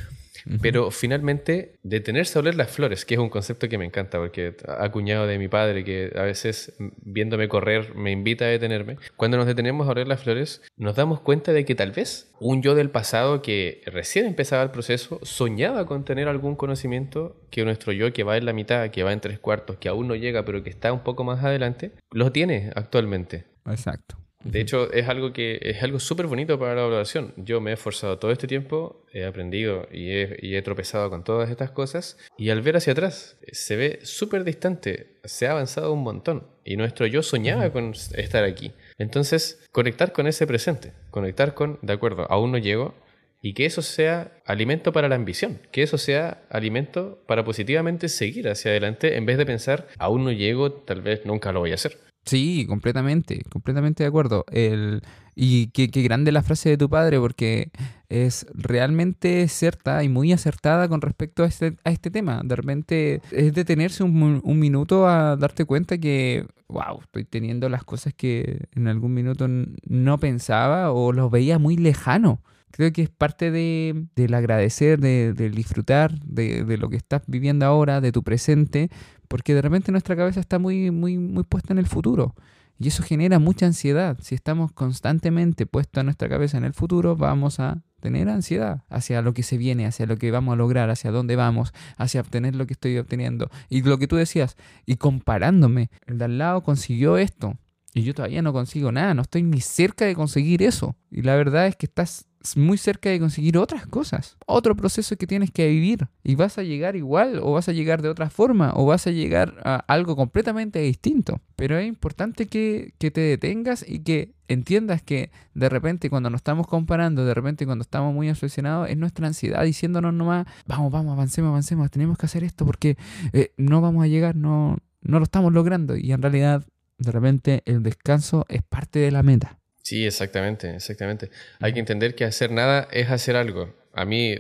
Pero 0.61 0.91
finalmente, 0.91 1.77
detenerse 1.83 2.39
a 2.39 2.41
oler 2.41 2.55
las 2.55 2.71
flores, 2.71 3.05
que 3.05 3.15
es 3.15 3.21
un 3.21 3.29
concepto 3.29 3.69
que 3.69 3.79
me 3.79 3.85
encanta, 3.85 4.19
porque 4.19 4.57
acuñado 4.67 5.27
de 5.27 5.39
mi 5.39 5.49
padre, 5.49 5.85
que 5.85 6.13
a 6.17 6.23
veces 6.23 6.75
viéndome 7.03 7.49
correr 7.49 7.95
me 7.95 8.11
invita 8.11 8.45
a 8.45 8.49
detenerme. 8.49 8.97
Cuando 9.17 9.37
nos 9.37 9.47
detenemos 9.47 9.87
a 9.87 9.93
oler 9.93 10.09
las 10.09 10.23
flores, 10.23 10.63
nos 10.77 10.97
damos 10.97 11.21
cuenta 11.21 11.53
de 11.53 11.65
que 11.65 11.75
tal 11.75 11.93
vez 11.93 12.33
un 12.41 12.63
yo 12.63 12.75
del 12.75 12.91
pasado 12.91 13.43
que 13.43 13.83
recién 13.87 14.27
empezaba 14.27 14.63
el 14.63 14.71
proceso 14.71 15.21
soñaba 15.23 15.87
con 15.87 16.05
tener 16.05 16.29
algún 16.29 16.57
conocimiento 16.57 17.41
que 17.51 17.65
nuestro 17.65 17.93
yo 17.93 18.13
que 18.13 18.25
va 18.25 18.37
en 18.37 18.47
la 18.47 18.53
mitad, 18.53 18.91
que 18.91 19.03
va 19.03 19.13
en 19.13 19.21
tres 19.21 19.39
cuartos, 19.39 19.77
que 19.77 19.89
aún 19.89 20.09
no 20.09 20.15
llega, 20.15 20.45
pero 20.45 20.63
que 20.63 20.71
está 20.71 20.93
un 20.93 21.05
poco 21.05 21.25
más 21.25 21.45
adelante, 21.45 21.93
lo 22.11 22.33
tiene 22.33 22.71
actualmente. 22.75 23.45
Exacto. 23.67 24.24
De 24.45 24.61
hecho, 24.61 24.93
es 24.93 25.09
algo 25.09 25.33
que 25.33 25.59
es 25.63 25.83
algo 25.83 25.99
súper 25.99 26.27
bonito 26.27 26.59
para 26.59 26.75
la 26.75 26.83
evaluación. 26.83 27.33
Yo 27.37 27.61
me 27.61 27.71
he 27.71 27.75
esforzado 27.75 28.19
todo 28.19 28.31
este 28.31 28.47
tiempo, 28.47 29.03
he 29.13 29.25
aprendido 29.25 29.89
y 29.91 30.11
he, 30.11 30.63
tropezado 30.63 31.09
con 31.09 31.25
todas 31.25 31.51
estas 31.51 31.71
cosas. 31.71 32.19
Y 32.37 32.51
al 32.51 32.61
ver 32.61 32.77
hacia 32.77 32.93
atrás, 32.93 33.39
se 33.53 33.77
ve 33.77 34.01
súper 34.03 34.45
distante. 34.45 35.17
Se 35.25 35.47
ha 35.47 35.53
avanzado 35.53 35.93
un 35.93 36.03
montón. 36.03 36.47
Y 36.65 36.77
nuestro 36.77 37.07
yo 37.07 37.23
soñaba 37.23 37.71
con 37.71 37.95
estar 38.17 38.45
aquí. 38.45 38.73
Entonces, 38.99 39.65
conectar 39.73 40.13
con 40.13 40.27
ese 40.27 40.47
presente. 40.47 40.93
Conectar 41.11 41.55
con, 41.55 41.79
de 41.81 41.93
acuerdo, 41.95 42.27
aún 42.31 42.53
no 42.53 42.59
llego. 42.59 42.95
Y 43.41 43.53
que 43.53 43.67
eso 43.67 43.83
sea 43.83 44.33
alimento 44.47 44.93
para 44.93 45.09
la 45.09 45.17
ambición. 45.17 45.59
Que 45.71 45.83
eso 45.83 45.99
sea 45.99 46.43
alimento 46.49 47.23
para 47.27 47.45
positivamente 47.45 48.09
seguir 48.09 48.49
hacia 48.49 48.71
adelante 48.71 49.17
en 49.17 49.27
vez 49.27 49.37
de 49.37 49.45
pensar, 49.45 49.89
aún 49.99 50.25
no 50.25 50.33
llego, 50.33 50.73
tal 50.73 51.03
vez 51.03 51.27
nunca 51.27 51.53
lo 51.53 51.61
voy 51.61 51.73
a 51.73 51.75
hacer. 51.75 51.99
Sí, 52.25 52.65
completamente, 52.67 53.43
completamente 53.51 54.03
de 54.03 54.09
acuerdo. 54.09 54.45
El, 54.51 55.03
y 55.35 55.69
qué, 55.69 55.87
grande 55.87 56.33
la 56.33 56.43
frase 56.43 56.71
de 56.71 56.77
tu 56.79 56.89
padre, 56.89 57.19
porque 57.19 57.71
es 58.09 58.47
realmente 58.55 59.47
cierta 59.49 60.03
y 60.05 60.09
muy 60.09 60.33
acertada 60.33 60.89
con 60.89 61.01
respecto 61.01 61.43
a 61.43 61.47
este, 61.47 61.77
a 61.85 61.91
este 61.91 62.11
tema. 62.11 62.41
De 62.45 62.57
repente 62.57 63.21
es 63.31 63.53
detenerse 63.53 64.05
un, 64.05 64.41
un 64.43 64.59
minuto 64.59 65.07
a 65.07 65.37
darte 65.37 65.65
cuenta 65.65 65.99
que, 65.99 66.47
wow, 66.69 67.01
estoy 67.03 67.25
teniendo 67.25 67.69
las 67.69 67.85
cosas 67.85 68.15
que 68.15 68.69
en 68.75 68.89
algún 68.89 69.13
minuto 69.13 69.47
no 69.49 70.19
pensaba 70.19 70.93
o 70.93 71.13
los 71.13 71.31
veía 71.31 71.59
muy 71.59 71.77
lejano 71.77 72.41
creo 72.75 72.93
que 72.93 73.03
es 73.03 73.09
parte 73.09 73.53
de, 73.53 74.07
del 74.17 74.35
agradecer, 74.35 74.99
de, 74.99 75.33
del 75.33 75.55
disfrutar 75.55 76.19
de, 76.25 76.65
de, 76.65 76.77
lo 76.77 76.89
que 76.89 76.97
estás 76.97 77.23
viviendo 77.29 77.65
ahora, 77.65 78.01
de 78.01 78.11
tu 78.11 78.25
presente, 78.25 78.91
porque 79.29 79.55
de 79.55 79.63
repente 79.63 79.93
nuestra 79.93 80.17
cabeza 80.17 80.41
está 80.41 80.59
muy, 80.59 80.91
muy, 80.91 81.17
muy 81.17 81.45
puesta 81.45 81.73
en 81.73 81.79
el 81.79 81.87
futuro. 81.87 82.35
Y 82.77 82.89
eso 82.89 83.05
genera 83.05 83.39
mucha 83.39 83.67
ansiedad. 83.67 84.19
Si 84.21 84.35
estamos 84.35 84.73
constantemente 84.73 85.67
puestos 85.67 86.03
nuestra 86.03 86.29
cabeza 86.29 86.59
en 86.59 86.65
el 86.65 86.75
futuro, 86.75 87.15
vamos 87.15 87.61
a 87.61 87.85
tener 88.01 88.29
ansiedad 88.29 88.83
hacia 88.89 89.23
lo 89.23 89.35
que 89.35 89.45
se 89.45 89.57
viene, 89.57 89.87
hacia 89.87 90.07
lo 90.07 90.17
que 90.17 90.33
vamos 90.33 90.55
a 90.55 90.57
lograr, 90.57 90.91
hacia 90.91 91.13
dónde 91.13 91.37
vamos, 91.37 91.73
hacia 91.97 92.23
obtener 92.23 92.57
lo 92.57 92.67
que 92.67 92.73
estoy 92.73 92.99
obteniendo. 92.99 93.51
Y 93.69 93.83
lo 93.83 93.99
que 93.99 94.09
tú 94.09 94.17
decías, 94.17 94.57
y 94.85 94.97
comparándome, 94.97 95.91
el 96.07 96.19
de 96.19 96.25
al 96.25 96.39
lado 96.39 96.65
consiguió 96.65 97.19
esto, 97.19 97.57
y 97.95 98.03
yo 98.03 98.13
todavía 98.13 98.43
no 98.43 98.53
consigo 98.53 98.91
nada, 98.91 99.15
no 99.15 99.23
estoy 99.23 99.45
ni 99.45 99.61
cerca 99.61 100.05
de 100.05 100.17
conseguir 100.17 100.63
eso. 100.63 100.97
Y 101.13 101.23
la 101.23 101.37
verdad 101.37 101.69
es 101.69 101.77
que 101.77 101.87
estás 101.87 102.27
muy 102.57 102.77
cerca 102.77 103.09
de 103.09 103.21
conseguir 103.21 103.57
otras 103.57 103.87
cosas, 103.87 104.37
otro 104.47 104.77
proceso 104.77 105.17
que 105.17 105.27
tienes 105.27 105.51
que 105.51 105.67
vivir 105.69 106.09
y 106.23 106.35
vas 106.35 106.59
a 106.59 106.63
llegar 106.63 106.95
igual 106.95 107.39
o 107.43 107.53
vas 107.53 107.69
a 107.69 107.73
llegar 107.73 108.03
de 108.03 108.11
otra 108.11 108.29
forma 108.29 108.73
o 108.75 108.85
vas 108.85 109.07
a 109.07 109.13
llegar 109.13 109.55
a 109.65 109.77
algo 109.87 110.17
completamente 110.17 110.81
distinto. 110.81 111.41
Pero 111.57 111.79
es 111.79 111.87
importante 111.87 112.47
que, 112.47 112.93
que 112.99 113.11
te 113.11 113.23
detengas 113.23 113.85
y 113.89 114.01
que 114.01 114.35
entiendas 114.49 115.01
que 115.01 115.31
de 115.55 115.69
repente 115.69 116.11
cuando 116.11 116.29
nos 116.29 116.41
estamos 116.41 116.67
comparando, 116.67 117.25
de 117.25 117.33
repente 117.33 117.65
cuando 117.65 117.83
estamos 117.83 118.13
muy 118.13 118.29
obsesionados, 118.29 118.91
es 118.91 118.97
nuestra 118.97 119.27
ansiedad 119.27 119.63
diciéndonos 119.63 120.13
nomás, 120.13 120.47
vamos, 120.67 120.93
vamos, 120.93 121.13
avancemos, 121.13 121.51
avancemos, 121.51 121.91
tenemos 121.91 122.19
que 122.19 122.27
hacer 122.27 122.45
esto 122.45 122.67
porque 122.67 122.99
eh, 123.33 123.53
no 123.57 123.81
vamos 123.81 124.05
a 124.05 124.09
llegar, 124.09 124.37
no, 124.37 124.79
no 125.01 125.19
lo 125.19 125.25
estamos 125.25 125.53
logrando. 125.53 125.97
Y 125.97 126.13
en 126.13 126.21
realidad, 126.21 126.67
de 126.99 127.13
repente, 127.13 127.63
el 127.65 127.83
descanso 127.83 128.47
es 128.49 128.63
parte 128.63 128.99
de 128.99 129.11
la 129.11 129.23
meta. 129.23 129.59
Sí, 129.83 130.07
exactamente, 130.07 130.75
exactamente. 130.75 131.31
Hay 131.61 131.73
que 131.75 131.81
entender 131.81 132.15
que 132.15 132.25
hacer 132.25 132.51
nada 132.51 132.89
es 132.91 133.11
hacer 133.11 133.37
algo. 133.37 133.75
A 133.93 134.05
mí 134.05 134.37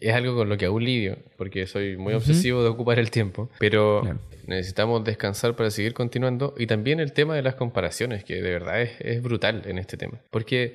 es 0.00 0.14
algo 0.14 0.36
con 0.36 0.48
lo 0.48 0.58
que 0.58 0.66
aún 0.66 0.84
lidio, 0.84 1.18
porque 1.36 1.66
soy 1.66 1.96
muy 1.96 2.12
obsesivo 2.14 2.62
de 2.62 2.68
ocupar 2.68 2.98
el 2.98 3.10
tiempo, 3.10 3.50
pero 3.58 4.02
necesitamos 4.46 5.04
descansar 5.04 5.56
para 5.56 5.70
seguir 5.70 5.94
continuando. 5.94 6.54
Y 6.58 6.66
también 6.66 7.00
el 7.00 7.12
tema 7.12 7.34
de 7.34 7.42
las 7.42 7.54
comparaciones, 7.54 8.24
que 8.24 8.42
de 8.42 8.50
verdad 8.50 8.82
es, 8.82 9.22
brutal 9.22 9.62
en 9.64 9.78
este 9.78 9.96
tema. 9.96 10.20
Porque 10.30 10.74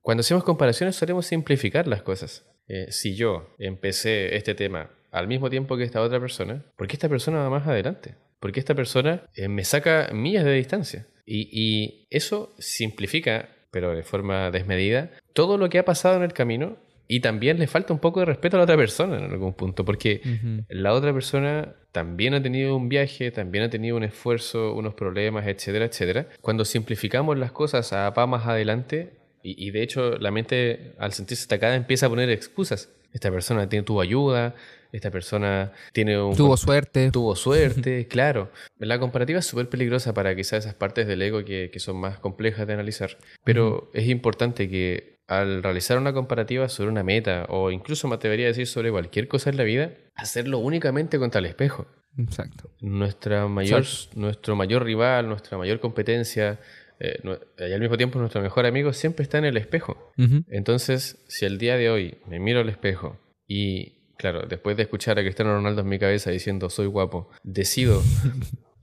cuando 0.00 0.20
hacemos 0.20 0.44
comparaciones 0.44 0.96
solemos 0.96 1.26
simplificar 1.26 1.88
las 1.88 2.02
cosas. 2.02 2.44
Eh, 2.68 2.86
si 2.90 3.16
yo 3.16 3.54
empecé 3.58 4.36
este 4.36 4.54
tema 4.54 4.90
al 5.10 5.26
mismo 5.26 5.50
tiempo 5.50 5.76
que 5.76 5.82
esta 5.82 6.00
otra 6.00 6.20
persona, 6.20 6.64
¿por 6.76 6.86
qué 6.86 6.94
esta 6.94 7.08
persona 7.08 7.38
va 7.38 7.50
más 7.50 7.66
adelante? 7.66 8.14
Porque 8.42 8.58
esta 8.58 8.74
persona 8.74 9.22
eh, 9.36 9.46
me 9.46 9.62
saca 9.62 10.10
millas 10.12 10.44
de 10.44 10.52
distancia. 10.52 11.06
Y, 11.24 12.08
eso 12.10 12.52
simplifica, 12.58 13.48
pero 13.70 13.94
de 13.94 14.02
forma 14.02 14.50
desmedida, 14.50 15.12
todo 15.32 15.56
lo 15.56 15.68
que 15.68 15.78
ha 15.78 15.84
pasado 15.84 16.16
en 16.16 16.24
el 16.24 16.32
camino 16.32 16.76
y 17.06 17.20
también 17.20 17.60
le 17.60 17.68
falta 17.68 17.92
un 17.92 18.00
poco 18.00 18.18
de 18.18 18.26
respeto 18.26 18.56
a 18.56 18.58
la 18.58 18.64
otra 18.64 18.76
persona 18.76 19.16
en 19.16 19.30
algún 19.30 19.54
punto, 19.54 19.84
porque 19.84 20.20
la 20.68 20.92
otra 20.92 21.12
persona 21.12 21.76
también 21.92 22.34
ha 22.34 22.42
tenido 22.42 22.76
un 22.76 22.88
viaje, 22.88 23.30
también 23.30 23.64
ha 23.64 23.70
tenido 23.70 23.96
un 23.96 24.02
esfuerzo, 24.02 24.74
unos 24.74 24.94
problemas, 24.94 25.46
etcétera, 25.46 25.84
etcétera. 25.84 26.26
Cuando 26.40 26.64
simplificamos 26.64 27.38
las 27.38 27.52
cosas 27.52 27.92
a 27.92 28.12
pa 28.12 28.26
más 28.26 28.46
adelante, 28.46 29.12
y, 29.42 29.68
y 29.68 29.70
de 29.70 29.82
hecho 29.82 30.18
la 30.18 30.32
mente 30.32 30.94
al 30.98 31.12
sentirse 31.12 31.44
atacada 31.44 31.76
empieza 31.76 32.06
a 32.06 32.08
poner 32.08 32.28
excusas. 32.28 32.92
Esta 33.12 33.30
persona 33.30 33.68
tiene, 33.68 33.84
tuvo 33.84 34.00
ayuda, 34.00 34.54
esta 34.92 35.10
persona 35.10 35.72
tiene 35.92 36.20
un... 36.20 36.36
Tuvo 36.36 36.56
suerte. 36.56 37.10
Tuvo 37.10 37.34
suerte, 37.34 38.06
claro. 38.10 38.50
La 38.78 38.98
comparativa 38.98 39.38
es 39.38 39.46
súper 39.46 39.68
peligrosa 39.68 40.12
para 40.12 40.36
quizás 40.36 40.64
esas 40.64 40.74
partes 40.74 41.06
del 41.06 41.22
ego 41.22 41.44
que, 41.44 41.70
son 41.78 41.96
más 41.96 42.18
complejas 42.18 42.66
de 42.66 42.74
analizar, 42.74 43.16
pero 43.44 43.90
es 43.94 44.06
importante 44.06 44.68
que 44.68 45.16
al 45.26 45.62
realizar 45.62 45.98
una 45.98 46.12
comparativa 46.12 46.68
sobre 46.68 46.90
una 46.90 47.02
meta 47.02 47.46
o 47.48 47.70
incluso 47.70 48.06
me 48.06 48.16
atrevería 48.16 48.46
a 48.46 48.48
decir 48.48 48.66
sobre 48.66 48.90
cualquier 48.90 49.26
cosa 49.28 49.50
en 49.50 49.56
la 49.56 49.64
vida, 49.64 49.92
hacerlo 50.14 50.58
únicamente 50.58 51.18
contra 51.18 51.38
el 51.38 51.46
espejo. 51.46 51.86
Exacto. 52.18 52.70
Nuestra 52.80 53.48
mayor, 53.48 53.84
nuestro 54.14 54.54
mayor 54.54 54.84
rival, 54.84 55.28
nuestra 55.28 55.56
mayor 55.56 55.80
competencia, 55.80 56.60
eh, 57.00 57.18
y 57.58 57.72
al 57.72 57.80
mismo 57.80 57.96
tiempo 57.96 58.18
nuestro 58.18 58.42
mejor 58.42 58.66
amigo 58.66 58.92
siempre 58.92 59.22
está 59.22 59.38
en 59.38 59.46
el 59.46 59.56
espejo. 59.56 60.12
Entonces, 60.48 61.24
si 61.28 61.46
el 61.46 61.58
día 61.58 61.76
de 61.76 61.90
hoy 61.90 62.18
me 62.26 62.38
miro 62.38 62.60
al 62.60 62.68
espejo 62.68 63.18
y 63.48 64.01
Claro, 64.16 64.42
después 64.48 64.76
de 64.76 64.84
escuchar 64.84 65.18
a 65.18 65.22
Cristiano 65.22 65.54
Ronaldo 65.54 65.82
en 65.82 65.88
mi 65.88 65.98
cabeza 65.98 66.30
diciendo 66.30 66.70
soy 66.70 66.86
guapo, 66.86 67.28
decido 67.42 68.02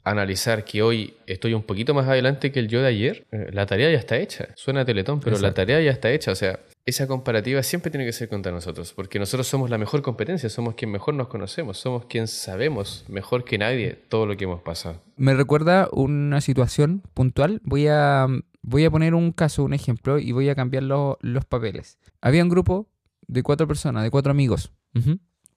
analizar 0.03 0.63
que 0.65 0.81
hoy 0.81 1.13
estoy 1.27 1.53
un 1.53 1.63
poquito 1.63 1.93
más 1.93 2.07
adelante 2.07 2.51
que 2.51 2.59
el 2.59 2.67
yo 2.67 2.81
de 2.81 2.87
ayer, 2.87 3.25
eh, 3.31 3.49
la 3.51 3.65
tarea 3.65 3.91
ya 3.91 3.97
está 3.97 4.17
hecha. 4.17 4.49
Suena 4.55 4.81
a 4.81 4.85
teletón, 4.85 5.19
pero 5.19 5.37
la 5.39 5.53
tarea 5.53 5.81
ya 5.81 5.91
está 5.91 6.11
hecha. 6.11 6.31
O 6.31 6.35
sea, 6.35 6.59
esa 6.85 7.07
comparativa 7.07 7.61
siempre 7.63 7.91
tiene 7.91 8.05
que 8.05 8.13
ser 8.13 8.29
contra 8.29 8.51
nosotros, 8.51 8.93
porque 8.93 9.19
nosotros 9.19 9.47
somos 9.47 9.69
la 9.69 9.77
mejor 9.77 10.01
competencia, 10.01 10.49
somos 10.49 10.75
quien 10.75 10.91
mejor 10.91 11.13
nos 11.13 11.27
conocemos, 11.27 11.77
somos 11.77 12.05
quien 12.05 12.27
sabemos 12.27 13.05
mejor 13.07 13.43
que 13.43 13.57
nadie 13.57 13.97
todo 14.09 14.25
lo 14.25 14.35
que 14.37 14.45
hemos 14.45 14.61
pasado. 14.61 15.01
Me 15.15 15.33
recuerda 15.33 15.89
una 15.91 16.41
situación 16.41 17.03
puntual. 17.13 17.61
Voy 17.63 17.87
a, 17.87 18.27
voy 18.61 18.85
a 18.85 18.91
poner 18.91 19.13
un 19.13 19.31
caso, 19.31 19.63
un 19.63 19.73
ejemplo, 19.73 20.17
y 20.19 20.31
voy 20.31 20.49
a 20.49 20.55
cambiar 20.55 20.83
los 20.83 21.45
papeles. 21.45 21.99
Había 22.21 22.43
un 22.43 22.49
grupo 22.49 22.87
de 23.29 23.43
cuatro 23.43 23.67
personas, 23.67 24.03
de 24.03 24.11
cuatro 24.11 24.31
amigos 24.31 24.71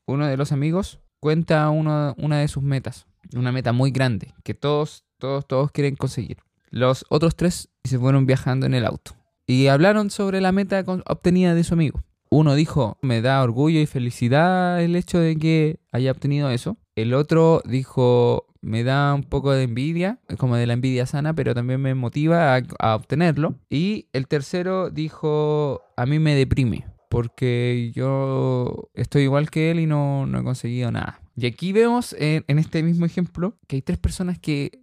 uno 0.07 0.27
de 0.27 0.37
los 0.37 0.53
amigos 0.53 1.01
cuenta 1.21 1.69
una 1.71 2.15
de 2.39 2.49
sus 2.49 2.63
metas, 2.63 3.07
una 3.35 3.53
meta 3.53 3.73
muy 3.73 3.91
grande, 3.91 4.35
que 4.43 4.55
todos, 4.55 5.05
todos, 5.19 5.47
todos 5.47 5.71
quieren 5.71 5.97
conseguir. 5.97 6.39
Los 6.71 7.05
otros 7.09 7.37
tres 7.37 7.69
se 7.85 7.99
fueron 7.99 8.27
viajando 8.27 8.67
en 8.67 8.75
el 8.75 8.87
auto 8.87 9.13
y 9.47 9.67
hablaron 9.69 10.11
sobre 10.11 10.41
la 10.41 10.53
meta 10.53 10.85
obtenida 11.07 11.55
de 11.55 11.65
su 11.65 11.75
amigo. 11.75 12.03
Uno 12.31 12.55
dijo, 12.55 12.99
me 13.03 13.21
da 13.21 13.43
orgullo 13.43 13.79
y 13.79 13.87
felicidad 13.87 14.83
el 14.83 14.97
hecho 14.97 15.19
de 15.19 15.37
que 15.37 15.81
haya 15.93 16.11
obtenido 16.11 16.51
eso. 16.51 16.79
El 16.97 17.13
otro 17.13 17.63
dijo, 17.67 18.47
me 18.63 18.85
da 18.85 19.13
un 19.13 19.23
poco 19.23 19.53
de 19.53 19.65
envidia, 19.65 20.19
como 20.39 20.57
de 20.57 20.67
la 20.67 20.73
envidia 20.73 21.05
sana, 21.05 21.35
pero 21.35 21.55
también 21.55 21.83
me 21.83 21.95
motiva 21.95 22.57
a, 22.57 22.63
a 22.79 22.95
obtenerlo. 22.95 23.57
Y 23.69 24.07
el 24.15 24.29
tercero 24.29 24.89
dijo, 24.89 25.83
a 25.97 26.07
mí 26.07 26.19
me 26.19 26.35
deprime 26.35 26.87
porque 27.13 27.93
yo 27.95 28.89
estoy 28.95 29.25
igual 29.25 29.51
que 29.51 29.71
él 29.71 29.81
y 29.81 29.87
no, 29.87 30.27
he 30.27 30.43
conseguido 30.43 30.91
nada. 30.91 31.21
Y 31.37 31.45
aquí 31.45 31.71
vemos 31.75 32.17
en, 32.19 32.59
este 32.59 32.83
mismo 32.83 33.05
ejemplo 33.05 33.59
que 33.67 33.77
hay 33.77 33.83
tres 33.83 33.99
personas 33.99 34.39
que, 34.39 34.81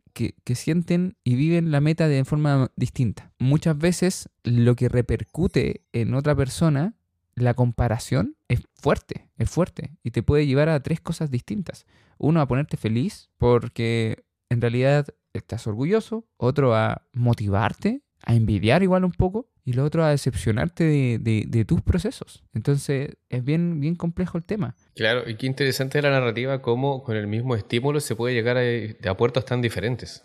sienten 0.54 1.18
y 1.24 1.34
viven 1.36 1.72
la 1.72 1.82
meta 1.82 2.08
de 2.08 2.24
forma 2.26 2.70
distinta. 2.76 3.32
Muchas 3.40 3.76
veces 3.76 4.30
lo 4.44 4.76
que 4.76 4.90
repercute 4.90 5.82
en 5.92 6.14
otra 6.14 6.36
persona, 6.36 6.94
la 7.34 7.56
comparación, 7.56 8.36
es 8.48 8.62
fuerte, 8.76 9.28
es 9.38 9.50
fuerte 9.50 9.98
y 10.04 10.12
te 10.12 10.22
puede 10.22 10.46
llevar 10.46 10.70
a 10.70 10.84
tres 10.84 11.02
cosas 11.02 11.32
distintas. 11.32 11.88
Uno, 12.20 12.42
a 12.42 12.48
ponerte 12.48 12.78
feliz 12.78 13.32
porque 13.40 14.24
en 14.50 14.62
realidad 14.62 15.08
estás 15.34 15.66
orgulloso. 15.66 16.28
Otro, 16.38 16.76
a 16.76 17.08
motivarte, 17.12 18.04
a 18.22 18.36
envidiar 18.36 18.84
igual 18.84 19.04
un 19.04 19.14
poco 19.14 19.48
y 19.70 19.74
lo 19.74 19.86
otro 19.86 20.04
a 20.04 20.10
decepcionarte 20.10 20.84
de, 21.20 21.66
tus 21.66 21.82
procesos. 21.84 22.44
Entonces 22.54 23.18
es 23.30 23.44
bien, 23.46 23.80
bien 23.80 23.94
complejo 23.94 24.40
el 24.40 24.44
tema. 24.44 24.76
Claro, 25.00 25.24
y 25.30 25.36
qué 25.36 25.46
interesante 25.46 26.02
la 26.02 26.10
narrativa, 26.10 26.62
cómo 26.62 27.06
con 27.06 27.16
el 27.16 27.26
mismo 27.26 27.56
estímulo 27.56 28.02
se 28.02 28.18
puede 28.18 28.36
llegar 28.36 28.58
a, 28.58 29.10
a 29.10 29.16
puertos 29.16 29.46
tan 29.46 29.62
diferentes. 29.62 30.22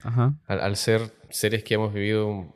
Al, 0.49 0.75
ser 0.75 1.12
seres 1.31 1.62
que 1.62 1.75
hemos 1.75 1.95
vivido 1.95 2.53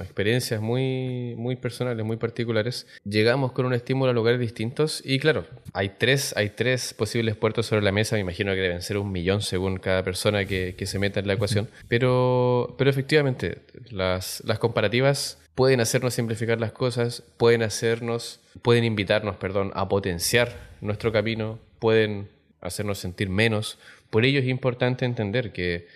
experiencias 0.00 0.60
muy, 0.60 1.36
muy 1.36 1.54
personales, 1.54 2.04
muy 2.04 2.16
particulares, 2.16 2.88
llegamos 3.04 3.52
con 3.52 3.66
un 3.66 3.72
estímulo 3.72 4.10
a 4.10 4.14
lugares 4.14 4.40
distintos 4.40 5.00
y 5.04 5.20
claro, 5.20 5.46
hay 5.72 5.90
tres, 5.90 6.34
hay 6.36 6.50
tres 6.50 6.92
posibles 6.92 7.36
puertos 7.36 7.66
sobre 7.66 7.82
la 7.82 7.92
mesa, 7.92 8.16
me 8.16 8.22
imagino 8.22 8.52
que 8.52 8.60
deben 8.60 8.82
ser 8.82 8.98
un 8.98 9.12
millón 9.12 9.40
según 9.40 9.76
cada 9.76 10.02
persona 10.02 10.46
que, 10.46 10.74
que 10.76 10.86
se 10.86 10.98
meta 10.98 11.20
en 11.20 11.28
la 11.28 11.34
ecuación, 11.34 11.68
pero, 11.86 12.74
pero 12.78 12.90
efectivamente 12.90 13.58
las, 13.92 14.42
las 14.44 14.58
comparativas 14.58 15.38
pueden 15.54 15.80
hacernos 15.80 16.14
simplificar 16.14 16.58
las 16.58 16.72
cosas, 16.72 17.22
pueden 17.36 17.62
hacernos, 17.62 18.40
pueden 18.62 18.84
invitarnos, 18.84 19.36
perdón, 19.36 19.72
a 19.74 19.88
potenciar 19.88 20.70
nuestro 20.80 21.12
camino, 21.12 21.58
pueden 21.78 22.28
hacernos 22.60 22.98
sentir 22.98 23.28
menos. 23.28 23.78
Por 24.10 24.24
ello 24.24 24.40
es 24.40 24.46
importante 24.46 25.04
entender 25.04 25.52
que, 25.52 25.86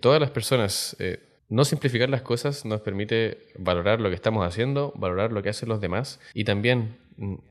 todas 0.00 0.20
las 0.20 0.30
personas, 0.30 0.96
eh, 0.98 1.20
no 1.48 1.64
simplificar 1.64 2.10
las 2.10 2.22
cosas 2.22 2.64
nos 2.64 2.80
permite 2.80 3.38
valorar 3.58 4.00
lo 4.00 4.08
que 4.08 4.14
estamos 4.14 4.46
haciendo, 4.46 4.92
valorar 4.96 5.32
lo 5.32 5.42
que 5.42 5.48
hacen 5.48 5.68
los 5.68 5.80
demás 5.80 6.20
y 6.34 6.44
también 6.44 6.96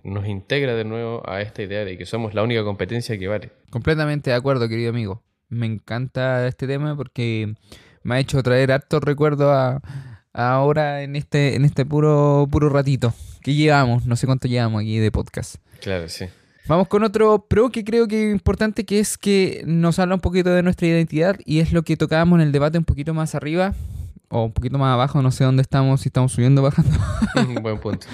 nos 0.04 0.28
integra 0.28 0.76
de 0.76 0.86
nuevo 0.86 1.28
a 1.30 1.42
esta 1.42 1.62
idea 1.62 1.84
de 1.84 1.98
que 1.98 2.06
somos 2.06 2.34
la 2.34 2.44
única 2.44 2.64
competencia 2.64 3.18
que 3.18 3.28
vale. 3.28 3.52
Completamente 3.70 4.30
de 4.30 4.36
acuerdo, 4.36 4.70
querido 4.70 4.92
amigo. 4.92 5.24
Me 5.50 5.66
encanta 5.66 6.48
este 6.48 6.68
tema 6.68 6.96
porque 6.96 7.54
me 8.04 8.16
ha 8.16 8.20
hecho 8.20 8.42
traer 8.44 8.72
harto 8.72 9.00
recuerdo 9.00 9.52
a, 9.52 9.82
ahora 10.38 11.02
en 11.02 11.16
este, 11.16 11.56
en 11.56 11.66
este 11.66 11.86
puro, 11.86 12.48
puro 12.50 12.70
ratito 12.70 13.14
que 13.42 13.56
llevamos, 13.56 14.06
no 14.06 14.16
sé 14.16 14.28
cuánto 14.28 14.48
llevamos 14.48 14.82
aquí 14.82 15.00
de 15.00 15.12
podcast. 15.12 15.56
Claro, 15.82 16.08
sí. 16.08 16.26
Vamos 16.68 16.88
con 16.88 17.04
otro 17.04 17.46
pro 17.48 17.70
que 17.70 17.84
creo 17.84 18.08
que 18.08 18.28
es 18.28 18.32
importante, 18.32 18.86
que 18.86 19.00
es 19.00 19.18
que 19.18 19.64
nos 19.66 20.00
habla 20.00 20.16
un 20.16 20.22
poquito 20.22 20.50
de 20.50 20.64
nuestra 20.64 20.88
identidad 20.88 21.38
y 21.46 21.60
es 21.60 21.72
lo 21.72 21.84
que 21.84 21.98
tocábamos 21.98 22.40
en 22.40 22.48
el 22.48 22.52
debate 22.52 22.78
un 22.78 22.84
poquito 22.84 23.14
más 23.14 23.36
arriba 23.36 23.74
o 24.30 24.44
un 24.44 24.52
poquito 24.52 24.78
más 24.78 24.94
abajo, 24.94 25.22
no 25.22 25.32
sé 25.32 25.44
dónde 25.44 25.62
estamos, 25.62 26.02
si 26.02 26.10
estamos 26.10 26.34
subiendo 26.34 26.62
o 26.62 26.66
bajando. 26.66 27.00
Buen 27.62 27.80
punto. 27.80 28.06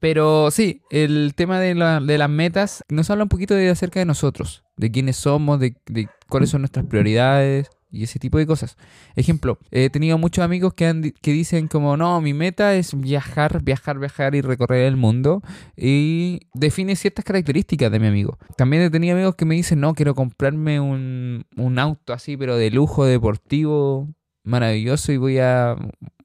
Pero 0.00 0.50
sí, 0.50 0.80
el 0.90 1.34
tema 1.36 1.60
de, 1.60 1.74
de, 1.74 2.18
las 2.18 2.30
metas 2.30 2.82
nos 2.88 3.10
habla 3.10 3.24
un 3.24 3.28
poquito 3.28 3.54
de 3.54 3.68
acerca 3.68 4.00
de 4.00 4.06
nosotros, 4.06 4.64
de 4.78 4.90
quiénes 4.90 5.16
somos, 5.16 5.60
de, 5.60 5.76
de 5.86 6.08
cuáles 6.26 6.48
son 6.48 6.62
nuestras 6.62 6.86
prioridades, 6.86 7.70
y 7.90 8.04
ese 8.04 8.18
tipo 8.18 8.38
de 8.38 8.46
cosas. 8.46 8.76
Ejemplo, 9.16 9.58
he 9.70 9.90
tenido 9.90 10.18
muchos 10.18 10.44
amigos 10.44 10.74
que, 10.74 11.12
dicen 11.22 11.68
como, 11.68 11.96
no, 11.96 12.20
mi 12.20 12.34
meta 12.34 12.74
es 12.74 12.98
viajar, 12.98 13.62
viajar, 13.62 13.98
viajar 13.98 14.34
y 14.34 14.40
recorrer 14.40 14.86
el 14.86 14.96
mundo 14.96 15.42
y 15.76 16.40
define 16.54 16.96
ciertas 16.96 17.24
características 17.24 17.90
de 17.90 18.00
mi 18.00 18.06
amigo. 18.06 18.38
También 18.56 18.82
he 18.82 18.90
tenido 18.90 19.14
amigos 19.14 19.34
que 19.34 19.44
me 19.44 19.54
dicen, 19.54 19.80
no, 19.80 19.94
quiero 19.94 20.14
comprarme 20.14 20.80
un, 20.80 21.46
un 21.56 21.78
auto 21.78 22.12
así, 22.12 22.36
pero 22.36 22.56
de 22.56 22.70
lujo 22.70 23.04
deportivo, 23.04 24.08
maravilloso 24.42 25.12
y 25.12 25.16
voy 25.16 25.38
a 25.38 25.76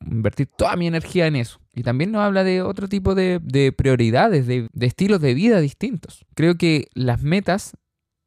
invertir 0.05 0.47
toda 0.47 0.75
mi 0.75 0.87
energía 0.87 1.27
en 1.27 1.35
eso. 1.35 1.59
Y 1.73 1.83
también 1.83 2.11
nos 2.11 2.21
habla 2.21 2.43
de 2.43 2.61
otro 2.61 2.87
tipo 2.87 3.15
de, 3.15 3.39
de 3.43 3.71
prioridades, 3.71 4.47
de, 4.47 4.69
de 4.71 4.85
estilos 4.85 5.19
de 5.19 5.33
vida 5.33 5.59
distintos. 5.59 6.25
Creo 6.33 6.55
que 6.55 6.87
las 6.93 7.21
metas 7.21 7.75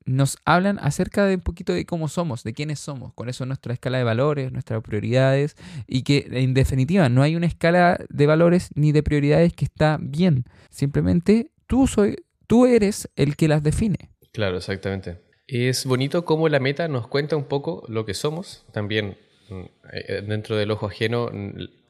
nos 0.08 0.38
hablan 0.44 0.78
acerca 0.80 1.26
de 1.26 1.36
un 1.36 1.40
poquito 1.40 1.72
de 1.72 1.84
cómo 1.84 2.08
somos, 2.08 2.42
de 2.42 2.54
quiénes 2.54 2.80
somos, 2.80 3.12
cuáles 3.14 3.36
son 3.36 3.48
nuestra 3.48 3.72
escala 3.72 3.98
de 3.98 4.04
valores, 4.04 4.50
nuestras 4.52 4.82
prioridades, 4.82 5.56
y 5.86 6.02
que 6.02 6.26
en 6.30 6.54
definitiva 6.54 7.08
no 7.08 7.22
hay 7.22 7.36
una 7.36 7.46
escala 7.46 8.00
de 8.08 8.26
valores 8.26 8.70
ni 8.74 8.92
de 8.92 9.02
prioridades 9.02 9.52
que 9.52 9.66
está 9.66 9.98
bien. 10.00 10.44
Simplemente 10.70 11.50
tú, 11.66 11.86
soy, 11.86 12.16
tú 12.46 12.66
eres 12.66 13.08
el 13.16 13.36
que 13.36 13.48
las 13.48 13.62
define. 13.62 14.10
Claro, 14.32 14.56
exactamente. 14.56 15.18
Es 15.46 15.84
bonito 15.84 16.24
cómo 16.24 16.48
la 16.48 16.60
meta 16.60 16.88
nos 16.88 17.06
cuenta 17.06 17.36
un 17.36 17.44
poco 17.44 17.84
lo 17.88 18.04
que 18.04 18.14
somos, 18.14 18.64
también 18.72 19.16
mm, 19.50 19.62
eh, 19.92 20.22
dentro 20.26 20.56
del 20.56 20.70
ojo 20.70 20.86
ajeno 20.86 21.30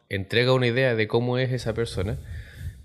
entrega 0.08 0.52
una 0.52 0.66
idea 0.66 0.94
de 0.94 1.06
cómo 1.06 1.38
es 1.38 1.52
esa 1.52 1.74
persona. 1.74 2.18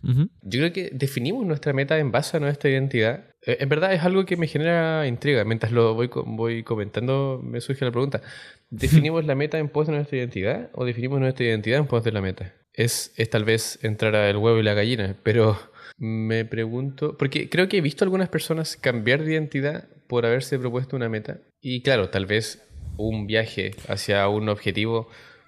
Yo 0.04 0.60
creo 0.60 0.74
que 0.74 0.90
definimos 0.92 1.46
nuestra 1.46 1.72
meta 1.72 1.98
en 1.98 2.12
base 2.12 2.36
a 2.36 2.40
nuestra 2.40 2.70
identidad. 2.70 3.26
Eh, 3.46 3.58
en 3.62 3.70
verdad 3.70 3.94
es 3.94 4.04
algo 4.04 4.26
que 4.26 4.36
me 4.36 4.48
genera 4.48 5.08
intriga. 5.08 5.46
Mientras 5.46 5.72
lo 5.72 5.94
voy, 5.94 6.10
voy 6.26 6.64
comentando, 6.64 7.42
me 7.44 7.62
surge 7.62 7.86
la 7.86 7.92
pregunta. 7.92 8.22
¿Definimos 8.70 9.26
la 9.26 9.36
meta 9.36 9.60
en 9.60 9.70
pos 9.70 9.88
de 9.88 9.94
nuestra 9.94 10.18
identidad 10.18 10.70
o 10.74 10.86
definimos 10.86 11.20
nuestra 11.20 11.46
identidad 11.46 11.80
en 11.80 11.88
pos 11.88 12.04
de 12.04 12.12
la 12.12 12.22
meta? 12.22 12.54
Es, 12.74 13.14
es 13.16 13.30
tal 13.30 13.46
vez 13.46 13.80
entrar 13.84 14.16
al 14.16 14.38
huevo 14.38 14.60
y 14.60 14.64
la 14.64 14.74
gallina, 14.74 15.16
pero 15.24 15.58
me 15.98 16.44
pregunto, 16.44 17.18
porque 17.18 17.50
creo 17.50 17.70
que 17.70 17.78
he 17.78 17.82
visto 17.82 18.04
a 18.04 18.06
algunas 18.06 18.30
personas 18.30 18.76
cambiar 18.76 19.24
de 19.24 19.34
identidad 19.34 19.88
por 20.08 20.26
haberse 20.26 20.60
propuesto 20.60 20.96
una 20.96 21.08
meta. 21.08 21.40
Y 21.62 21.82
claro, 21.82 22.10
tal 22.10 22.26
vez 22.26 22.62
un 22.98 23.26
viaje 23.26 23.72
hacia 23.88 24.28
un 24.28 24.50
objetivo 24.50 25.08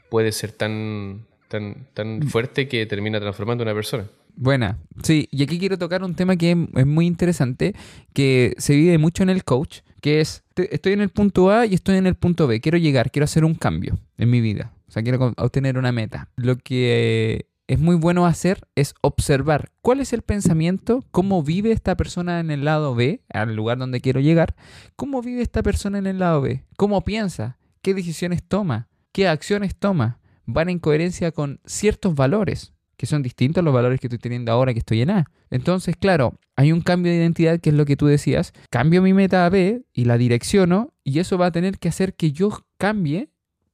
puede 0.09 0.31
ser 0.31 0.51
tan, 0.51 1.25
tan, 1.49 1.87
tan 1.93 2.19
mm. 2.19 2.27
fuerte 2.27 2.67
que 2.67 2.85
termina 2.85 3.19
transformando 3.19 3.63
a 3.63 3.65
una 3.65 3.73
persona. 3.73 4.07
Buena, 4.37 4.79
sí, 5.01 5.29
y 5.31 5.43
aquí 5.43 5.59
quiero 5.59 5.77
tocar 5.77 6.03
un 6.03 6.13
tema 6.13 6.35
que 6.35 6.67
es 6.75 6.85
muy 6.85 7.05
interesante, 7.05 7.73
que 8.13 8.53
se 8.57 8.75
vive 8.75 8.97
mucho 8.97 9.23
en 9.23 9.29
el 9.29 9.45
coach, 9.45 9.79
que 10.01 10.19
es, 10.19 10.43
estoy 10.55 10.91
en 10.91 11.01
el 11.01 11.09
punto 11.09 11.51
A 11.51 11.65
y 11.65 11.73
estoy 11.73 11.95
en 11.95 12.05
el 12.05 12.15
punto 12.15 12.45
B, 12.45 12.59
quiero 12.59 12.77
llegar, 12.77 13.11
quiero 13.11 13.23
hacer 13.23 13.45
un 13.45 13.55
cambio 13.55 13.97
en 14.17 14.29
mi 14.29 14.41
vida, 14.41 14.73
o 14.89 14.91
sea, 14.91 15.03
quiero 15.03 15.33
obtener 15.37 15.77
una 15.77 15.93
meta. 15.93 16.29
Lo 16.35 16.57
que 16.57 17.47
es 17.67 17.79
muy 17.79 17.95
bueno 17.95 18.25
hacer 18.25 18.67
es 18.75 18.93
observar 19.01 19.71
cuál 19.81 20.01
es 20.01 20.11
el 20.11 20.21
pensamiento, 20.21 21.05
cómo 21.11 21.41
vive 21.41 21.71
esta 21.71 21.95
persona 21.95 22.41
en 22.41 22.51
el 22.51 22.65
lado 22.65 22.93
B, 22.93 23.21
al 23.29 23.55
lugar 23.55 23.77
donde 23.77 24.01
quiero 24.01 24.19
llegar, 24.19 24.55
cómo 24.97 25.21
vive 25.21 25.43
esta 25.43 25.63
persona 25.63 25.97
en 25.97 26.07
el 26.07 26.19
lado 26.19 26.41
B, 26.41 26.65
cómo 26.75 27.05
piensa, 27.05 27.57
qué 27.81 27.93
decisiones 27.93 28.43
toma, 28.43 28.89
qué 29.13 29.29
acciones 29.29 29.75
toma, 29.77 30.19
van 30.45 30.69
en 30.69 30.79
coherencia 30.79 31.31
con 31.31 31.61
ciertos 31.65 32.15
valores 32.15 32.74
que 32.97 33.05
son 33.05 33.21
distintos 33.21 33.61
a 33.61 33.65
los 33.65 33.73
valores 33.73 33.99
que 33.99 34.07
estoy 34.07 34.19
teniendo 34.19 34.51
ahora 34.51 34.73
que 34.73 34.79
estoy 34.79 35.01
en 35.01 35.11
A. 35.11 35.25
Entonces, 35.49 35.95
claro, 35.97 36.37
hay 36.55 36.71
un 36.71 36.81
cambio 36.81 37.11
de 37.11 37.17
identidad 37.17 37.59
que 37.59 37.69
es 37.69 37.75
lo 37.75 37.85
que 37.85 37.97
tú 37.97 38.07
decías. 38.07 38.53
Cambio 38.69 39.01
mi 39.01 39.13
meta 39.13 39.45
a 39.45 39.49
B 39.49 39.83
y 39.93 40.05
la 40.05 40.17
direcciono 40.17 40.93
y 41.03 41.19
eso 41.19 41.37
va 41.37 41.47
a 41.47 41.51
tener 41.51 41.77
que 41.79 41.89
hacer 41.89 42.13
que 42.13 42.31
yo 42.31 42.65
cambie 42.77 43.29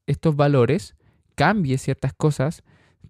estos 0.07 0.35
valores, 0.35 0.95
cambie 1.35 1.77
ciertas 1.77 2.13
cosas, 2.13 2.63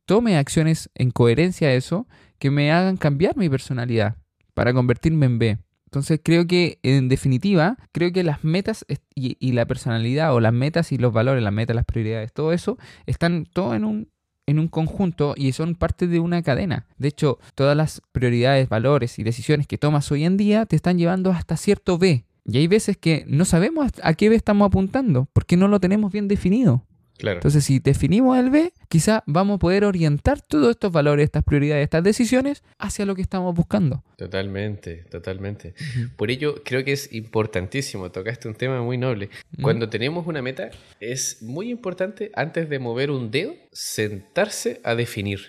tome 0.06 0.38
acciones 0.38 0.90
en 0.96 1.12
coherencia 1.12 1.70
a 1.70 1.74
eso 1.74 2.08
que 2.40 2.52
me 2.52 2.72
hagan 2.72 2.98
cambiar 2.98 3.38
mi 3.38 3.50
personalidad 3.50 4.18
para 4.54 4.74
convertirme 4.74 5.26
en 5.26 5.40
B. 5.40 5.58
Entonces 5.86 6.22
creo 6.24 6.48
que 6.48 6.80
en 6.84 7.10
definitiva, 7.10 7.78
creo 7.92 8.14
que 8.14 8.24
las 8.24 8.44
metas 8.44 8.86
y, 9.14 9.36
y, 9.40 9.52
la 9.52 9.66
personalidad 9.66 10.34
o 10.34 10.40
las 10.40 10.54
metas 10.54 10.94
y 10.94 10.98
los 10.98 11.12
valores, 11.12 11.44
las 11.44 11.52
metas, 11.52 11.76
las 11.76 11.84
prioridades, 11.84 12.32
todo 12.32 12.54
eso, 12.54 12.78
están 13.06 13.46
todo 13.46 13.76
en 13.76 13.84
un, 13.84 14.10
en 14.52 14.60
un 14.60 14.68
conjunto 14.68 15.34
y 15.36 15.52
son 15.54 15.76
parte 15.76 16.08
de 16.08 16.20
una 16.20 16.42
cadena. 16.44 16.86
De 16.98 17.08
hecho, 17.08 17.40
todas 17.56 17.76
las 17.76 18.02
prioridades, 18.12 18.70
valores 18.70 19.18
y 19.18 19.24
decisiones 19.24 19.68
que 19.68 19.78
tomas 19.78 20.12
hoy 20.12 20.24
en 20.26 20.38
día 20.38 20.66
te 20.66 20.76
están 20.76 20.98
llevando 20.98 21.32
hasta 21.32 21.58
cierto 21.58 21.98
B. 21.98 22.26
Y 22.46 22.58
hay 22.58 22.68
veces 22.68 22.98
que 22.98 23.24
no 23.28 23.46
sabemos 23.46 23.92
a 24.04 24.14
qué 24.14 24.30
B 24.30 24.36
estamos 24.36 24.68
apuntando 24.68 25.28
porque 25.34 25.58
no 25.58 25.68
lo 25.68 25.80
tenemos 25.80 26.12
bien 26.12 26.28
definido. 26.28 26.84
Entonces, 27.22 27.64
si 27.64 27.80
definimos 27.80 28.38
el 28.38 28.50
B, 28.50 28.74
quizá 28.90 29.24
vamos 29.26 29.56
a 29.56 29.60
poder 29.60 29.86
orientar 29.86 30.42
todos 30.42 30.72
estos 30.72 30.92
valores, 30.92 31.26
estas 31.26 31.44
prioridades, 31.44 31.84
estas 31.84 32.04
decisiones 32.04 32.64
hacia 32.78 33.06
lo 33.06 33.16
que 33.16 33.22
estamos 33.22 33.56
buscando. 33.56 34.04
Totalmente, 34.18 35.06
totalmente. 35.10 35.74
Por 36.16 36.32
ello, 36.32 36.62
creo 36.64 36.84
que 36.84 36.94
es 36.94 37.12
importantísimo, 37.14 38.12
tocaste 38.12 38.48
un 38.48 38.56
tema 38.56 38.82
muy 38.82 38.98
noble. 38.98 39.30
Cuando 39.62 39.90
tenemos 39.90 40.28
una 40.28 40.42
meta, 40.42 40.72
es 41.00 41.42
muy 41.42 41.70
importante, 41.70 42.32
antes 42.36 42.70
de 42.70 42.80
mover 42.80 43.12
un 43.12 43.32
dedo, 43.32 43.54
sentarse 43.72 44.82
a 44.84 44.96
definir. 44.96 45.42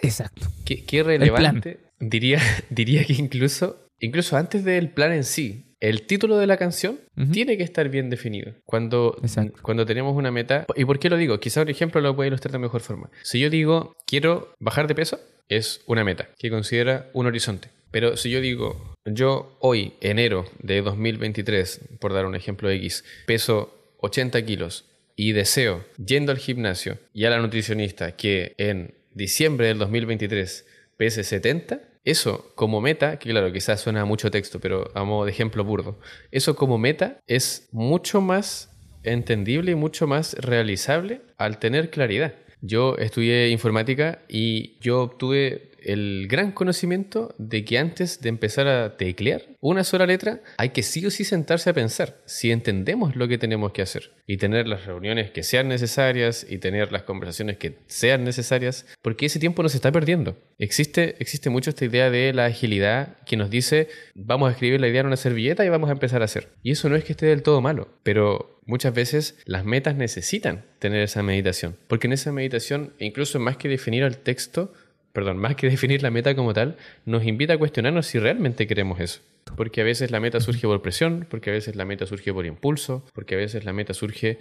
Exacto. 0.00 0.48
Qué, 0.64 1.02
relevante. 1.02 1.80
Diría, 2.00 2.40
diría 2.70 3.04
que 3.04 3.14
incluso, 3.14 3.88
incluso 4.00 4.36
antes 4.36 4.64
del 4.64 4.90
plan 4.90 5.12
en 5.12 5.24
sí, 5.24 5.73
el 5.84 6.06
título 6.06 6.38
de 6.38 6.46
la 6.46 6.56
canción 6.56 6.98
tiene 7.30 7.58
que 7.58 7.62
estar 7.62 7.90
bien 7.90 8.08
definido. 8.08 8.54
Cuando, 8.64 9.20
cuando 9.60 9.84
tenemos 9.84 10.16
una 10.16 10.30
meta. 10.30 10.64
¿Y 10.76 10.86
por 10.86 10.98
qué 10.98 11.10
lo 11.10 11.18
digo? 11.18 11.38
Quizá 11.40 11.60
un 11.60 11.68
ejemplo 11.68 12.00
lo 12.00 12.16
puede 12.16 12.28
ilustrar 12.28 12.52
de 12.52 12.58
mejor 12.58 12.80
forma. 12.80 13.10
Si 13.22 13.38
yo 13.38 13.50
digo, 13.50 13.94
quiero 14.06 14.54
bajar 14.58 14.86
de 14.86 14.94
peso, 14.94 15.20
es 15.50 15.82
una 15.86 16.02
meta 16.02 16.30
que 16.38 16.48
considera 16.48 17.10
un 17.12 17.26
horizonte. 17.26 17.68
Pero 17.90 18.16
si 18.16 18.30
yo 18.30 18.40
digo, 18.40 18.94
yo 19.04 19.58
hoy, 19.60 19.92
enero 20.00 20.46
de 20.62 20.80
2023, 20.80 21.80
por 22.00 22.14
dar 22.14 22.24
un 22.24 22.34
ejemplo 22.34 22.70
X, 22.70 23.04
peso 23.26 23.76
80 24.00 24.42
kilos 24.46 24.86
y 25.16 25.32
deseo, 25.32 25.84
yendo 26.02 26.32
al 26.32 26.38
gimnasio 26.38 26.96
y 27.12 27.26
a 27.26 27.30
la 27.30 27.40
nutricionista, 27.40 28.16
que 28.16 28.54
en 28.56 28.94
diciembre 29.12 29.66
del 29.66 29.78
2023 29.78 30.64
pese 30.96 31.24
70, 31.24 31.80
eso 32.04 32.52
como 32.54 32.80
meta, 32.80 33.18
que 33.18 33.30
claro, 33.30 33.52
quizás 33.52 33.80
suena 33.80 34.04
mucho 34.04 34.30
texto, 34.30 34.60
pero 34.60 34.90
a 34.94 35.04
modo 35.04 35.24
de 35.24 35.30
ejemplo 35.32 35.64
burdo, 35.64 35.98
eso 36.30 36.54
como 36.54 36.78
meta 36.78 37.18
es 37.26 37.68
mucho 37.72 38.20
más 38.20 38.70
entendible 39.02 39.72
y 39.72 39.74
mucho 39.74 40.06
más 40.06 40.34
realizable 40.34 41.22
al 41.38 41.58
tener 41.58 41.90
claridad. 41.90 42.34
Yo 42.60 42.96
estudié 42.96 43.48
informática 43.48 44.22
y 44.28 44.78
yo 44.80 45.02
obtuve 45.02 45.72
el 45.86 46.26
gran 46.28 46.52
conocimiento 46.52 47.34
de 47.38 47.64
que 47.64 47.78
antes 47.78 48.20
de 48.20 48.28
empezar 48.28 48.66
a 48.68 48.96
teclear 48.96 49.42
una 49.60 49.84
sola 49.84 50.06
letra, 50.06 50.42
hay 50.58 50.70
que 50.70 50.82
sí 50.82 51.04
o 51.06 51.10
sí 51.10 51.24
sentarse 51.24 51.70
a 51.70 51.74
pensar 51.74 52.20
si 52.24 52.50
entendemos 52.50 53.16
lo 53.16 53.28
que 53.28 53.38
tenemos 53.38 53.72
que 53.72 53.82
hacer 53.82 54.12
y 54.26 54.36
tener 54.36 54.66
las 54.66 54.86
reuniones 54.86 55.30
que 55.30 55.42
sean 55.42 55.68
necesarias 55.68 56.46
y 56.48 56.58
tener 56.58 56.92
las 56.92 57.02
conversaciones 57.02 57.58
que 57.58 57.78
sean 57.86 58.24
necesarias, 58.24 58.86
porque 59.02 59.26
ese 59.26 59.38
tiempo 59.38 59.62
nos 59.62 59.74
está 59.74 59.92
perdiendo. 59.92 60.36
Existe, 60.58 61.16
existe 61.18 61.50
mucho 61.50 61.70
esta 61.70 61.84
idea 61.84 62.10
de 62.10 62.32
la 62.32 62.46
agilidad 62.46 63.16
que 63.26 63.36
nos 63.36 63.50
dice 63.50 63.88
vamos 64.14 64.48
a 64.48 64.52
escribir 64.52 64.80
la 64.80 64.88
idea 64.88 65.00
en 65.00 65.08
una 65.08 65.16
servilleta 65.16 65.64
y 65.64 65.68
vamos 65.68 65.90
a 65.90 65.94
empezar 65.94 66.22
a 66.22 66.26
hacer. 66.26 66.48
Y 66.62 66.72
eso 66.72 66.88
no 66.88 66.96
es 66.96 67.04
que 67.04 67.12
esté 67.12 67.26
del 67.26 67.42
todo 67.42 67.60
malo, 67.60 67.88
pero 68.02 68.60
muchas 68.66 68.94
veces 68.94 69.38
las 69.44 69.64
metas 69.64 69.96
necesitan 69.96 70.64
tener 70.78 71.02
esa 71.02 71.22
meditación, 71.22 71.76
porque 71.88 72.06
en 72.06 72.14
esa 72.14 72.32
meditación, 72.32 72.94
incluso 72.98 73.38
más 73.40 73.56
que 73.56 73.68
definir 73.68 74.02
el 74.02 74.18
texto, 74.18 74.72
perdón, 75.14 75.38
más 75.38 75.54
que 75.54 75.70
definir 75.70 76.02
la 76.02 76.10
meta 76.10 76.34
como 76.34 76.52
tal, 76.52 76.76
nos 77.06 77.24
invita 77.24 77.54
a 77.54 77.58
cuestionarnos 77.58 78.06
si 78.06 78.18
realmente 78.18 78.66
queremos 78.66 78.98
eso. 79.00 79.20
Porque 79.56 79.80
a 79.80 79.84
veces 79.84 80.10
la 80.10 80.18
meta 80.18 80.40
surge 80.40 80.66
por 80.66 80.82
presión, 80.82 81.26
porque 81.30 81.50
a 81.50 81.52
veces 81.52 81.76
la 81.76 81.84
meta 81.84 82.04
surge 82.04 82.34
por 82.34 82.44
impulso, 82.44 83.06
porque 83.14 83.36
a 83.36 83.38
veces 83.38 83.64
la 83.64 83.72
meta 83.72 83.94
surge 83.94 84.38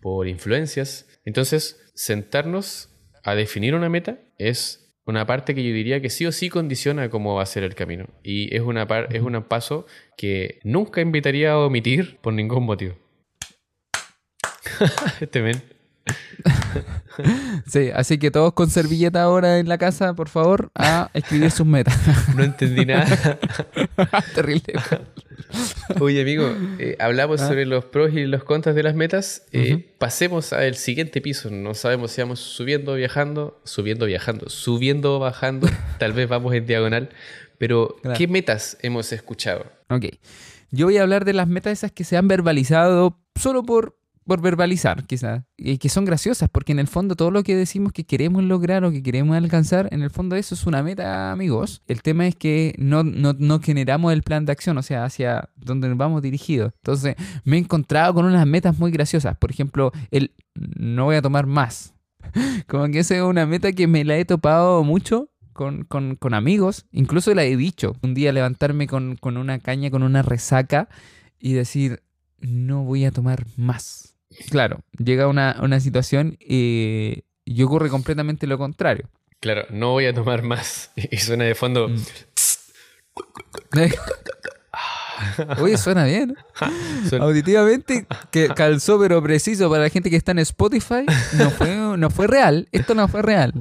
por 0.00 0.26
influencias. 0.26 1.06
Entonces, 1.26 1.92
sentarnos 1.94 2.88
a 3.22 3.34
definir 3.34 3.74
una 3.74 3.90
meta 3.90 4.18
es 4.38 4.96
una 5.04 5.26
parte 5.26 5.54
que 5.54 5.62
yo 5.62 5.74
diría 5.74 6.00
que 6.00 6.08
sí 6.08 6.24
o 6.24 6.32
sí 6.32 6.48
condiciona 6.48 7.10
cómo 7.10 7.34
va 7.34 7.42
a 7.42 7.46
ser 7.46 7.62
el 7.62 7.74
camino. 7.74 8.06
Y 8.22 8.54
es, 8.56 8.62
una 8.62 8.88
es 9.10 9.20
un 9.20 9.42
paso 9.42 9.86
que 10.16 10.58
nunca 10.64 11.02
invitaría 11.02 11.52
a 11.52 11.58
omitir 11.58 12.16
por 12.22 12.32
ningún 12.32 12.64
motivo. 12.64 12.96
este 15.20 15.42
men. 15.42 15.73
Sí, 17.66 17.90
así 17.94 18.18
que 18.18 18.30
todos 18.30 18.52
con 18.52 18.70
servilleta 18.70 19.22
ahora 19.22 19.58
en 19.58 19.68
la 19.68 19.78
casa, 19.78 20.14
por 20.14 20.28
favor, 20.28 20.70
a 20.74 21.10
escribir 21.14 21.50
sus 21.50 21.66
metas. 21.66 21.96
No 22.34 22.44
entendí 22.44 22.84
nada. 22.84 23.38
Terrible. 24.34 24.74
Oye, 26.00 26.22
amigo, 26.22 26.52
eh, 26.78 26.96
hablamos 26.98 27.40
ah. 27.40 27.48
sobre 27.48 27.66
los 27.66 27.84
pros 27.84 28.12
y 28.12 28.26
los 28.26 28.44
contras 28.44 28.74
de 28.74 28.82
las 28.82 28.94
metas. 28.94 29.46
Eh, 29.52 29.94
pasemos 29.98 30.52
al 30.52 30.74
siguiente 30.76 31.20
piso. 31.20 31.50
No 31.50 31.74
sabemos 31.74 32.12
si 32.12 32.20
vamos 32.20 32.40
subiendo, 32.40 32.94
viajando, 32.94 33.60
subiendo, 33.64 34.06
viajando, 34.06 34.48
subiendo, 34.48 35.18
bajando. 35.18 35.68
Tal 35.98 36.12
vez 36.12 36.28
vamos 36.28 36.54
en 36.54 36.66
diagonal. 36.66 37.10
Pero, 37.58 37.96
¿qué 38.16 38.26
metas 38.26 38.76
hemos 38.82 39.12
escuchado? 39.12 39.66
Ok. 39.88 40.06
Yo 40.70 40.86
voy 40.86 40.96
a 40.98 41.02
hablar 41.02 41.24
de 41.24 41.32
las 41.32 41.46
metas 41.46 41.72
esas 41.72 41.92
que 41.92 42.04
se 42.04 42.16
han 42.16 42.26
verbalizado 42.26 43.20
solo 43.36 43.62
por 43.62 43.96
por 44.26 44.40
verbalizar, 44.40 45.04
quizás, 45.04 45.44
y 45.56 45.78
que 45.78 45.88
son 45.88 46.04
graciosas, 46.04 46.48
porque 46.50 46.72
en 46.72 46.78
el 46.78 46.86
fondo 46.86 47.14
todo 47.14 47.30
lo 47.30 47.42
que 47.42 47.56
decimos 47.56 47.92
que 47.92 48.04
queremos 48.04 48.42
lograr 48.42 48.84
o 48.84 48.90
que 48.90 49.02
queremos 49.02 49.36
alcanzar, 49.36 49.88
en 49.92 50.02
el 50.02 50.10
fondo 50.10 50.36
eso 50.36 50.54
es 50.54 50.66
una 50.66 50.82
meta, 50.82 51.30
amigos. 51.30 51.82
El 51.86 52.02
tema 52.02 52.26
es 52.26 52.34
que 52.34 52.74
no, 52.78 53.02
no, 53.04 53.60
generamos 53.60 54.12
el 54.12 54.22
plan 54.22 54.44
de 54.44 54.52
acción, 54.52 54.78
o 54.78 54.82
sea, 54.82 55.04
hacia 55.04 55.50
donde 55.56 55.88
nos 55.88 55.98
vamos 55.98 56.22
dirigidos. 56.22 56.72
Entonces, 56.76 57.16
me 57.44 57.56
he 57.56 57.60
encontrado 57.60 58.14
con 58.14 58.24
unas 58.24 58.46
metas 58.46 58.78
muy 58.78 58.90
graciosas. 58.90 59.36
Por 59.36 59.50
ejemplo, 59.50 59.92
el 60.10 60.32
no 60.54 61.04
voy 61.04 61.16
a 61.16 61.22
tomar 61.22 61.46
más. 61.46 61.94
Como 62.66 62.86
que 62.88 63.00
esa 63.00 63.16
es 63.16 63.22
una 63.22 63.46
meta 63.46 63.72
que 63.72 63.86
me 63.86 64.04
la 64.04 64.16
he 64.16 64.24
topado 64.24 64.82
mucho 64.84 65.30
con, 65.52 65.84
con, 65.84 66.16
con 66.16 66.34
amigos. 66.34 66.86
Incluso 66.92 67.34
la 67.34 67.44
he 67.44 67.56
dicho. 67.56 67.94
Un 68.02 68.14
día 68.14 68.32
levantarme 68.32 68.86
con, 68.86 69.16
con 69.16 69.36
una 69.36 69.58
caña, 69.58 69.90
con 69.90 70.02
una 70.02 70.22
resaca 70.22 70.88
y 71.38 71.52
decir, 71.52 72.02
no 72.40 72.84
voy 72.84 73.04
a 73.04 73.10
tomar 73.10 73.46
más. 73.56 74.03
Claro, 74.50 74.80
llega 74.98 75.28
una, 75.28 75.56
una 75.62 75.80
situación 75.80 76.36
y, 76.40 77.24
y 77.44 77.62
ocurre 77.62 77.88
completamente 77.88 78.46
lo 78.46 78.58
contrario. 78.58 79.08
Claro, 79.40 79.66
no 79.70 79.90
voy 79.92 80.06
a 80.06 80.14
tomar 80.14 80.42
más. 80.42 80.90
Y 81.10 81.16
suena 81.18 81.44
de 81.44 81.54
fondo. 81.54 81.88
Mm. 81.88 81.96
Oye, 85.60 85.76
suena 85.78 86.04
bien. 86.04 86.36
Suena- 87.08 87.24
Auditivamente 87.24 88.06
que 88.30 88.48
calzó 88.48 88.98
pero 88.98 89.22
preciso 89.22 89.70
para 89.70 89.84
la 89.84 89.88
gente 89.90 90.10
que 90.10 90.16
está 90.16 90.32
en 90.32 90.40
Spotify. 90.40 91.06
No 91.38 91.50
fue, 91.50 91.68
no 91.98 92.10
fue 92.10 92.26
real. 92.26 92.68
Esto 92.72 92.94
no 92.94 93.06
fue 93.08 93.22
real. 93.22 93.52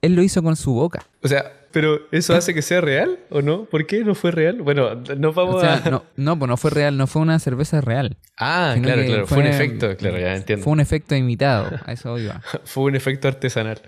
Él 0.00 0.14
lo 0.14 0.22
hizo 0.22 0.42
con 0.42 0.54
su 0.56 0.72
boca. 0.74 1.04
O 1.22 1.28
sea, 1.28 1.52
pero 1.72 2.00
¿eso 2.12 2.34
hace 2.34 2.54
que 2.54 2.62
sea 2.62 2.80
real 2.80 3.18
o 3.30 3.42
no? 3.42 3.64
¿Por 3.64 3.86
qué 3.86 4.04
no 4.04 4.14
fue 4.14 4.30
real? 4.30 4.62
Bueno, 4.62 4.94
nos 5.18 5.34
vamos 5.34 5.56
O 5.56 5.60
sea, 5.60 5.82
a. 5.84 5.90
no, 5.90 6.04
no, 6.16 6.38
pues 6.38 6.48
no 6.48 6.56
fue 6.56 6.70
real, 6.70 6.96
no 6.96 7.06
fue 7.06 7.22
una 7.22 7.38
cerveza 7.38 7.80
real. 7.80 8.16
Ah, 8.38 8.76
claro, 8.82 9.02
claro. 9.04 9.26
Fue, 9.26 9.38
un 9.38 9.46
efecto, 9.46 9.96
claro, 9.96 10.18
ya 10.18 10.36
entiendo. 10.36 10.62
Fue 10.64 10.72
un 10.72 10.80
efecto 10.80 11.14
imitado. 11.16 11.70
A 11.84 11.92
eso 11.92 12.18
iba. 12.18 12.40
Fue 12.64 12.84
un 12.84 12.94
efecto 12.94 13.28
artesanal. 13.28 13.80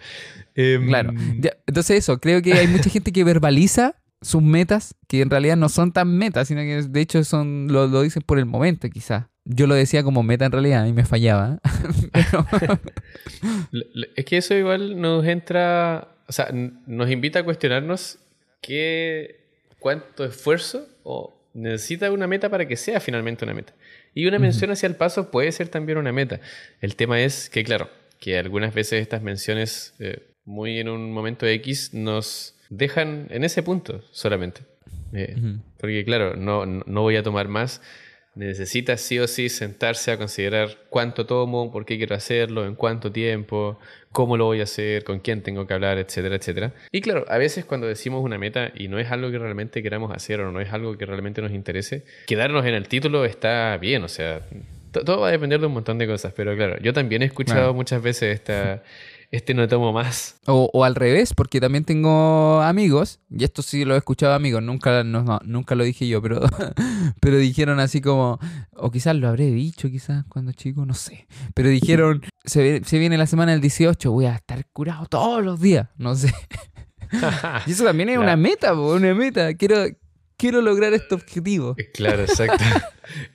Em, 0.54 0.86
Claro. 0.88 1.12
Ya, 1.40 1.52
entonces 1.66 1.98
eso, 1.98 2.18
creo 2.18 2.40
que 2.42 2.54
hay 2.54 2.66
mucha 2.68 2.88
gente 2.90 3.12
que 3.12 3.24
verbaliza 3.24 3.96
sus 4.22 4.40
metas 4.42 4.94
que 5.06 5.20
en 5.20 5.28
realidad 5.30 5.56
no 5.56 5.68
son 5.68 5.92
tan 5.92 6.16
metas, 6.16 6.48
sino 6.48 6.62
que 6.62 6.82
de 6.88 7.00
hecho 7.00 7.22
son 7.24 7.66
lo, 7.70 7.86
lo 7.88 8.00
dicen 8.02 8.22
por 8.24 8.38
el 8.38 8.46
momento 8.46 8.88
quizás. 8.88 9.26
Yo 9.44 9.66
lo 9.66 9.74
decía 9.74 10.02
como 10.02 10.22
meta 10.22 10.46
en 10.46 10.52
realidad 10.52 10.86
y 10.86 10.94
me 10.94 11.04
fallaba. 11.04 11.58
Pero- 12.58 12.78
Es 14.16 14.24
que 14.24 14.36
eso 14.38 14.54
igual 14.54 15.00
nos 15.00 15.26
entra, 15.26 16.13
o 16.26 16.32
sea, 16.32 16.48
nos 16.52 17.10
invita 17.10 17.40
a 17.40 17.44
cuestionarnos 17.44 18.18
qué, 18.60 19.40
cuánto 19.78 20.24
esfuerzo 20.24 20.88
o 21.02 21.34
necesita 21.52 22.10
una 22.10 22.26
meta 22.26 22.48
para 22.48 22.66
que 22.66 22.76
sea 22.76 23.00
finalmente 23.00 23.44
una 23.44 23.54
meta. 23.54 23.74
Y 24.14 24.26
una 24.26 24.38
mención 24.38 24.70
hacia 24.70 24.86
el 24.86 24.96
paso 24.96 25.30
puede 25.30 25.50
ser 25.52 25.68
también 25.68 25.98
una 25.98 26.12
meta. 26.12 26.40
El 26.80 26.96
tema 26.96 27.20
es 27.20 27.50
que, 27.50 27.64
claro, 27.64 27.88
que 28.20 28.38
algunas 28.38 28.72
veces 28.74 29.02
estas 29.02 29.22
menciones, 29.22 29.94
eh, 29.98 30.22
muy 30.44 30.78
en 30.78 30.88
un 30.88 31.12
momento 31.12 31.46
X, 31.46 31.94
nos 31.94 32.54
dejan 32.70 33.26
en 33.30 33.44
ese 33.44 33.62
punto 33.62 34.02
solamente. 34.12 34.62
Eh, 35.12 35.36
porque 35.78 36.04
claro, 36.04 36.34
no 36.34 36.66
no 36.66 37.02
voy 37.02 37.16
a 37.16 37.22
tomar 37.22 37.48
más. 37.48 37.80
Necesita 38.36 38.96
sí 38.96 39.18
o 39.20 39.28
sí 39.28 39.48
sentarse 39.48 40.10
a 40.10 40.16
considerar 40.18 40.70
cuánto 40.90 41.24
tomo, 41.24 41.70
por 41.70 41.84
qué 41.86 41.96
quiero 41.98 42.16
hacerlo, 42.16 42.66
en 42.66 42.74
cuánto 42.74 43.12
tiempo, 43.12 43.78
cómo 44.10 44.36
lo 44.36 44.46
voy 44.46 44.60
a 44.60 44.64
hacer, 44.64 45.04
con 45.04 45.20
quién 45.20 45.42
tengo 45.42 45.66
que 45.68 45.74
hablar, 45.74 45.98
etcétera, 45.98 46.34
etcétera. 46.36 46.72
Y 46.90 47.00
claro, 47.00 47.24
a 47.28 47.38
veces 47.38 47.64
cuando 47.64 47.86
decimos 47.86 48.24
una 48.24 48.36
meta 48.36 48.72
y 48.74 48.88
no 48.88 48.98
es 48.98 49.10
algo 49.12 49.30
que 49.30 49.38
realmente 49.38 49.82
queramos 49.82 50.10
hacer 50.12 50.40
o 50.40 50.50
no 50.50 50.60
es 50.60 50.72
algo 50.72 50.98
que 50.98 51.06
realmente 51.06 51.42
nos 51.42 51.52
interese, 51.52 52.04
quedarnos 52.26 52.66
en 52.66 52.74
el 52.74 52.88
título 52.88 53.24
está 53.24 53.76
bien, 53.78 54.02
o 54.02 54.08
sea, 54.08 54.40
to- 54.90 55.04
todo 55.04 55.20
va 55.20 55.28
a 55.28 55.32
depender 55.32 55.60
de 55.60 55.66
un 55.66 55.72
montón 55.74 55.98
de 55.98 56.06
cosas, 56.08 56.32
pero 56.36 56.56
claro, 56.56 56.76
yo 56.82 56.92
también 56.92 57.22
he 57.22 57.26
escuchado 57.26 57.72
muchas 57.74 58.02
veces 58.02 58.34
esta, 58.34 58.82
este 59.34 59.52
no 59.54 59.66
tomo 59.68 59.92
más. 59.92 60.36
O, 60.46 60.70
o 60.72 60.84
al 60.84 60.94
revés, 60.94 61.34
porque 61.34 61.60
también 61.60 61.84
tengo 61.84 62.60
amigos, 62.62 63.20
y 63.30 63.44
esto 63.44 63.62
sí 63.62 63.84
lo 63.84 63.94
he 63.94 63.98
escuchado 63.98 64.34
amigos, 64.34 64.62
nunca, 64.62 65.02
no, 65.04 65.22
no, 65.22 65.40
nunca 65.44 65.74
lo 65.74 65.84
dije 65.84 66.06
yo, 66.06 66.22
pero, 66.22 66.40
pero 67.20 67.38
dijeron 67.38 67.80
así 67.80 68.00
como, 68.00 68.38
o 68.74 68.90
quizás 68.90 69.16
lo 69.16 69.28
habré 69.28 69.46
dicho 69.50 69.88
quizás 69.90 70.24
cuando 70.28 70.52
chico, 70.52 70.86
no 70.86 70.94
sé, 70.94 71.26
pero 71.54 71.68
dijeron, 71.68 72.22
se, 72.44 72.82
se 72.84 72.98
viene 72.98 73.18
la 73.18 73.26
semana 73.26 73.52
del 73.52 73.60
18, 73.60 74.10
voy 74.12 74.26
a 74.26 74.36
estar 74.36 74.64
curado 74.72 75.06
todos 75.06 75.44
los 75.44 75.60
días, 75.60 75.88
no 75.96 76.14
sé. 76.14 76.32
Y 77.66 77.70
eso 77.72 77.84
también 77.84 78.08
es 78.08 78.14
Claro. 78.16 78.28
una 78.32 78.36
meta, 78.36 78.74
una 78.74 79.14
meta, 79.14 79.54
quiero, 79.54 79.84
quiero 80.36 80.60
lograr 80.62 80.92
este 80.94 81.14
objetivo. 81.14 81.76
Claro, 81.92 82.22
exacto. 82.22 82.64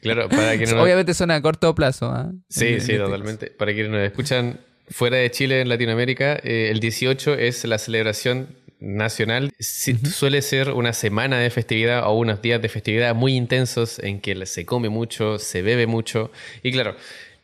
claro, 0.01 0.27
para 0.27 0.57
que 0.57 0.65
no 0.65 0.81
Obviamente 0.83 1.13
suena 1.13 1.35
a 1.35 1.41
corto 1.41 1.73
plazo. 1.75 2.09
¿ah? 2.11 2.29
Sí, 2.49 2.65
sí, 2.65 2.73
este 2.93 2.97
totalmente. 2.97 3.47
Para 3.51 3.73
quienes 3.73 3.91
nos 3.91 4.01
escuchan 4.01 4.59
fuera 4.89 5.17
de 5.17 5.29
Chile, 5.31 5.61
en 5.61 5.69
Latinoamérica, 5.69 6.39
eh, 6.43 6.69
el 6.71 6.79
18 6.79 7.35
es 7.35 7.63
la 7.65 7.77
celebración 7.77 8.55
nacional. 8.79 9.51
Suele 9.59 10.41
ser 10.41 10.71
una 10.71 10.93
semana 10.93 11.39
de 11.39 11.49
festividad 11.49 12.07
o 12.07 12.13
unos 12.13 12.41
días 12.41 12.61
de 12.61 12.69
festividad 12.69 13.13
muy 13.15 13.35
intensos 13.35 13.99
en 13.99 14.21
que 14.21 14.45
se 14.45 14.65
come 14.65 14.89
mucho, 14.89 15.37
se 15.37 15.61
bebe 15.61 15.85
mucho. 15.85 16.31
Y 16.63 16.71
claro, 16.71 16.95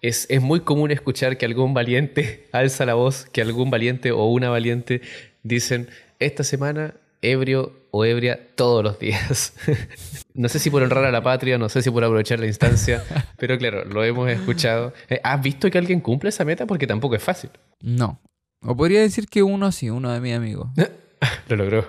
es, 0.01 0.25
es 0.29 0.41
muy 0.41 0.61
común 0.61 0.91
escuchar 0.91 1.37
que 1.37 1.45
algún 1.45 1.73
valiente 1.73 2.47
alza 2.51 2.85
la 2.85 2.93
voz, 2.93 3.25
que 3.25 3.41
algún 3.41 3.69
valiente 3.69 4.11
o 4.11 4.25
una 4.25 4.49
valiente 4.49 5.01
dicen, 5.43 5.89
esta 6.19 6.43
semana 6.43 6.95
ebrio 7.21 7.73
o 7.97 8.03
ebria 8.03 8.37
todos 8.55 8.83
los 8.83 8.99
días. 8.99 9.53
no 10.33 10.49
sé 10.49 10.59
si 10.59 10.69
por 10.69 10.83
honrar 10.83 11.05
a 11.05 11.11
la 11.11 11.21
patria, 11.23 11.57
no 11.57 11.69
sé 11.69 11.81
si 11.81 11.89
por 11.89 12.03
aprovechar 12.03 12.39
la 12.39 12.47
instancia, 12.47 13.03
pero 13.37 13.57
claro, 13.57 13.85
lo 13.85 14.03
hemos 14.03 14.29
escuchado. 14.29 14.93
Eh, 15.09 15.21
¿Has 15.23 15.41
visto 15.41 15.69
que 15.71 15.77
alguien 15.77 16.01
cumple 16.01 16.29
esa 16.29 16.43
meta? 16.43 16.65
Porque 16.65 16.87
tampoco 16.87 17.15
es 17.15 17.23
fácil. 17.23 17.51
No. 17.81 18.19
O 18.61 18.75
podría 18.75 18.99
decir 19.01 19.27
que 19.27 19.43
uno 19.43 19.71
sí, 19.71 19.89
uno 19.89 20.11
de 20.11 20.19
mis 20.19 20.33
amigos. 20.35 20.67
Lo 21.47 21.55
logró. 21.55 21.87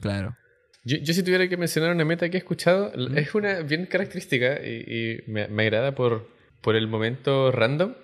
Claro. 0.00 0.36
Yo, 0.84 0.98
yo 0.98 1.14
si 1.14 1.22
tuviera 1.22 1.48
que 1.48 1.56
mencionar 1.56 1.90
una 1.94 2.04
meta 2.04 2.28
que 2.28 2.36
he 2.36 2.40
escuchado, 2.40 2.92
l- 2.94 3.18
es 3.18 3.34
una 3.34 3.60
bien 3.60 3.86
característica 3.86 4.60
y, 4.62 5.22
y 5.26 5.30
me, 5.30 5.48
me 5.48 5.62
agrada 5.62 5.94
por, 5.94 6.28
por 6.60 6.76
el 6.76 6.88
momento 6.88 7.50
random 7.52 7.94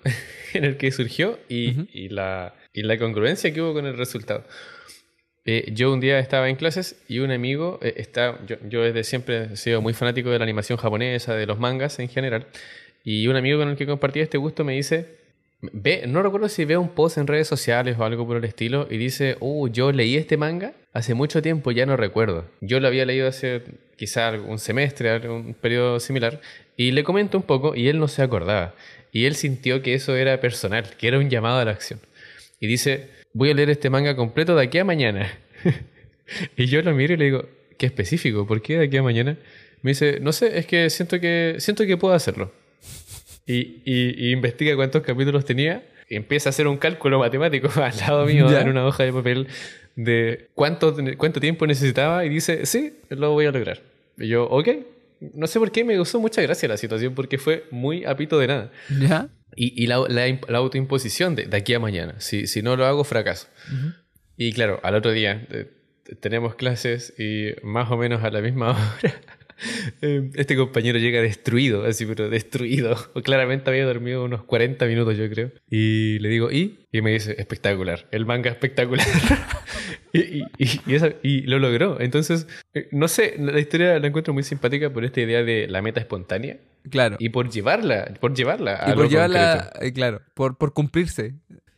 en 0.53 0.65
el 0.65 0.77
que 0.77 0.91
surgió 0.91 1.37
y, 1.47 1.71
Ujú. 1.71 1.87
y 1.93 2.09
la, 2.09 2.55
y 2.73 2.81
la 2.83 2.97
congruencia 2.97 3.53
que 3.53 3.61
hubo 3.61 3.73
con 3.73 3.85
el 3.85 3.95
resultado. 3.97 4.45
Eh, 5.45 5.71
yo 5.73 5.91
un 5.91 5.99
día 5.99 6.19
estaba 6.19 6.49
en 6.49 6.55
clases 6.55 7.01
y 7.07 7.19
un 7.19 7.31
amigo 7.31 7.79
eh, 7.81 7.95
está, 7.97 8.39
yo, 8.45 8.57
yo 8.69 8.83
desde 8.83 9.03
siempre 9.03 9.53
he 9.53 9.57
sido 9.57 9.81
muy 9.81 9.93
fanático 9.93 10.29
de 10.29 10.37
la 10.37 10.43
animación 10.43 10.77
japonesa, 10.77 11.33
de 11.33 11.47
los 11.47 11.57
mangas 11.57 11.97
en 11.99 12.09
general, 12.09 12.45
y 13.03 13.27
un 13.27 13.35
amigo 13.35 13.57
con 13.57 13.69
el 13.69 13.75
que 13.75 13.87
compartía 13.87 14.21
este 14.21 14.37
gusto 14.37 14.63
me 14.63 14.73
dice, 14.73 15.21
ve, 15.61 16.03
no 16.07 16.21
recuerdo 16.21 16.49
si 16.49 16.65
ve 16.65 16.77
un 16.77 16.89
post 16.89 17.17
en 17.17 17.27
redes 17.27 17.47
sociales 17.47 17.97
o 17.97 18.03
algo 18.03 18.27
por 18.27 18.37
el 18.37 18.43
estilo 18.43 18.87
y 18.89 18.97
dice, 18.97 19.37
uh, 19.39 19.67
yo 19.67 19.91
leí 19.91 20.15
este 20.15 20.37
manga 20.37 20.73
hace 20.93 21.13
mucho 21.13 21.41
tiempo, 21.41 21.71
ya 21.71 21.85
no 21.85 21.97
recuerdo. 21.97 22.45
Yo 22.61 22.79
lo 22.79 22.87
había 22.87 23.05
leído 23.05 23.27
hace 23.27 23.63
quizá 23.95 24.31
un 24.31 24.59
semestre, 24.59 25.27
un 25.29 25.53
periodo 25.53 25.99
similar, 25.99 26.41
y 26.77 26.91
le 26.91 27.03
comento 27.03 27.37
un 27.37 27.43
poco 27.43 27.75
y 27.75 27.87
él 27.87 27.99
no 27.99 28.07
se 28.07 28.21
acordaba. 28.21 28.75
Y 29.11 29.25
él 29.25 29.35
sintió 29.35 29.81
que 29.81 29.93
eso 29.93 30.15
era 30.15 30.39
personal, 30.39 30.85
que 30.97 31.07
era 31.07 31.17
un 31.17 31.29
llamado 31.29 31.59
a 31.59 31.65
la 31.65 31.71
acción. 31.71 31.99
Y 32.59 32.67
dice, 32.67 33.09
voy 33.33 33.51
a 33.51 33.53
leer 33.53 33.69
este 33.69 33.89
manga 33.89 34.15
completo 34.15 34.55
de 34.55 34.63
aquí 34.63 34.77
a 34.77 34.83
mañana. 34.85 35.31
y 36.57 36.65
yo 36.65 36.81
lo 36.81 36.93
miro 36.93 37.13
y 37.13 37.17
le 37.17 37.25
digo, 37.25 37.45
qué 37.77 37.85
específico, 37.87 38.45
¿por 38.47 38.61
qué 38.61 38.77
de 38.77 38.85
aquí 38.85 38.97
a 38.97 39.03
mañana? 39.03 39.37
Me 39.81 39.91
dice, 39.91 40.19
no 40.21 40.31
sé, 40.31 40.57
es 40.59 40.65
que 40.67 40.89
siento 40.89 41.19
que, 41.19 41.55
siento 41.59 41.85
que 41.85 41.97
puedo 41.97 42.13
hacerlo. 42.13 42.51
Y, 43.45 43.81
y- 43.85 44.27
y 44.27 44.31
investiga 44.31 44.75
cuántos 44.75 45.01
capítulos 45.01 45.45
tenía 45.45 45.83
y 46.07 46.15
empieza 46.15 46.49
a 46.49 46.51
hacer 46.51 46.67
un 46.67 46.77
cálculo 46.77 47.19
matemático 47.19 47.69
al 47.81 47.97
lado 47.97 48.25
mío 48.25 48.49
Ya. 48.51 48.61
en 48.61 48.69
una 48.69 48.85
hoja 48.85 49.03
de 49.03 49.11
papel 49.13 49.47
de 49.95 50.49
cuánto, 50.53 50.95
cuánto 51.17 51.39
tiempo 51.39 51.65
necesitaba 51.67 52.23
y 52.25 52.29
dice, 52.29 52.65
sí, 52.65 52.93
lo 53.09 53.31
voy 53.31 53.45
a 53.47 53.51
lograr. 53.51 53.81
Y 54.17 54.27
yo, 54.27 54.45
ok. 54.47 54.69
No 55.33 55.45
sé 55.47 55.59
por 55.59 55.71
qué 55.71 55.83
me 55.83 55.97
gustó 55.99 56.19
mucha 56.19 56.41
gracia 56.41 56.67
la 56.67 56.77
situación 56.77 57.13
porque 57.13 57.37
fue 57.37 57.65
muy 57.71 58.05
apito 58.05 58.39
de 58.39 58.47
nada. 58.47 58.71
¿Ya? 58.99 59.29
Y, 59.55 59.83
y 59.83 59.87
la, 59.87 59.99
la 60.07 60.27
imp- 60.27 60.47
la 60.49 60.59
autoimposición 60.59 61.35
de, 61.35 61.45
de 61.45 61.57
aquí 61.57 61.73
a 61.73 61.79
mañana. 61.79 62.15
Si, 62.19 62.47
si 62.47 62.61
no 62.61 62.75
lo 62.75 62.85
hago, 62.85 63.03
fracaso. 63.03 63.47
Y 64.37 64.53
claro, 64.53 64.79
al 64.83 64.95
otro 64.95 65.11
día 65.11 65.45
eh, 65.51 65.69
tenemos 66.19 66.55
clases 66.55 67.13
y 67.19 67.49
más 67.63 67.91
o 67.91 67.97
menos 67.97 68.23
a 68.23 68.29
la 68.31 68.41
misma 68.41 68.71
hora 69.01 69.13
este 70.01 70.55
compañero 70.55 70.99
llega 70.99 71.21
destruido, 71.21 71.85
así, 71.85 72.05
pero 72.05 72.29
destruido. 72.29 72.95
Claramente 73.23 73.69
había 73.69 73.85
dormido 73.85 74.23
unos 74.25 74.43
40 74.43 74.85
minutos, 74.85 75.17
yo 75.17 75.29
creo. 75.29 75.51
Y 75.69 76.19
le 76.19 76.29
digo, 76.29 76.51
¿y? 76.51 76.79
Y 76.91 77.01
me 77.01 77.11
dice, 77.11 77.35
espectacular, 77.37 78.07
el 78.11 78.25
manga 78.25 78.49
espectacular. 78.49 79.05
y, 80.13 80.19
y- 80.19 80.43
y- 80.57 80.81
y 80.87 80.95
eso- 80.95 81.13
y 81.23 81.41
lo 81.41 81.59
logró. 81.59 81.99
Entonces, 82.01 82.47
eh, 82.73 82.87
no 82.91 83.07
sé, 83.07 83.35
la 83.39 83.59
historia 83.59 83.99
la 83.99 84.07
encuentro 84.07 84.33
muy 84.33 84.43
simpática 84.43 84.91
por 84.91 85.05
esta 85.05 85.21
idea 85.21 85.43
de 85.43 85.67
la 85.67 85.81
meta 85.81 85.99
espontánea 85.99 86.57
Claro. 86.89 87.15
y 87.19 87.29
por 87.29 87.49
llevarla, 87.51 88.13
por 88.19 88.33
llevarla 88.33 88.83
a 88.85 88.91
Y 88.91 88.95
por 88.95 89.07
llevarla, 89.09 89.69
concreto. 89.71 89.85
eh, 89.85 89.93
claro, 89.93 90.21
por, 90.33 90.57
por 90.57 90.73
cumplirse. 90.73 91.35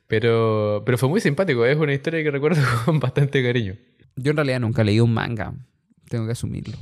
Pero, 0.08 0.84
pero 0.86 0.98
fue 0.98 1.10
muy 1.10 1.22
simpático, 1.22 1.66
es 1.66 1.76
una 1.78 1.94
historia 1.94 2.22
que 2.24 2.30
recuerdo 2.32 2.62
con 2.86 3.00
bastante 3.00 3.42
cariño. 3.44 3.76
Yo 4.16 4.32
en 4.32 4.38
realidad 4.38 4.60
nunca 4.60 4.84
leí 4.84 5.00
un 5.00 5.14
manga. 5.14 5.54
Tengo 6.08 6.26
que 6.26 6.34
asumirlo. 6.34 6.78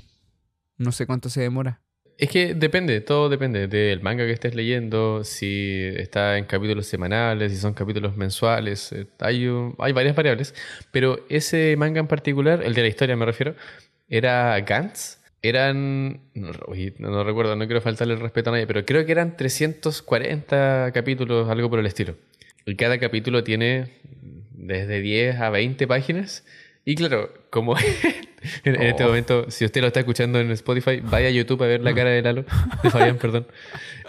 No 0.81 0.91
sé 0.91 1.05
cuánto 1.05 1.29
se 1.29 1.41
demora. 1.41 1.79
Es 2.17 2.29
que 2.29 2.55
depende, 2.55 3.01
todo 3.01 3.29
depende 3.29 3.67
del 3.67 4.01
manga 4.01 4.25
que 4.25 4.31
estés 4.31 4.55
leyendo, 4.55 5.23
si 5.23 5.79
está 5.95 6.37
en 6.37 6.45
capítulos 6.45 6.87
semanales, 6.87 7.51
si 7.51 7.57
son 7.57 7.73
capítulos 7.73 8.17
mensuales, 8.17 8.91
eh, 8.91 9.07
hay, 9.19 9.47
hay 9.79 9.91
varias 9.93 10.15
variables, 10.15 10.53
pero 10.91 11.25
ese 11.29 11.75
manga 11.77 11.99
en 11.99 12.07
particular, 12.07 12.61
el 12.63 12.73
de 12.73 12.81
la 12.81 12.87
historia 12.87 13.15
me 13.15 13.25
refiero, 13.25 13.55
era 14.09 14.59
Gantz, 14.61 15.19
eran, 15.41 16.21
no 16.35 17.23
recuerdo, 17.23 17.55
no 17.55 17.65
quiero 17.65 17.81
faltarle 17.81 18.15
el 18.15 18.19
respeto 18.19 18.49
a 18.49 18.53
nadie, 18.53 18.67
pero 18.67 18.85
creo 18.85 19.05
que 19.05 19.11
eran 19.11 19.37
340 19.37 20.91
capítulos, 20.93 21.49
algo 21.49 21.69
por 21.69 21.79
el 21.79 21.85
estilo. 21.85 22.15
Y 22.65 22.75
cada 22.75 22.99
capítulo 22.99 23.43
tiene 23.43 23.89
desde 24.51 25.01
10 25.01 25.39
a 25.39 25.49
20 25.49 25.87
páginas 25.87 26.43
Y 26.85 26.95
claro, 26.95 27.31
como 27.49 27.75
en, 28.63 28.81
este 28.81 29.03
Oh. 29.03 29.07
momento, 29.07 29.49
si 29.51 29.65
usted 29.65 29.81
lo 29.81 29.87
está 29.87 29.99
escuchando 30.01 30.39
en 30.39 30.49
Spotify, 30.51 30.99
vaya 31.01 31.27
a 31.27 31.31
YouTube 31.31 31.61
a 31.63 31.67
ver 31.67 31.81
la 31.81 31.93
cara 31.93 32.09
de 32.09 32.21
Lalo, 32.21 32.45
de 32.83 32.89
Fabián, 32.89 33.17
perdón. 33.21 33.47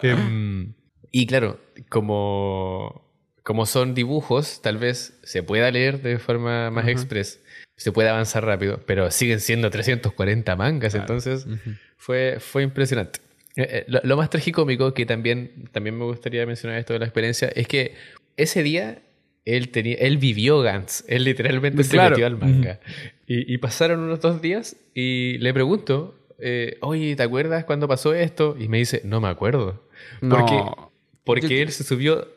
Em, 0.03 0.73
y 1.11 1.27
claro, 1.27 1.61
como, 1.91 3.11
como 3.43 3.67
son 3.67 3.95
dibujos, 3.95 4.63
tal 4.63 4.79
vez 4.79 5.19
se 5.23 5.43
pueda 5.43 5.71
leer 5.71 6.01
de 6.01 6.19
forma 6.19 6.71
más 6.71 6.85
Ajá. 6.85 6.93
express, 6.93 7.41
se 7.77 7.93
puede 7.93 8.09
avanzar 8.09 8.45
rápido, 8.45 8.81
pero 8.87 9.11
siguen 9.11 9.41
siendo 9.41 9.71
340 9.71 10.57
mangas, 10.57 10.93
Claro. 10.93 11.03
entonces 11.05 11.47
fue, 11.97 12.39
fue 12.41 12.63
impresionante. 12.63 13.21
Eh, 13.57 13.69
eh, 13.71 13.85
Lo, 13.87 14.01
lo 14.03 14.17
más 14.17 14.31
tragicómico, 14.31 14.95
que 14.95 15.05
también, 15.05 15.69
también 15.73 15.99
me 15.99 16.05
gustaría 16.05 16.47
mencionar 16.47 16.79
esto 16.79 16.95
de 16.95 17.01
la 17.01 17.05
experiencia, 17.05 17.49
es 17.55 17.69
que 17.69 17.95
ese 18.39 18.63
día 18.63 19.03
él, 19.45 19.71
tenía, 19.71 19.97
él 19.97 20.19
vivió 20.19 20.61
Gantz. 20.61 21.05
Él 21.09 21.25
literalmente 21.25 21.83
Claro. 21.85 22.17
se 22.17 22.23
metió 22.23 22.27
al 22.27 22.39
manga. 22.39 22.81
y, 23.27 23.53
y 23.53 23.59
pasaron 23.59 24.01
unos 24.01 24.21
dos 24.21 24.41
días 24.43 24.77
y 24.95 25.39
le 25.39 25.53
pregunto, 25.55 26.15
eh, 26.39 26.77
oye, 26.81 27.15
¿te 27.17 27.23
acuerdas 27.23 27.65
cuando 27.65 27.89
pasó 27.89 28.15
esto? 28.15 28.57
Y 28.59 28.69
me 28.69 28.79
dice, 28.79 29.01
no 29.05 29.21
me 29.21 29.29
acuerdo. 29.29 29.89
Porque, 30.21 30.55
No. 30.55 30.93
porque 31.25 31.49
Yo- 31.49 31.63
él 31.63 31.71
se 31.73 31.85
subió 31.85 32.29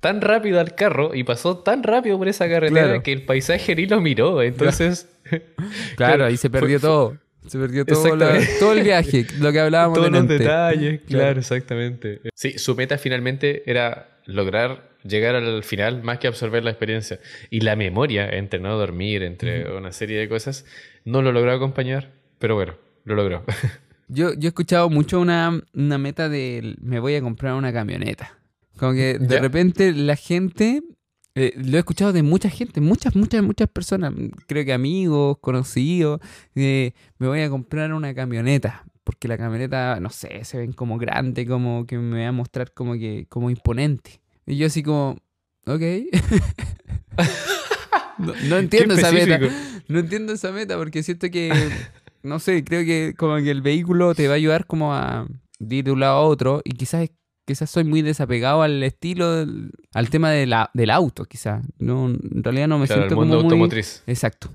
tan 0.00 0.20
rápido 0.20 0.60
al 0.60 0.74
carro 0.74 1.14
y 1.14 1.24
pasó 1.24 1.58
tan 1.58 1.82
rápido 1.82 2.18
por 2.18 2.28
esa 2.28 2.46
carretera 2.48 2.86
Claro. 2.88 3.02
que 3.02 3.12
el 3.12 3.22
paisaje 3.22 3.74
ni 3.74 3.86
lo 3.86 4.00
miró. 4.02 4.42
Entonces, 4.42 5.08
Claro, 5.96 6.24
ahí 6.26 6.36
se 6.36 6.50
perdió 6.50 6.78
fue- 6.78 6.88
todo. 6.88 7.18
Se 7.46 7.58
perdió 7.58 7.84
todo, 7.84 8.16
la- 8.16 8.38
todo 8.58 8.72
el 8.72 8.82
viaje, 8.82 9.26
lo 9.38 9.52
que 9.52 9.60
hablábamos 9.60 9.98
todos 9.98 10.10
los 10.10 10.26
detalles, 10.28 11.00
claro, 11.02 11.24
Claro. 11.24 11.40
exactamente. 11.40 12.20
Sí, 12.34 12.58
su 12.58 12.74
meta 12.74 12.96
finalmente 12.96 13.62
era 13.70 14.18
lograr 14.24 14.93
llegar 15.04 15.34
al 15.34 15.62
final 15.62 16.02
más 16.02 16.18
que 16.18 16.26
absorber 16.26 16.64
la 16.64 16.70
experiencia. 16.70 17.20
Y 17.50 17.60
la 17.60 17.76
memoria, 17.76 18.28
entre 18.28 18.58
no 18.60 18.76
dormir, 18.76 19.22
entre 19.22 19.70
una 19.76 19.92
serie 19.92 20.18
de 20.18 20.28
cosas, 20.28 20.64
no 21.04 21.22
lo 21.22 21.32
logró 21.32 21.52
acompañar, 21.52 22.12
pero 22.38 22.54
bueno, 22.54 22.74
lo 23.04 23.14
logró. 23.14 23.44
Yo, 24.08 24.34
yo 24.34 24.48
he 24.48 24.48
escuchado 24.48 24.90
mucho 24.90 25.18
una, 25.18 25.62
una 25.72 25.96
meta 25.96 26.28
de 26.28 26.76
me 26.82 27.00
voy 27.00 27.14
a 27.14 27.22
comprar 27.22 27.54
una 27.54 27.72
camioneta. 27.72 28.38
Como 28.76 28.92
que 28.92 29.18
de 29.18 29.36
¿Ya? 29.36 29.40
repente 29.40 29.92
la 29.92 30.14
gente, 30.14 30.82
eh, 31.34 31.54
lo 31.56 31.76
he 31.76 31.78
escuchado 31.78 32.12
de 32.12 32.22
mucha 32.22 32.50
gente, 32.50 32.82
muchas, 32.82 33.16
muchas, 33.16 33.42
muchas 33.42 33.66
personas, 33.68 34.12
creo 34.46 34.62
que 34.64 34.74
amigos, 34.74 35.38
conocidos, 35.40 36.20
de 36.54 36.94
me 37.18 37.28
voy 37.28 37.40
a 37.40 37.48
comprar 37.48 37.94
una 37.94 38.14
camioneta. 38.14 38.84
Porque 39.04 39.26
la 39.26 39.36
camioneta, 39.36 39.98
no 40.00 40.10
sé, 40.10 40.44
se 40.44 40.58
ven 40.58 40.72
como 40.72 40.98
grande, 40.98 41.46
como 41.46 41.86
que 41.86 41.98
me 41.98 42.22
va 42.22 42.28
a 42.28 42.32
mostrar 42.32 42.72
como 42.72 42.94
que, 42.94 43.26
como 43.28 43.50
imponente. 43.50 44.20
Y 44.46 44.56
yo 44.56 44.66
así 44.66 44.82
como, 44.82 45.18
ok. 45.66 45.80
no, 48.18 48.34
no 48.48 48.58
entiendo 48.58 48.94
esa 48.94 49.12
meta. 49.12 49.38
No 49.88 49.98
entiendo 49.98 50.32
esa 50.32 50.52
meta 50.52 50.76
porque 50.76 51.02
siento 51.02 51.30
que, 51.30 51.52
no 52.22 52.38
sé, 52.38 52.64
creo 52.64 52.84
que 52.84 53.14
como 53.16 53.36
que 53.36 53.50
el 53.50 53.62
vehículo 53.62 54.14
te 54.14 54.28
va 54.28 54.34
a 54.34 54.36
ayudar 54.36 54.66
como 54.66 54.94
a 54.94 55.26
ir 55.60 55.84
de 55.84 55.92
un 55.92 56.00
lado 56.00 56.16
a 56.16 56.22
otro 56.22 56.60
y 56.64 56.72
quizás, 56.72 57.08
quizás 57.44 57.70
soy 57.70 57.84
muy 57.84 58.02
desapegado 58.02 58.62
al 58.62 58.82
estilo, 58.82 59.44
al 59.94 60.10
tema 60.10 60.30
de 60.30 60.46
la- 60.46 60.70
del 60.74 60.90
auto, 60.90 61.24
quizás. 61.26 61.64
No, 61.78 62.06
en 62.08 62.42
realidad 62.42 62.68
no 62.68 62.78
me 62.78 62.86
Claro, 62.86 63.02
el 63.02 63.08
siento 63.08 63.20
mundo 63.20 63.36
como 63.36 63.44
muy... 63.48 63.52
automotriz. 63.54 64.02
Exacto. 64.06 64.50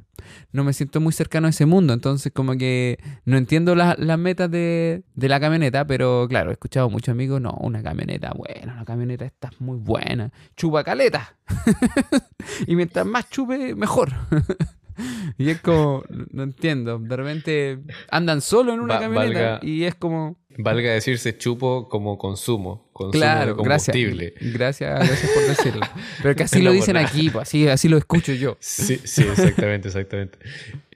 No 0.52 0.64
me 0.64 0.74
siento 0.74 1.00
muy 1.00 1.14
cercano 1.14 1.48
a 1.48 1.50
ese 1.50 1.66
mundo, 1.66 1.94
entonces 1.94 2.32
como 2.34 2.56
que 2.58 3.00
no 3.26 3.38
entiendo 3.38 3.74
la- 3.76 3.96
las 3.98 4.20
metas 4.20 4.52
de, 4.52 5.04
de 5.16 5.30
la 5.30 5.40
camioneta, 5.40 5.86
pero 5.88 6.28
claro, 6.30 6.50
he 6.50 6.54
escuchado 6.54 6.88
a 6.88 6.90
muchos 6.90 7.14
amigos, 7.14 7.40
no, 7.42 7.52
una 7.62 7.82
camioneta 7.82 8.34
buena, 8.36 8.74
una 8.74 8.86
camioneta 8.86 9.26
esta 9.26 9.48
es 9.50 9.62
muy 9.62 9.78
buena, 9.78 10.32
chupa 10.56 10.84
caleta. 10.84 11.36
y 12.68 12.76
mientras 12.76 13.06
más 13.06 13.30
chupe, 13.30 13.76
mejor. 13.76 14.12
y 15.38 15.50
es 15.50 15.62
como, 15.62 16.04
no- 16.32 16.44
entiendo, 16.44 17.00
de 17.00 17.16
repente 17.16 17.80
andan 18.12 18.42
solo 18.42 18.74
en 18.74 18.80
una 18.80 18.96
Va- 18.96 19.00
camioneta 19.00 19.60
valga- 19.60 19.60
y 19.68 19.84
es 19.86 19.96
como, 19.96 20.38
Valga 20.62 20.92
decirse 20.92 21.38
chupo 21.38 21.88
como 21.88 22.18
consumo, 22.18 22.90
consumo 22.92 23.12
claro, 23.12 23.56
de 23.56 23.64
gracias, 23.64 23.96
combustible. 23.96 24.34
gracias, 24.54 25.00
gracias 25.08 25.32
por 25.32 25.44
decirlo. 25.48 25.82
Pero 26.22 26.36
que 26.36 26.44
así 26.44 26.60
No 26.60 26.66
lo 26.66 26.72
dicen 26.74 26.96
nada. 26.96 27.08
aquí, 27.08 27.30
pues, 27.30 27.48
así, 27.48 27.68
así 27.68 27.88
lo 27.88 27.98
escucho 27.98 28.34
yo. 28.34 28.58
Sí, 28.60 29.00
sí, 29.06 29.22
exactamente, 29.24 29.88
exactamente. 29.88 30.38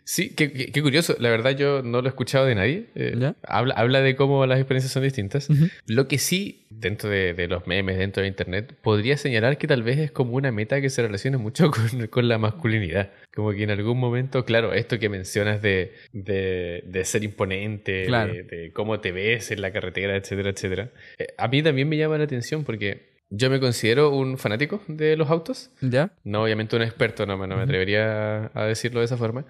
Sí, 0.06 0.30
qué, 0.36 0.52
qué- 0.52 0.72
qué 0.72 0.82
curioso. 0.82 1.16
La 1.20 1.30
verdad 1.30 1.52
yo 1.58 1.82
no 1.82 2.02
lo 2.02 2.08
he 2.08 2.10
escuchado 2.10 2.46
de 2.46 2.56
nadie. 2.56 2.86
Eh, 2.96 3.34
habla, 3.44 3.74
habla 3.76 4.02
de 4.02 4.16
cómo 4.16 4.46
las 4.46 4.60
experiencias 4.60 4.92
son 4.92 5.04
distintas. 5.04 5.50
Ujú. 5.50 5.68
Lo 5.88 6.08
que 6.08 6.18
sí, 6.18 6.66
dentro 6.70 7.10
de, 7.10 7.34
de 7.34 7.48
los 7.48 7.66
memes, 7.68 7.98
dentro 7.98 8.22
de 8.22 8.28
Internet, 8.28 8.76
podría 8.82 9.16
señalar 9.18 9.58
que 9.58 9.68
tal 9.68 9.82
vez 9.84 9.98
es 10.00 10.12
como 10.12 10.34
una 10.34 10.52
meta 10.52 10.82
que 10.82 10.90
se 10.90 11.02
relaciona 11.02 11.38
mucho 11.38 11.72
con, 11.72 12.08
con 12.08 12.28
la 12.28 12.38
masculinidad. 12.38 13.12
Como 13.34 13.52
que 13.52 13.64
en 13.64 13.72
algún 13.72 13.98
momento, 14.00 14.44
claro, 14.46 14.74
esto 14.74 15.00
que 15.00 15.10
mencionas 15.10 15.62
de, 15.62 15.94
de, 16.12 16.84
de 16.86 17.06
ser 17.06 17.24
imponente, 17.24 18.06
Claro. 18.06 18.34
de, 18.34 18.72
cómo 18.74 19.00
te 19.00 19.12
ves 19.12 19.52
en 19.52 19.62
la 19.62 19.72
carretera, 19.72 20.16
etcétera, 20.18 20.50
etcétera. 20.50 20.92
eh, 21.18 21.28
a 21.38 21.48
mí 21.48 21.64
también 21.64 21.88
me 21.90 21.98
llama 21.98 22.18
la 22.18 22.26
atención 22.26 22.64
porque 22.64 23.14
yo 23.30 23.50
me 23.50 23.60
considero 23.60 24.12
un 24.12 24.38
fanático 24.38 24.84
de 24.88 25.16
los 25.18 25.30
autos. 25.30 25.72
¿Ya? 25.82 26.12
No, 26.24 26.44
obviamente 26.44 26.76
un 26.76 26.82
experto, 26.84 27.26
no, 27.26 27.38
me- 27.38 27.48
no 27.48 27.56
me 27.56 27.64
atrevería 27.64 28.52
a 28.54 28.66
decirlo 28.66 29.00
de 29.00 29.06
esa 29.06 29.18
forma, 29.18 29.46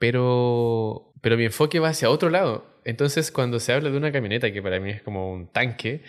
pero, 0.00 1.12
pero 1.20 1.36
mi 1.36 1.44
enfoque 1.44 1.78
va 1.78 1.90
hacia 1.90 2.10
otro 2.10 2.30
lado. 2.30 2.64
Entonces, 2.84 3.30
cuando 3.30 3.60
se 3.60 3.74
habla 3.74 3.90
de 3.90 3.98
una 3.98 4.10
camioneta, 4.10 4.50
que 4.50 4.62
para 4.62 4.80
mí 4.80 4.90
es 4.90 5.02
como 5.02 5.30
un 5.30 5.46
tanque, 5.46 6.02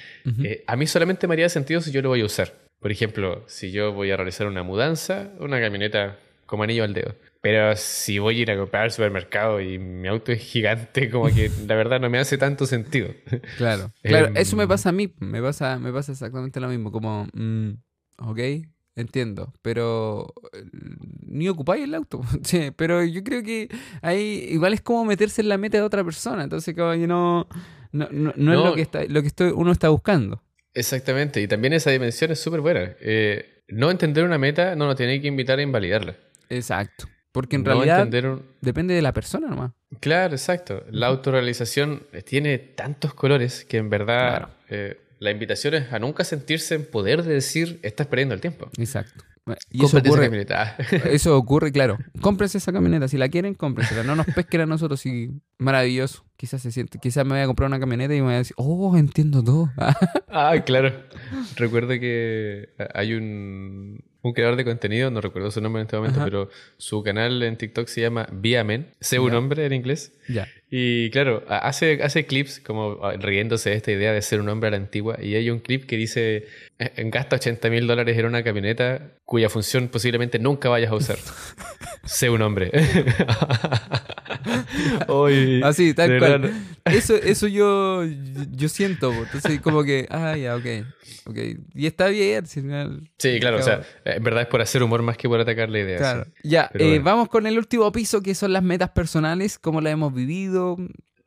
eh, 0.44 0.64
a 0.66 0.78
mí 0.78 0.88
solamente 0.88 1.28
me 1.28 1.34
haría 1.34 1.50
sentido 1.50 1.82
si 1.82 1.92
yo 1.92 2.02
lo 2.02 2.08
voy 2.10 2.22
a 2.22 2.26
usar. 2.26 2.54
Por 2.80 2.92
ejemplo, 2.92 3.44
si 3.48 3.72
yo 3.72 3.92
voy 3.92 4.10
a 4.10 4.16
realizar 4.16 4.48
una 4.48 4.64
mudanza, 4.64 5.34
una 5.40 5.60
camioneta 5.60 6.18
como 6.46 6.64
anillo 6.64 6.86
al 6.86 6.94
dedo. 6.94 7.16
Pero 7.42 7.76
si 7.76 8.18
voy 8.18 8.40
a 8.40 8.42
ir 8.44 8.52
a 8.52 8.58
comprar 8.58 8.84
al 8.84 8.92
supermercado 8.92 9.60
y 9.60 9.78
mi 9.78 10.08
auto 10.08 10.32
es 10.32 10.40
gigante, 10.40 11.10
como 11.12 11.28
que 11.28 11.52
la 11.68 11.76
verdad 11.76 12.00
no 12.00 12.10
me 12.10 12.18
hace 12.18 12.38
tanto 12.38 12.66
sentido. 12.66 13.10
Claro, 13.58 13.92
claro, 14.02 14.28
Em, 14.28 14.38
eso 14.38 14.56
me 14.56 14.68
pasa 14.68 14.90
a 14.90 14.92
mí, 14.94 15.14
me 15.20 15.42
pasa, 15.42 15.78
me 15.80 15.92
pasa 15.92 16.14
exactamente 16.14 16.62
lo 16.62 16.70
mismo, 16.70 16.92
como, 16.94 17.28
mm, 17.34 17.72
ok, 18.20 18.40
entiendo, 18.96 19.54
pero 19.62 20.34
eh, 20.54 20.64
ni 21.26 21.48
ocupáis 21.50 21.84
el 21.84 21.96
auto, 21.96 22.22
sí, 22.44 22.72
pero 22.76 23.04
yo 23.04 23.24
creo 23.24 23.44
que 23.44 23.70
ahí 24.02 24.48
igual 24.50 24.74
es 24.74 24.82
como 24.82 25.06
meterse 25.06 25.42
en 25.42 25.50
la 25.50 25.58
meta 25.58 25.78
de 25.78 25.84
otra 25.84 26.04
persona, 26.04 26.44
entonces 26.44 26.76
que 26.76 26.82
no, 26.82 27.48
no, 27.92 28.08
no, 28.12 28.34
no 28.36 28.54
es 28.54 28.60
lo 28.60 28.76
que, 28.76 28.82
está, 28.82 29.04
lo 29.06 29.22
que 29.22 29.28
estoy, 29.28 29.52
uno 29.56 29.72
está 29.72 29.90
buscando. 29.90 30.42
Exactamente, 30.74 31.42
y 31.42 31.48
también 31.48 31.74
esa 31.74 31.92
dimensión 31.92 32.32
es 32.32 32.40
súper 32.40 32.62
buena. 32.62 32.92
Eh, 33.02 33.64
no 33.68 33.92
entender 33.92 34.24
una 34.24 34.38
meta 34.38 34.76
no 34.76 34.86
nos 34.86 34.96
tiene 34.96 35.20
que 35.22 35.28
invitar 35.28 35.60
a 35.60 35.62
invalidarla. 35.62 36.16
Exacto, 36.50 37.08
porque 37.34 37.56
en 37.58 37.66
realidad 37.66 38.08
un- 38.26 38.44
depende 38.62 38.94
de 38.94 39.02
la 39.02 39.14
persona 39.14 39.48
nomás. 39.48 39.72
Claro, 40.00 40.34
exacto. 40.34 40.84
La 40.90 41.08
autorrealización 41.08 42.04
tiene 42.26 42.58
tantos 42.58 43.14
colores 43.14 43.66
que 43.66 43.78
en 43.78 43.90
verdad 43.90 44.38
Claro. 44.38 44.50
eh, 44.70 44.98
la 45.22 45.30
invitación 45.30 45.76
es 45.76 45.94
a 45.94 46.00
nunca 46.00 46.24
sentirse 46.24 46.74
en 46.74 46.84
poder 46.84 47.22
de 47.22 47.36
decir 47.36 47.80
estás 47.84 48.08
perdiendo 48.08 48.34
el 48.34 48.42
tiempo. 48.42 48.72
Exacto. 48.78 49.24
Y 49.70 49.78
eso 49.86 49.98
Cómprate 49.98 50.08
esa 50.08 50.14
ocurre, 50.14 50.26
camioneta. 50.26 50.76
Eso 51.12 51.38
ocurre, 51.38 51.72
claro. 51.72 51.98
Cómprense 52.22 52.58
esa 52.58 52.72
camioneta. 52.72 53.08
Si 53.08 53.18
la 53.18 53.30
quieren, 53.30 53.54
cómprensela. 53.54 54.04
No 54.04 54.16
nos 54.16 54.26
pesquen 54.28 54.62
a 54.62 54.66
nosotros. 54.66 55.06
Y 55.06 55.42
maravilloso. 55.58 56.26
Quizás 56.38 56.62
se 56.62 56.72
siente. 56.72 57.00
Quizás 57.00 57.26
me 57.26 57.34
voy 57.34 57.42
a 57.42 57.46
comprar 57.46 57.68
una 57.68 57.80
camioneta 57.80 58.14
y 58.16 58.18
me 58.18 58.26
voy 58.26 58.34
a 58.36 58.38
decir, 58.38 58.56
oh, 58.58 58.96
entiendo 58.98 59.44
todo. 59.44 59.72
ah, 60.30 60.56
claro. 60.66 60.94
Recuerdo 61.56 61.90
que 61.90 62.70
hay 62.94 63.14
un, 63.14 64.04
un 64.24 64.34
creador 64.34 64.56
de 64.56 64.64
contenido, 64.66 65.10
no 65.10 65.20
recuerdo 65.22 65.50
su 65.52 65.62
nombre 65.62 65.82
en 65.82 65.86
este 65.88 65.98
momento, 65.98 66.18
Ajá. 66.20 66.26
pero 66.26 66.50
su 66.78 67.02
canal 67.04 67.42
en 67.44 67.58
TikTok 67.58 67.88
se 67.88 68.02
llama 68.02 68.28
Via 68.32 68.64
Men. 68.64 68.88
Sé 69.00 69.18
un 69.20 69.28
Ya. 69.30 69.34
nombre 69.34 69.66
en 69.66 69.74
inglés. 69.74 70.14
ya. 70.28 70.48
Y 70.74 71.10
claro, 71.10 71.44
ha- 71.50 71.58
hace, 71.68 72.02
hace 72.02 72.26
clips 72.26 72.60
como 72.62 72.98
riéndose 73.20 73.72
de 73.72 73.76
esta 73.76 73.92
idea 73.92 74.14
de 74.14 74.22
ser 74.22 74.40
un 74.40 74.48
hombre 74.48 74.68
a 74.70 74.72
la 74.72 74.78
antigua. 74.78 75.18
Y 75.22 75.36
hay 75.36 75.50
un 75.50 75.60
clip 75.60 75.86
que 75.86 75.98
dice: 75.98 76.48
"Eh, 76.80 76.92
Gasta 77.10 77.36
80 77.36 77.70
mil 77.70 77.88
dólares 77.88 78.18
en 78.18 78.26
una 78.26 78.42
camioneta 78.44 79.12
cuya 79.26 79.50
función 79.50 79.90
posiblemente 79.90 80.40
nunca 80.40 80.70
vayas 80.70 80.92
a 80.92 80.96
usar. 80.96 81.18
sé 82.06 82.30
un 82.30 82.42
hombre. 82.42 82.72
Oy, 85.08 85.62
Así, 85.64 85.94
tal 85.94 86.10
verdad, 86.12 86.40
cual. 86.42 86.54
Eso, 86.86 87.16
eso 87.16 87.48
yo, 87.48 88.04
yo 88.52 88.70
siento. 88.70 89.12
Entonces, 89.14 89.62
como 89.62 89.84
que, 89.84 90.08
ah, 90.10 90.36
ya, 90.38 90.56
ok. 90.56 90.66
ok. 91.26 91.38
Y 91.76 91.86
está 91.86 92.08
bien. 92.08 92.46
si 92.48 92.60
al 92.60 92.66
final- 92.66 93.10
Sí, 93.18 93.40
claro, 93.40 93.58
o 93.58 93.62
sea, 93.62 93.82
en 94.06 94.24
verdad 94.24 94.42
es 94.44 94.48
por 94.48 94.62
hacer 94.62 94.82
humor 94.84 95.02
más 95.02 95.18
que 95.18 95.28
por 95.30 95.40
atacar 95.40 95.70
la 95.70 95.80
idea. 95.80 95.98
Claro. 95.98 96.26
sí. 96.26 96.50
Ya, 96.50 96.70
eh, 96.74 96.86
bueno. 96.90 97.04
vamos 97.04 97.30
con 97.30 97.46
el 97.48 97.58
último 97.58 97.92
piso, 97.92 98.22
que 98.22 98.36
son 98.36 98.54
las 98.54 98.64
metas 98.64 98.90
personales, 98.90 99.60
cómo 99.60 99.82
las 99.82 99.94
hemos 99.94 100.14
vivido. 100.14 100.78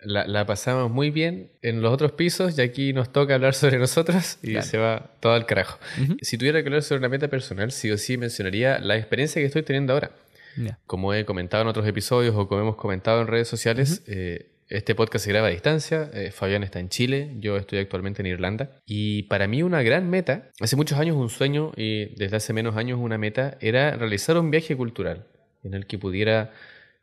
La, 0.07 0.27
la 0.27 0.45
pasamos 0.45 0.91
muy 0.91 1.11
bien 1.11 1.51
en 1.63 1.81
los 1.81 1.91
otros 1.91 2.13
pisos 2.13 2.59
y 2.59 2.61
aquí 2.61 2.93
nos 2.93 3.11
toca 3.11 3.37
hablar 3.37 3.55
sobre 3.55 3.79
nosotros 3.79 4.37
y 4.43 4.51
Claro. 4.51 4.67
se 4.67 4.77
va 4.77 5.11
todo 5.21 5.33
al 5.33 5.47
carajo. 5.47 5.79
Ujú. 6.03 6.17
Si 6.21 6.37
tuviera 6.37 6.61
que 6.63 6.69
hablar 6.69 6.83
sobre 6.83 6.99
una 6.99 7.09
meta 7.09 7.29
personal, 7.29 7.73
sí 7.73 7.91
o 7.91 7.97
sí 7.97 8.19
mencionaría 8.19 8.81
la 8.81 8.97
experiencia 8.99 9.41
que 9.41 9.47
estoy 9.47 9.63
teniendo 9.63 9.95
ahora. 9.95 10.11
Ya. 10.57 10.79
Como 10.87 11.15
he 11.15 11.25
comentado 11.25 11.63
en 11.63 11.69
otros 11.69 11.87
episodios 11.87 12.35
o 12.37 12.49
como 12.49 12.61
hemos 12.61 12.77
comentado 12.77 13.21
en 13.21 13.27
redes 13.27 13.49
sociales, 13.49 14.03
eh, 14.07 14.51
este 14.69 14.95
podcast 14.95 15.25
se 15.25 15.31
graba 15.31 15.49
a 15.49 15.51
distancia. 15.51 16.11
eh, 16.13 16.31
Fabián 16.31 16.63
está 16.63 16.81
en 16.81 16.89
Chile, 16.89 17.35
yo 17.39 17.57
estoy 17.57 17.79
actualmente 17.79 18.23
en 18.23 18.27
Irlanda. 18.27 18.81
Y 18.87 19.25
para 19.25 19.47
mí 19.47 19.63
una 19.63 19.83
gran 19.83 20.09
meta, 20.09 20.51
hace 20.61 20.77
muchos 20.77 20.99
años 20.99 21.17
un 21.17 21.29
sueño 21.29 21.73
y 21.77 22.15
desde 22.17 22.37
hace 22.37 22.53
menos 22.53 22.77
años 22.77 22.99
una 23.01 23.19
meta, 23.19 23.59
era 23.61 23.97
realizar 23.97 24.39
un 24.39 24.51
viaje 24.51 24.77
cultural 24.77 25.27
en 25.63 25.75
el 25.75 25.87
que 25.87 25.99
pudiera 25.99 26.53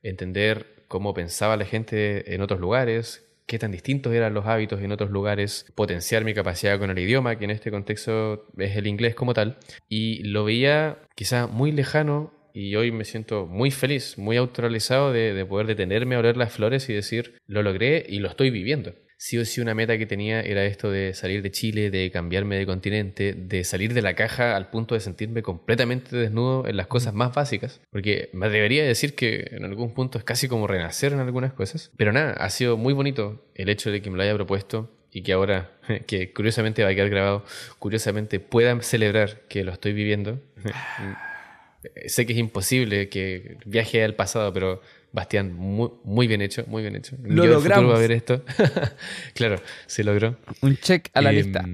entender 0.04 0.84
cómo 0.88 1.14
pensaba 1.14 1.58
la 1.58 1.66
gente 1.66 2.34
en 2.34 2.42
otros 2.42 2.60
lugares, 2.60 3.26
qué 3.46 3.60
tan 3.60 3.72
distintos 3.72 4.14
eran 4.14 4.34
los 4.34 4.46
hábitos 4.46 4.82
en 4.82 4.92
otros 4.92 5.12
lugares, 5.12 5.72
potenciar 5.76 6.24
mi 6.24 6.34
capacidad 6.34 6.80
con 6.80 6.90
el 6.90 7.00
idioma, 7.00 7.38
que 7.38 7.46
en 7.46 7.52
este 7.52 7.72
contexto 7.72 8.48
es 8.58 8.76
el 8.76 8.88
inglés 8.88 9.16
como 9.16 9.34
tal, 9.34 9.58
y 9.88 10.24
lo 10.24 10.44
veía 10.46 11.00
quizá 11.16 11.48
muy 11.48 11.72
lejano 11.72 12.34
y 12.54 12.76
hoy 12.76 12.92
me 12.92 13.06
siento 13.06 13.48
muy 13.48 13.72
feliz, 13.72 14.18
muy 14.18 14.38
autorrealizado 14.38 15.12
de, 15.12 15.34
de 15.34 15.46
poder 15.46 15.68
detenerme 15.68 16.16
a 16.16 16.20
oler 16.20 16.38
las 16.38 16.54
flores 16.54 16.90
y 16.90 16.94
decir, 16.94 17.36
lo 17.48 17.64
logré 17.64 18.06
y 18.08 18.20
lo 18.20 18.30
estoy 18.30 18.50
viviendo 18.50 18.94
sí 19.22 19.38
o 19.38 19.46
sí 19.46 19.62
una 19.62 19.76
meta 19.76 20.00
que 20.00 20.08
tenía 20.08 20.42
era 20.42 20.66
esto 20.66 20.90
de 20.90 21.14
salir 21.14 21.44
de 21.44 21.52
Chile, 21.52 21.92
de 21.92 22.10
cambiarme 22.10 22.58
de 22.58 22.66
continente, 22.66 23.34
de 23.34 23.64
salir 23.64 23.94
de 23.94 24.02
la 24.02 24.16
caja 24.16 24.56
al 24.56 24.72
punto 24.72 24.96
de 24.96 25.00
sentirme 25.00 25.44
completamente 25.44 26.18
desnudo 26.18 26.68
en 26.68 26.76
las 26.76 26.88
cosas 26.88 27.14
más 27.14 27.32
básicas, 27.32 27.82
porque 27.92 28.32
me 28.34 28.50
debería 28.50 28.84
decir 28.84 29.14
que 29.14 29.46
en 29.52 29.64
algún 29.64 29.94
punto 29.94 30.18
es 30.18 30.24
casi 30.24 30.48
como 30.48 30.66
renacer 30.66 31.14
en 31.14 31.20
algunas 31.20 31.54
cosas, 31.54 31.92
pero 31.98 32.12
nada, 32.12 32.32
ha 32.32 32.50
sido 32.50 32.78
muy 32.78 32.94
bonito 32.94 33.46
el 33.54 33.70
hecho 33.70 33.92
de 33.92 34.02
que 34.02 34.10
me 34.10 34.18
lo 34.18 34.24
haya 34.24 34.34
propuesto 34.34 34.90
y 35.12 35.22
que 35.22 35.34
ahora, 35.34 35.78
que 36.08 36.34
curiosamente 36.34 36.84
va 36.84 36.90
a 36.90 36.96
quedar 36.96 37.12
grabado, 37.12 37.46
curiosamente 37.78 38.40
puedan 38.40 38.82
celebrar 38.82 39.42
que 39.48 39.64
lo 39.64 39.72
estoy 39.72 39.94
viviendo. 39.94 40.40
Sé 42.08 42.26
que 42.26 42.34
es 42.34 42.40
imposible 42.40 43.10
que 43.10 43.58
viaje 43.66 44.04
al 44.04 44.16
pasado, 44.16 44.54
pero 44.54 44.82
Bastián, 45.12 45.54
muy, 45.54 45.90
muy 46.04 46.28
bien 46.28 46.42
hecho, 46.42 46.64
muy 46.68 46.82
bien 46.82 46.96
hecho. 46.96 47.18
Lo 47.24 47.46
logramos. 47.46 47.96
a 47.96 48.00
ver 48.00 48.12
esto. 48.12 48.44
claro, 49.34 49.62
se 49.86 50.04
logró. 50.04 50.38
Un 50.62 50.78
check 50.78 51.10
a 51.14 51.22
la 51.22 51.32
em, 51.32 51.36
lista. 51.36 51.66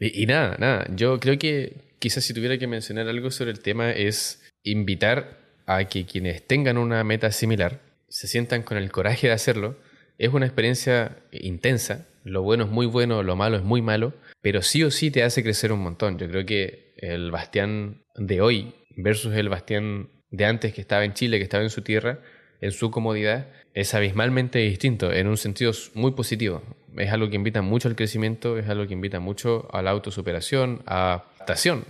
Y, 0.00 0.26
nada, 0.26 0.56
nada. 0.58 0.86
Yo 0.94 1.20
creo 1.20 1.38
que 1.38 1.76
quizás 1.98 2.24
si 2.24 2.34
tuviera 2.34 2.58
que 2.58 2.66
mencionar 2.66 3.08
algo 3.08 3.30
sobre 3.30 3.52
el 3.52 3.60
tema 3.60 3.92
es 3.92 4.42
invitar 4.64 5.38
a 5.66 5.84
que 5.84 6.04
quienes 6.04 6.46
tengan 6.46 6.78
una 6.78 7.02
meta 7.04 7.30
similar 7.30 7.80
se 8.08 8.26
sientan 8.26 8.62
con 8.62 8.76
el 8.76 8.90
coraje 8.90 9.28
de 9.28 9.32
hacerlo. 9.32 9.76
Es 10.18 10.32
una 10.32 10.46
experiencia 10.46 11.18
intensa. 11.32 12.06
Lo 12.24 12.42
bueno 12.42 12.64
es 12.64 12.70
muy 12.70 12.86
bueno, 12.86 13.22
lo 13.22 13.36
malo 13.36 13.56
es 13.56 13.62
muy 13.62 13.82
malo, 13.82 14.14
pero 14.40 14.62
sí 14.62 14.82
o 14.82 14.90
sí 14.90 15.10
te 15.10 15.22
hace 15.22 15.42
crecer 15.42 15.72
un 15.72 15.80
montón. 15.80 16.18
Yo 16.18 16.28
creo 16.28 16.44
que 16.44 16.94
el 16.96 17.30
Bastián 17.30 18.02
de 18.16 18.40
hoy 18.40 18.74
versus 18.96 19.34
el 19.34 19.48
Bastián 19.48 20.08
de 20.30 20.44
antes 20.44 20.72
que 20.72 20.80
estaba 20.80 21.04
en 21.04 21.14
Chile, 21.14 21.38
que 21.38 21.44
estaba 21.44 21.62
en 21.62 21.70
su 21.70 21.82
tierra, 21.82 22.20
en 22.60 22.72
su 22.72 22.90
comodidad 22.90 23.48
es 23.74 23.92
abismalmente 23.94 24.60
distinto, 24.60 25.12
en 25.12 25.26
un 25.26 25.36
sentido 25.36 25.72
muy 25.94 26.12
positivo. 26.12 26.62
Es 26.96 27.10
algo 27.12 27.28
que 27.28 27.36
invita 27.36 27.60
mucho 27.60 27.88
al 27.88 27.96
crecimiento, 27.96 28.56
es 28.56 28.68
algo 28.68 28.86
que 28.86 28.94
invita 28.94 29.18
mucho 29.18 29.68
a 29.72 29.82
la 29.82 29.90
autosuperación, 29.90 30.82
a 30.86 31.24
adaptación, 31.44 31.84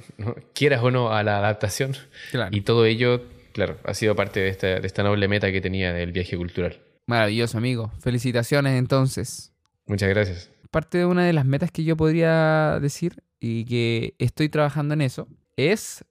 quieras 0.55 0.83
o 0.83 0.91
no, 0.91 1.13
a 1.13 1.23
la 1.23 1.39
adaptación. 1.39 1.95
Y 2.51 2.63
todo 2.63 2.87
ello, 2.87 3.23
claro, 3.53 3.79
ha 3.85 3.95
sido 3.95 4.17
parte 4.17 4.41
de 4.41 4.49
esta, 4.49 4.81
de 4.81 4.87
esta 4.87 5.03
noble 5.03 5.29
meta 5.29 5.53
que 5.53 5.61
tenía 5.61 5.93
del 5.93 6.11
viaje 6.11 6.37
cultural. 6.37 6.81
Maravilloso, 7.07 7.59
amigo. 7.59 7.93
Felicitaciones 8.01 8.79
entonces. 8.79 9.53
Muchas 9.87 10.09
gracias. 10.09 10.51
Parte 10.71 10.99
de 10.99 11.07
una 11.07 11.25
de 11.25 11.35
las 11.35 11.45
metas 11.45 11.71
que 11.71 11.85
yo 11.85 11.97
podría 11.97 12.79
decir 12.81 13.23
y 13.39 13.67
que 13.67 14.15
estoy 14.19 14.49
trabajando 14.49 14.95
en 14.95 15.03
eso 15.03 15.29
es 15.57 16.05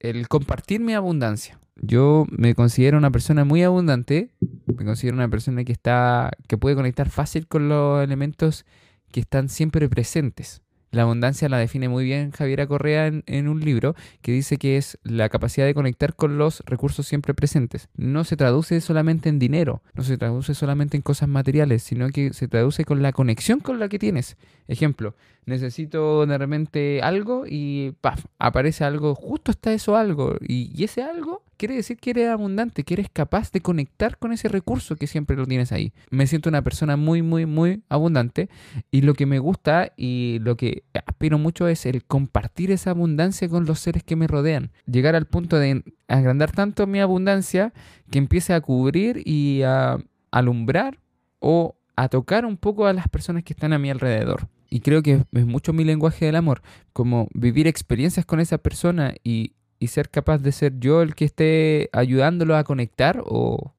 el 0.00 0.28
compartir 0.28 0.80
mi 0.80 0.94
abundancia. 0.94 1.60
Yo 1.76 2.26
me 2.30 2.54
considero 2.54 2.98
una 2.98 3.10
persona 3.10 3.44
muy 3.44 3.62
abundante, 3.62 4.30
me 4.66 4.84
considero 4.84 5.16
una 5.16 5.28
persona 5.28 5.64
que 5.64 5.72
está 5.72 6.30
que 6.48 6.58
puede 6.58 6.76
conectar 6.76 7.08
fácil 7.08 7.46
con 7.46 7.68
los 7.68 8.02
elementos 8.02 8.66
que 9.12 9.20
están 9.20 9.48
siempre 9.48 9.88
presentes. 9.88 10.62
La 10.92 11.02
abundancia 11.02 11.48
la 11.48 11.58
define 11.58 11.88
muy 11.88 12.04
bien 12.04 12.32
Javiera 12.32 12.66
Correa 12.66 13.06
en, 13.06 13.48
un 13.48 13.60
libro 13.60 13.94
que 14.22 14.32
dice 14.32 14.56
que 14.56 14.76
es 14.76 14.98
la 15.04 15.28
capacidad 15.28 15.64
de 15.64 15.72
conectar 15.72 16.16
con 16.16 16.36
los 16.36 16.64
recursos 16.66 17.06
siempre 17.06 17.32
presentes. 17.32 17.88
No 17.96 18.24
se 18.24 18.36
traduce 18.36 18.80
solamente 18.80 19.28
en 19.28 19.38
dinero, 19.38 19.82
no 19.94 20.02
se 20.02 20.18
traduce 20.18 20.52
solamente 20.52 20.96
en 20.96 21.02
cosas 21.02 21.28
materiales, 21.28 21.84
sino 21.84 22.08
que 22.08 22.32
se 22.32 22.48
traduce 22.48 22.84
con 22.84 23.02
la 23.02 23.12
conexión 23.12 23.60
con 23.60 23.78
la 23.78 23.88
que 23.88 24.00
tienes. 24.00 24.36
Ejemplo, 24.66 25.14
necesito 25.46 26.26
de 26.26 26.38
repente 26.38 27.00
algo 27.02 27.44
y 27.46 27.92
¡paf! 28.00 28.24
aparece 28.40 28.82
algo, 28.82 29.14
justo 29.14 29.52
está 29.52 29.72
eso 29.72 29.96
algo. 29.96 30.38
Y, 30.40 30.82
ese 30.82 31.02
algo 31.02 31.44
quiere 31.60 31.74
decir 31.74 31.98
que 31.98 32.08
eres 32.08 32.30
abundante, 32.30 32.84
que 32.84 32.94
eres 32.94 33.08
capaz 33.12 33.52
de 33.52 33.60
conectar 33.60 34.16
con 34.16 34.32
ese 34.32 34.48
recurso 34.48 34.96
que 34.96 35.06
siempre 35.06 35.36
lo 35.36 35.44
tienes 35.44 35.72
ahí. 35.72 35.92
Me 36.08 36.26
siento 36.26 36.48
una 36.48 36.62
persona 36.62 36.96
muy, 36.96 37.20
muy, 37.20 37.44
muy 37.44 37.82
abundante 37.90 38.48
y 38.90 39.02
lo 39.02 39.12
que 39.12 39.26
me 39.26 39.38
gusta 39.38 39.92
y 39.94 40.38
lo 40.40 40.56
que 40.56 40.84
aspiro 41.06 41.36
mucho 41.36 41.68
es 41.68 41.84
el 41.84 42.02
compartir 42.02 42.70
esa 42.70 42.92
abundancia 42.92 43.46
con 43.46 43.66
los 43.66 43.78
seres 43.78 44.02
que 44.02 44.16
me 44.16 44.26
rodean. 44.26 44.70
Llegar 44.86 45.14
al 45.14 45.26
punto 45.26 45.58
de 45.58 45.84
agrandar 46.08 46.50
tanto 46.50 46.86
mi 46.86 46.98
abundancia 46.98 47.74
que 48.10 48.16
empiece 48.16 48.54
a 48.54 48.62
cubrir 48.62 49.20
y 49.26 49.60
a 49.62 49.98
alumbrar 50.30 50.98
o 51.40 51.76
a 51.94 52.08
tocar 52.08 52.46
un 52.46 52.56
poco 52.56 52.86
a 52.86 52.94
las 52.94 53.06
personas 53.08 53.44
que 53.44 53.52
están 53.52 53.74
a 53.74 53.78
mi 53.78 53.90
alrededor 53.90 54.48
y 54.70 54.80
creo 54.80 55.02
que 55.02 55.24
es 55.32 55.46
mucho 55.46 55.72
mi 55.72 55.84
lenguaje 55.84 56.26
del 56.26 56.36
amor, 56.36 56.62
como 56.92 57.28
vivir 57.34 57.66
experiencias 57.66 58.24
con 58.24 58.38
esa 58.38 58.56
persona 58.56 59.14
y, 59.24 59.52
ser 59.88 60.10
capaz 60.10 60.38
de 60.38 60.52
ser 60.52 60.78
yo 60.78 61.02
el 61.02 61.14
que 61.14 61.24
esté 61.24 61.88
ayudándolo 61.92 62.56
a 62.56 62.64
conectar 62.64 63.22
o, 63.24 63.74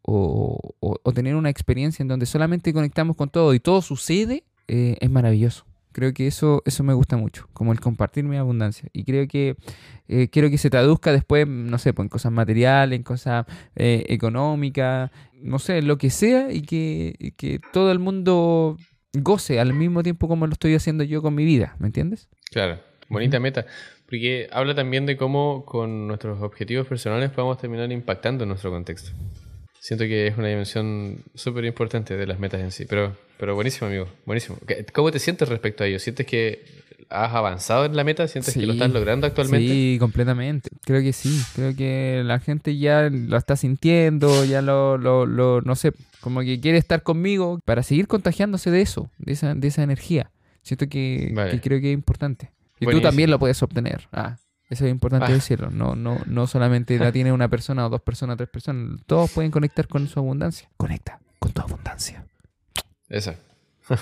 tener 1.13 1.35
una 1.35 1.49
experiencia 1.49 2.01
en 2.01 2.07
donde 2.07 2.25
solamente 2.25 2.73
conectamos 2.73 3.15
con 3.15 3.29
todo 3.29 3.53
y 3.53 3.59
todo 3.59 3.81
sucede, 3.81 4.43
eh, 4.67 4.97
es 4.99 5.09
maravilloso. 5.09 5.65
Creo 5.91 6.13
que 6.13 6.25
eso, 6.25 6.63
eso 6.65 6.83
me 6.83 6.93
gusta 6.93 7.17
mucho, 7.17 7.49
como 7.53 7.73
el 7.73 7.81
compartir 7.81 8.23
mi 8.23 8.37
abundancia. 8.37 8.89
Y 8.93 9.03
creo 9.03 9.27
que 9.27 9.57
eh, 10.07 10.29
quiero 10.29 10.49
que 10.49 10.57
se 10.57 10.69
traduzca 10.69 11.11
después, 11.11 11.45
no 11.47 11.77
sé, 11.77 11.93
pues 11.93 12.05
en 12.05 12.09
cosas 12.09 12.31
materiales, 12.31 12.95
en 12.95 13.03
cosas 13.03 13.45
eh, 13.75 14.05
económicas, 14.07 15.11
no 15.33 15.59
sé, 15.59 15.81
lo 15.81 15.97
que 15.97 16.09
sea, 16.09 16.51
y 16.51 16.61
que, 16.61 17.15
y 17.19 17.31
que 17.31 17.59
todo 17.73 17.91
el 17.91 17.99
mundo 17.99 18.77
goce 19.13 19.59
al 19.59 19.73
mismo 19.73 20.01
tiempo 20.03 20.27
como 20.27 20.47
lo 20.47 20.53
estoy 20.53 20.75
haciendo 20.75 21.03
yo 21.03 21.21
con 21.21 21.35
mi 21.35 21.43
vida, 21.43 21.75
¿me 21.79 21.87
entiendes? 21.87 22.29
Claro, 22.49 22.79
bonita 23.09 23.39
meta. 23.39 23.65
Porque 24.11 24.49
habla 24.51 24.75
también 24.75 25.05
de 25.05 25.15
cómo 25.15 25.63
con 25.63 26.05
nuestros 26.05 26.41
objetivos 26.41 26.85
personales 26.85 27.29
podemos 27.29 27.57
terminar 27.57 27.89
impactando 27.93 28.43
en 28.43 28.49
nuestro 28.49 28.69
contexto. 28.69 29.11
Siento 29.79 30.03
que 30.03 30.27
es 30.27 30.37
una 30.37 30.49
dimensión 30.49 31.23
súper 31.33 31.63
importante 31.63 32.17
de 32.17 32.27
las 32.27 32.37
metas 32.37 32.59
en 32.59 32.71
sí. 32.71 32.83
Pero, 32.89 33.15
pero 33.39 33.55
buenísimo, 33.55 33.87
amigo. 33.87 34.09
Buenísimo. 34.25 34.57
¿Cómo 34.91 35.11
te 35.11 35.19
sientes 35.19 35.47
respecto 35.47 35.85
a 35.85 35.87
ello? 35.87 35.97
¿Sientes 35.97 36.25
que 36.25 36.61
has 37.07 37.33
avanzado 37.33 37.85
en 37.85 37.95
la 37.95 38.03
meta? 38.03 38.27
¿Sientes 38.27 38.53
que 38.53 38.65
lo 38.65 38.73
estás 38.73 38.91
logrando 38.91 39.27
actualmente? 39.27 39.65
Sí, 39.65 39.95
completamente. 39.97 40.69
Creo 40.83 41.01
que 41.01 41.13
sí. 41.13 41.41
Creo 41.55 41.73
que 41.73 42.21
la 42.25 42.41
gente 42.41 42.77
ya 42.77 43.09
lo 43.09 43.37
está 43.37 43.55
sintiendo, 43.55 44.43
ya 44.43 44.61
lo, 44.61 44.97
lo, 44.97 45.25
lo 45.25 45.61
no 45.61 45.77
sé, 45.77 45.93
como 46.19 46.41
que 46.41 46.59
quiere 46.59 46.77
estar 46.77 47.01
conmigo 47.01 47.61
para 47.63 47.81
seguir 47.81 48.07
contagiándose 48.07 48.71
de 48.71 48.81
eso, 48.81 49.09
de 49.19 49.31
esa, 49.31 49.55
de 49.55 49.69
esa 49.69 49.83
energía. 49.83 50.31
Siento 50.63 50.89
que, 50.89 51.33
creo 51.63 51.79
que 51.79 51.91
es 51.91 51.93
importante. 51.93 52.51
Y 52.81 52.87
tú 52.87 53.01
también 53.01 53.29
lo 53.29 53.39
puedes 53.39 53.61
obtener. 53.63 54.07
Ah, 54.11 54.37
eso 54.69 54.85
es 54.85 54.91
importante 54.91 55.27
ah. 55.31 55.33
decirlo. 55.33 55.69
No, 55.69 55.95
no, 55.95 56.19
no 56.25 56.47
solamente 56.47 56.97
la 56.97 57.11
tiene 57.13 57.31
una 57.31 57.47
persona 57.47 57.85
o 57.85 57.89
dos 57.89 58.01
personas 58.01 58.33
o 58.33 58.37
tres 58.37 58.49
personas. 58.49 58.99
Todos 59.05 59.31
pueden 59.31 59.51
conectar 59.51 59.87
con 59.87 60.07
su 60.07 60.19
abundancia. 60.19 60.69
Conecta 60.77 61.19
con 61.39 61.51
tu 61.51 61.61
abundancia. 61.61 62.25
Eso. 63.07 63.33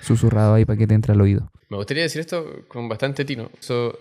Susurrado 0.00 0.54
ahí 0.54 0.64
para 0.64 0.78
que 0.78 0.86
te 0.86 0.94
entre 0.94 1.12
al 1.12 1.20
oído. 1.20 1.50
Me 1.68 1.76
gustaría 1.76 2.04
decir 2.04 2.20
esto 2.20 2.64
con 2.68 2.88
bastante 2.88 3.24
tino. 3.24 3.50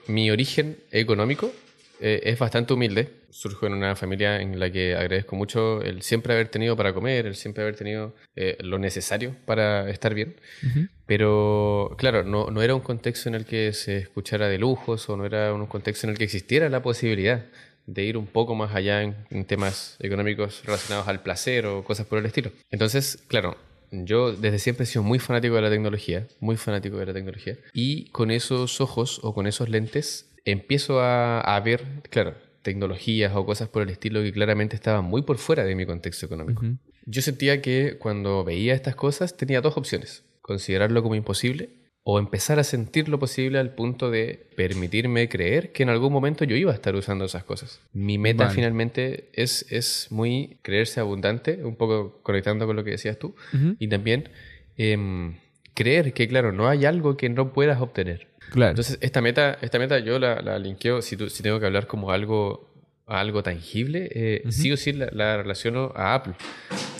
mi 0.07 0.29
origen 0.29 0.77
económico 0.91 1.51
eh, 1.99 2.21
es 2.23 2.39
bastante 2.39 2.73
humilde. 2.73 3.09
Surjo 3.29 3.67
en 3.67 3.73
una 3.73 3.95
familia 3.95 4.41
en 4.41 4.59
la 4.59 4.71
que 4.71 4.95
agradezco 4.95 5.35
mucho 5.35 5.81
el 5.81 6.01
siempre 6.01 6.33
haber 6.33 6.47
tenido 6.47 6.77
para 6.77 6.93
comer, 6.93 7.25
el 7.25 7.35
siempre 7.35 7.63
haber 7.63 7.75
tenido 7.75 8.15
eh, 8.35 8.57
lo 8.61 8.79
necesario 8.79 9.35
para 9.45 9.89
estar 9.89 10.13
bien. 10.13 10.35
Pero 11.05 11.95
claro, 11.97 12.23
no, 12.23 12.49
no, 12.49 12.61
era 12.61 12.75
un 12.75 12.81
contexto 12.81 13.29
en 13.29 13.35
el 13.35 13.45
que 13.45 13.73
se 13.73 13.97
escuchara 13.97 14.47
de 14.47 14.57
lujos 14.57 15.09
o 15.09 15.17
no 15.17 15.25
era 15.25 15.53
un 15.53 15.67
contexto 15.67 16.07
en 16.07 16.11
el 16.11 16.17
que 16.17 16.23
existiera 16.23 16.69
la 16.69 16.81
posibilidad 16.81 17.45
de 17.85 18.03
ir 18.03 18.17
un 18.17 18.25
poco 18.25 18.55
más 18.55 18.73
allá 18.73 19.03
en, 19.03 19.15
en 19.29 19.45
temas 19.45 19.97
económicos 19.99 20.63
relacionados 20.65 21.07
al 21.07 21.21
placer 21.21 21.65
o 21.65 21.83
cosas 21.83 22.07
por 22.07 22.19
el 22.19 22.25
estilo. 22.25 22.51
Entonces, 22.71 23.19
claro, 23.27 23.57
yo 23.91 24.31
desde 24.31 24.59
siempre 24.59 24.83
he 24.83 24.87
sido 24.87 25.03
muy 25.03 25.19
fanático 25.19 25.55
de 25.55 25.61
la 25.61 25.69
tecnología, 25.69 26.27
muy 26.39 26.57
fanático 26.57 26.97
de 26.97 27.05
la 27.05 27.13
tecnología, 27.13 27.57
y 27.73 28.09
con 28.09 28.31
esos 28.31 28.81
ojos 28.81 29.19
o 29.23 29.33
con 29.33 29.47
esos 29.47 29.69
lentes 29.69 30.31
empiezo 30.45 31.01
a, 31.01 31.59
ver, 31.65 31.83
claro, 32.09 32.35
tecnologías 32.61 33.35
o 33.35 33.45
cosas 33.45 33.67
por 33.67 33.81
el 33.81 33.89
estilo 33.89 34.21
que 34.23 34.31
claramente 34.31 34.75
estaban 34.75 35.03
muy 35.05 35.23
por 35.23 35.37
fuera 35.37 35.63
de 35.63 35.75
mi 35.75 35.85
contexto 35.85 36.25
económico. 36.25 36.61
Yo 37.05 37.21
sentía 37.21 37.61
que 37.61 37.97
cuando 37.99 38.43
veía 38.43 38.73
estas 38.73 38.95
cosas 38.95 39.37
tenía 39.37 39.61
dos 39.61 39.77
opciones, 39.77 40.23
considerarlo 40.41 41.03
como 41.03 41.15
imposible 41.15 41.69
o 42.07 42.19
empezar 42.19 42.59
a 42.59 42.63
sentir 42.63 43.09
lo 43.09 43.17
posible 43.17 43.57
al 43.57 43.73
punto 43.73 44.11
de 44.11 44.47
permitirme 44.55 45.27
creer 45.27 45.71
que 45.71 45.81
en 45.81 45.89
algún 45.89 46.13
momento 46.13 46.45
yo 46.45 46.55
iba 46.55 46.71
a 46.71 46.75
estar 46.75 46.95
usando 46.95 47.25
esas 47.25 47.43
cosas. 47.43 47.81
Mi 47.93 48.19
meta 48.19 48.51
finalmente 48.51 49.29
es, 49.33 49.65
es 49.71 50.07
muy 50.11 50.59
creerse 50.61 50.99
abundante, 50.99 51.63
un 51.63 51.75
poco 51.75 52.19
conectando 52.21 52.67
con 52.67 52.75
lo 52.75 52.83
que 52.83 52.91
decías 52.91 53.17
tú, 53.17 53.35
y 53.79 53.87
también 53.87 54.29
em, 54.77 55.37
creer 55.73 56.13
que, 56.13 56.27
claro, 56.27 56.51
no 56.51 56.67
hay 56.67 56.85
algo 56.85 57.17
que 57.17 57.27
no 57.29 57.53
puedas 57.53 57.81
obtener. 57.81 58.27
Entonces, 58.53 58.97
esta 59.01 59.21
meta, 59.21 59.57
esta 59.61 59.79
meta 59.79 59.99
yo 59.99 60.19
la, 60.19 60.41
la 60.41 60.59
linkeo, 60.59 61.01
si, 61.01 61.17
si 61.29 61.43
tengo 61.43 61.59
que 61.59 61.65
hablar 61.65 61.87
como 61.87 62.11
algo 62.11 62.75
a 63.07 63.19
algo 63.19 63.43
tangible, 63.43 64.09
eh, 64.11 64.43
sí 64.49 64.71
o 64.71 64.77
sí 64.77 64.91
la, 64.93 65.37
relaciono 65.37 65.91
a 65.95 66.15
Apple. 66.15 66.33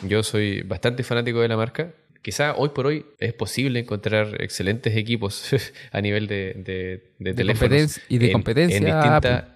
Yo 0.04 0.24
soy 0.24 0.62
bastante 0.62 1.04
fanático 1.04 1.42
de 1.42 1.48
la 1.48 1.58
marca. 1.58 1.94
Quizá 2.22 2.56
hoy 2.56 2.70
por 2.70 2.88
hoy 2.88 3.06
es 3.20 3.34
posible 3.34 3.80
encontrar 3.80 4.42
excelentes 4.42 4.96
equipos 4.96 5.52
a 5.92 6.02
nivel 6.02 6.28
de, 6.28 7.02
de, 7.20 7.34
teléfonos. 7.34 8.00
Y 8.10 8.18
de 8.18 8.32
competencia. 8.32 9.48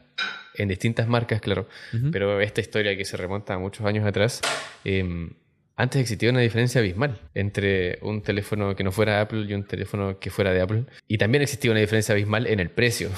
En, 0.55 0.67
distintas 0.67 1.07
marcas, 1.07 1.39
claro. 1.39 1.69
Pero 2.11 2.41
esta 2.41 2.59
historia 2.59 2.97
que 2.97 3.05
se 3.05 3.15
remonta 3.15 3.53
a 3.53 3.59
muchos 3.59 3.85
años 3.85 4.05
atrás, 4.05 4.41
em, 4.83 5.29
antes 5.79 6.01
existía 6.01 6.29
una 6.29 6.41
diferencia 6.41 6.81
abismal 6.81 7.21
entre 7.33 7.99
un 8.01 8.21
teléfono 8.21 8.75
que 8.75 8.83
no 8.83 8.91
fuera 8.91 9.21
Apple 9.21 9.45
y 9.47 9.53
un 9.53 9.63
teléfono 9.63 10.19
que 10.19 10.29
fuera 10.29 10.51
de 10.51 10.59
Apple. 10.59 10.83
Y 11.07 11.17
también 11.17 11.41
existía 11.41 11.71
una 11.71 11.79
diferencia 11.79 12.11
abismal 12.11 12.47
en 12.47 12.59
el 12.59 12.69
precio. 12.69 13.09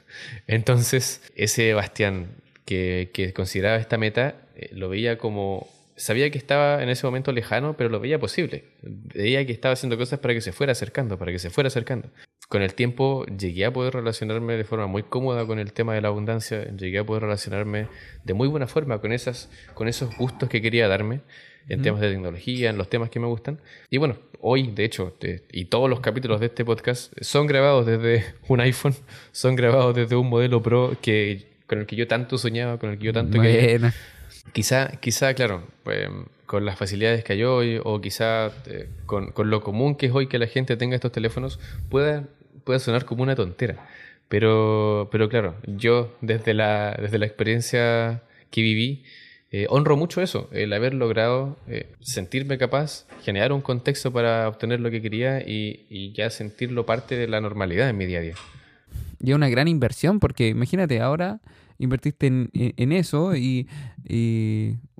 Entonces, 0.46 1.20
ese 1.36 1.74
Bastián 1.74 2.28
que, 2.64 3.32
consideraba 3.36 3.76
esta 3.76 3.98
meta 3.98 4.36
eh, 4.56 4.70
lo 4.72 4.88
veía 4.88 5.18
como... 5.18 5.68
Sabía 5.96 6.30
que 6.30 6.38
estaba 6.38 6.82
en 6.82 6.88
ese 6.88 7.06
momento 7.06 7.32
lejano, 7.32 7.76
pero 7.76 7.90
lo 7.90 8.00
veía 8.00 8.18
posible. 8.18 8.64
Veía 8.82 9.44
que 9.44 9.52
estaba 9.52 9.74
haciendo 9.74 9.98
cosas 9.98 10.18
para 10.18 10.32
que 10.32 10.40
se 10.40 10.52
fuera 10.52 10.72
acercando, 10.72 11.18
para 11.18 11.32
que 11.32 11.38
se 11.38 11.50
fuera 11.50 11.68
acercando. 11.68 12.08
Con 12.48 12.62
el 12.62 12.72
tiempo 12.72 13.26
llegué 13.26 13.66
a 13.66 13.72
poder 13.72 13.92
relacionarme 13.92 14.56
de 14.56 14.64
forma 14.64 14.86
muy 14.86 15.02
cómoda 15.02 15.46
con 15.46 15.58
el 15.58 15.74
tema 15.74 15.92
de 15.94 16.00
la 16.00 16.08
abundancia, 16.08 16.64
llegué 16.76 16.98
a 16.98 17.04
poder 17.04 17.24
relacionarme 17.24 17.88
de 18.24 18.34
muy 18.34 18.48
buena 18.48 18.66
forma 18.66 19.00
con, 19.02 19.12
esas, 19.12 19.50
con 19.74 19.86
esos 19.86 20.16
gustos 20.16 20.48
que 20.48 20.62
quería 20.62 20.88
darme 20.88 21.20
en 21.68 21.82
temas 21.82 22.00
de 22.00 22.10
tecnología, 22.10 22.70
en 22.70 22.78
los 22.78 22.88
temas 22.88 23.10
que 23.10 23.20
me 23.20 23.26
gustan. 23.26 23.60
Y 23.90 23.98
bueno, 23.98 24.16
hoy, 24.40 24.70
de 24.70 24.84
hecho, 24.84 25.16
y 25.52 25.64
todos 25.66 25.90
los 25.90 26.00
capítulos 26.00 26.40
de 26.40 26.46
este 26.46 26.64
podcast 26.64 27.12
son 27.20 27.46
grabados 27.46 27.86
desde 27.86 28.24
un 28.48 28.60
iPhone, 28.60 28.94
son 29.32 29.56
grabados 29.56 29.94
desde 29.94 30.16
un 30.16 30.28
modelo 30.28 30.62
Pro 30.62 30.96
que, 31.00 31.46
con 31.66 31.80
el 31.80 31.86
que 31.86 31.96
yo 31.96 32.06
tanto 32.06 32.38
soñaba, 32.38 32.78
con 32.78 32.90
el 32.90 32.98
que 32.98 33.06
yo 33.06 33.12
tanto 33.12 33.40
quería. 33.40 33.92
Quizá, 34.52 34.92
quizá, 35.00 35.34
claro, 35.34 35.64
pues, 35.82 36.08
con 36.46 36.64
las 36.64 36.78
facilidades 36.78 37.24
que 37.24 37.32
hay 37.32 37.42
hoy, 37.42 37.80
o 37.82 38.00
quizá 38.00 38.52
eh, 38.66 38.88
con, 39.04 39.32
con, 39.32 39.50
lo 39.50 39.60
común 39.60 39.96
que 39.96 40.06
es 40.06 40.12
hoy 40.12 40.28
que 40.28 40.38
la 40.38 40.46
gente 40.46 40.76
tenga 40.76 40.94
estos 40.94 41.10
teléfonos, 41.10 41.58
pueda, 41.90 42.24
pueda 42.64 42.78
sonar 42.78 43.04
como 43.04 43.24
una 43.24 43.34
tontera. 43.34 43.86
Pero, 44.28 45.08
pero 45.12 45.28
claro, 45.28 45.56
yo 45.66 46.16
desde 46.20 46.54
la, 46.54 46.96
desde 47.00 47.18
la 47.18 47.26
experiencia 47.26 48.22
que 48.50 48.62
viví, 48.62 49.04
eh, 49.52 49.66
honro 49.70 49.96
mucho 49.96 50.20
eso, 50.20 50.48
el 50.50 50.72
haber 50.72 50.92
logrado 50.92 51.56
eh, 51.68 51.92
sentirme 52.00 52.58
capaz, 52.58 53.06
generar 53.22 53.52
un 53.52 53.60
contexto 53.60 54.12
para 54.12 54.48
obtener 54.48 54.80
lo 54.80 54.90
que 54.90 55.00
quería 55.00 55.40
y, 55.40 56.12
ya 56.14 56.30
sentirlo 56.30 56.84
parte 56.84 57.16
de 57.16 57.28
la 57.28 57.40
normalidad 57.40 57.88
en 57.88 57.96
mi 57.96 58.06
día 58.06 58.18
a 58.18 58.22
día. 58.22 58.34
Y 59.20 59.32
una 59.34 59.48
gran 59.48 59.68
inversión 59.68 60.18
porque 60.18 60.48
imagínate, 60.48 61.00
ahora 61.00 61.40
invertiste 61.78 62.26
en, 62.26 62.92
eso 62.92 63.36
y, 63.36 63.68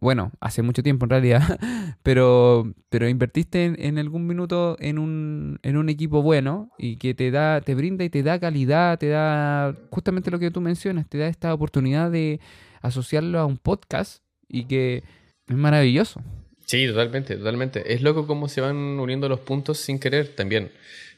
bueno, 0.00 0.30
hace 0.40 0.62
mucho 0.62 0.82
tiempo 0.82 1.06
en 1.06 1.10
realidad, 1.10 1.58
pero, 2.04 2.72
pero 2.88 3.08
invertiste 3.08 3.64
en, 3.76 3.98
algún 3.98 4.28
minuto 4.28 4.76
en 4.78 4.98
un, 4.98 5.58
en 5.62 5.76
un 5.76 5.88
equipo 5.88 6.22
bueno 6.22 6.70
y 6.78 6.98
que 6.98 7.14
te 7.14 7.32
da, 7.32 7.60
te 7.62 7.74
brinda 7.74 8.04
y 8.04 8.10
te 8.10 8.22
da 8.22 8.38
calidad, 8.38 8.98
te 8.98 9.08
da 9.08 9.74
justamente 9.90 10.30
lo 10.30 10.38
que 10.38 10.52
tú 10.52 10.60
mencionas, 10.60 11.08
te 11.08 11.18
da 11.18 11.26
esta 11.26 11.52
oportunidad 11.52 12.12
de 12.12 12.40
asociarlo 12.80 13.40
a 13.40 13.46
un 13.46 13.56
podcast 13.56 14.25
y 14.48 14.64
que 14.64 15.02
es 15.48 15.56
maravilloso. 15.56 16.22
Sí, 16.66 16.86
totalmente, 16.88 17.36
totalmente. 17.36 17.94
Es 17.94 18.02
loco 18.02 18.26
cómo 18.26 18.48
se 18.48 18.60
van 18.60 18.76
uniendo 18.76 19.28
los 19.28 19.40
puntos 19.40 19.78
sin 19.78 19.98
querer 19.98 20.28
también. 20.28 20.70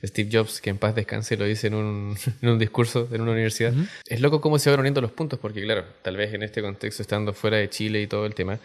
Steve 0.05 0.29
Jobs, 0.31 0.61
que 0.61 0.70
en 0.70 0.79
paz 0.79 0.95
descanse, 0.95 1.37
lo 1.37 1.45
dice 1.45 1.66
en 1.66 1.74
un, 1.74 2.16
en 2.43 2.49
un 2.49 2.59
discurso 2.59 3.09
en 3.11 3.20
una 3.20 3.33
universidad. 3.33 3.72
Es 4.07 4.20
loco 4.20 4.41
cómo 4.41 4.59
se 4.59 4.70
van 4.70 4.81
uniendo 4.81 5.01
los 5.01 5.11
puntos, 5.11 5.39
porque 5.39 5.62
claro, 5.62 5.85
tal 6.03 6.16
vez 6.16 6.35
en 6.35 6.43
este 6.43 6.62
contexto, 6.62 7.03
estando 7.03 7.33
fuera 7.33 7.57
de 7.57 7.68
Chile 7.68 8.03
y 8.03 8.07
todo 8.07 8.26
el 8.26 8.35
tema, 8.35 8.59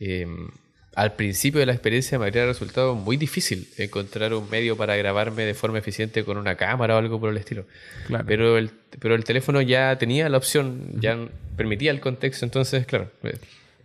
em, 0.00 0.48
al 0.94 1.14
principio 1.14 1.60
de 1.60 1.66
la 1.66 1.72
experiencia 1.72 2.18
me 2.18 2.26
habría 2.26 2.46
resultado 2.46 2.96
muy 2.96 3.16
difícil 3.16 3.68
encontrar 3.76 4.34
un 4.34 4.50
medio 4.50 4.76
para 4.76 4.96
grabarme 4.96 5.44
de 5.44 5.54
forma 5.54 5.78
eficiente 5.78 6.24
con 6.24 6.36
una 6.36 6.56
cámara 6.56 6.96
o 6.96 6.98
algo 6.98 7.20
por 7.20 7.30
el 7.30 7.36
estilo. 7.36 7.64
Claro. 8.08 8.24
Pero, 8.26 8.58
el, 8.58 8.70
pero 8.98 9.14
el 9.14 9.24
teléfono 9.24 9.60
ya 9.60 9.96
tenía 9.98 10.28
la 10.28 10.38
opción, 10.38 11.00
ya 11.00 11.16
permitía 11.56 11.92
el 11.92 12.00
contexto, 12.00 12.44
entonces, 12.44 12.86
claro, 12.86 13.10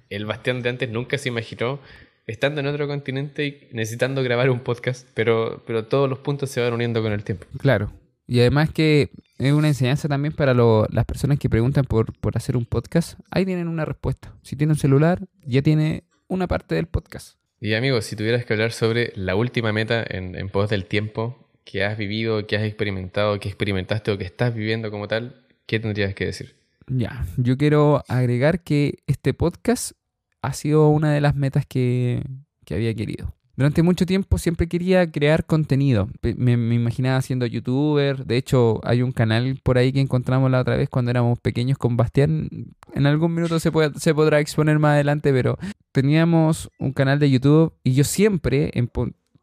el 0.10 0.26
Bastián 0.26 0.62
de 0.62 0.70
antes 0.70 0.90
nunca 0.90 1.18
se 1.18 1.30
imaginó 1.30 1.80
estando 2.28 2.62
en 2.62 2.68
otro 2.68 2.88
continente 2.88 3.46
y 3.46 3.68
necesitando 3.72 4.24
grabar 4.24 4.50
un 4.50 4.60
podcast, 4.60 5.08
pero, 5.14 5.64
pero 5.66 5.86
todos 5.86 6.10
los 6.10 6.20
puntos 6.20 6.50
se 6.50 6.62
van 6.62 6.74
uniendo 6.74 7.02
con 7.02 7.12
el 7.12 7.24
tiempo. 7.24 7.46
Claro. 7.58 7.92
Y 8.28 8.40
además 8.40 8.72
que 8.72 9.12
es 9.38 9.54
una 9.54 9.68
enseñanza 9.68 10.08
también 10.08 10.34
para 10.34 10.54
las 10.54 11.06
personas 11.06 11.38
que 11.38 11.50
preguntan 11.50 11.86
por, 11.86 12.08
hacer 12.34 12.58
un 12.58 12.66
podcast. 12.66 13.20
Ahí 13.30 13.46
tienen 13.46 13.68
una 13.68 13.86
respuesta. 13.86 14.34
Si 14.42 14.56
tiene 14.56 14.74
un 14.74 14.80
celular, 14.80 15.20
ya 15.46 15.62
tiene 15.62 16.04
una 16.28 16.48
parte 16.48 16.76
del 16.76 16.88
podcast. 16.88 17.38
Y 17.62 17.74
amigos, 17.74 18.06
si 18.06 18.16
tuvieras 18.16 18.46
que 18.46 18.54
hablar 18.54 18.72
sobre 18.72 19.14
la 19.16 19.36
última 19.36 19.72
meta 19.72 20.04
en, 20.08 20.36
en 20.36 20.50
pos 20.50 20.70
del 20.70 20.86
tiempo 20.86 21.50
que 21.64 21.84
has 21.84 21.98
vivido, 21.98 22.46
que 22.48 22.58
has 22.58 22.64
experimentado, 22.64 23.40
que 23.40 23.48
experimentaste 23.48 24.12
o 24.12 24.18
que 24.18 24.26
estás 24.26 24.54
viviendo 24.54 24.92
como 24.92 25.08
tal, 25.08 25.46
¿qué 25.66 25.80
tendrías 25.80 26.14
que 26.14 26.26
decir? 26.26 26.56
Ya, 26.88 27.26
yo 27.38 27.58
quiero 27.58 28.04
agregar 28.08 28.62
que 28.62 29.00
este 29.08 29.34
podcast 29.34 29.94
ha 30.42 30.54
sido 30.54 30.90
una 30.90 31.12
de 31.12 31.22
las 31.22 31.36
metas 31.36 31.66
que, 31.66 32.24
había 32.70 32.94
querido. 32.94 33.34
Durante 33.56 33.84
mucho 33.84 34.06
tiempo 34.06 34.38
siempre 34.38 34.68
quería 34.68 35.10
crear 35.10 35.46
contenido. 35.46 36.10
Me, 36.22 36.54
imaginaba 36.54 37.22
siendo 37.22 37.46
youtuber. 37.46 38.26
De 38.26 38.38
hecho, 38.38 38.82
hay 38.84 39.02
un 39.02 39.14
canal 39.14 39.60
por 39.64 39.78
ahí 39.78 39.94
que 39.94 40.02
encontramos 40.02 40.52
la 40.52 40.60
otra 40.60 40.76
vez 40.76 40.90
cuando 40.90 41.12
éramos 41.12 41.40
pequeños 41.40 41.78
con 41.78 41.96
Bastián. 41.96 42.50
En 42.94 43.06
algún 43.06 43.34
minuto 43.34 43.60
se, 43.60 43.72
se 43.98 44.14
podrá 44.14 44.40
exponer 44.40 44.78
más 44.78 44.96
adelante, 44.96 45.32
pero 45.32 45.58
teníamos 45.94 46.70
un 46.80 46.92
canal 46.92 47.18
de 47.18 47.32
YouTube 47.32 47.74
y 47.84 47.94
yo 47.94 48.04
siempre, 48.04 48.72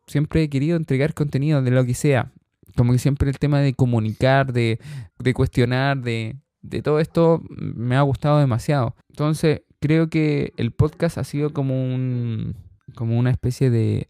siempre 0.07 0.43
he 0.43 0.51
querido 0.51 0.77
entregar 0.77 1.15
contenido 1.15 1.63
de 1.63 1.71
lo 1.71 1.85
que 1.85 1.95
sea. 1.95 2.31
Como 2.77 2.93
que 2.93 2.99
siempre 2.99 3.31
el 3.31 3.39
tema 3.39 3.61
de 3.61 3.75
comunicar, 3.75 4.53
de, 4.53 4.79
de 5.19 5.35
cuestionar, 5.35 6.03
de, 6.03 6.37
de 6.63 6.83
todo 6.83 7.01
esto 7.01 7.43
me 7.51 7.97
ha 7.97 8.03
gustado 8.03 8.39
demasiado. 8.39 8.95
Entonces, 9.11 9.63
creo 9.81 10.09
que 10.09 10.53
el 10.57 10.71
podcast 10.71 11.19
ha 11.19 11.25
sido 11.25 11.53
como 11.53 11.75
un 11.75 12.57
como 12.95 13.19
una 13.19 13.31
especie 13.31 13.71
de, 13.71 14.09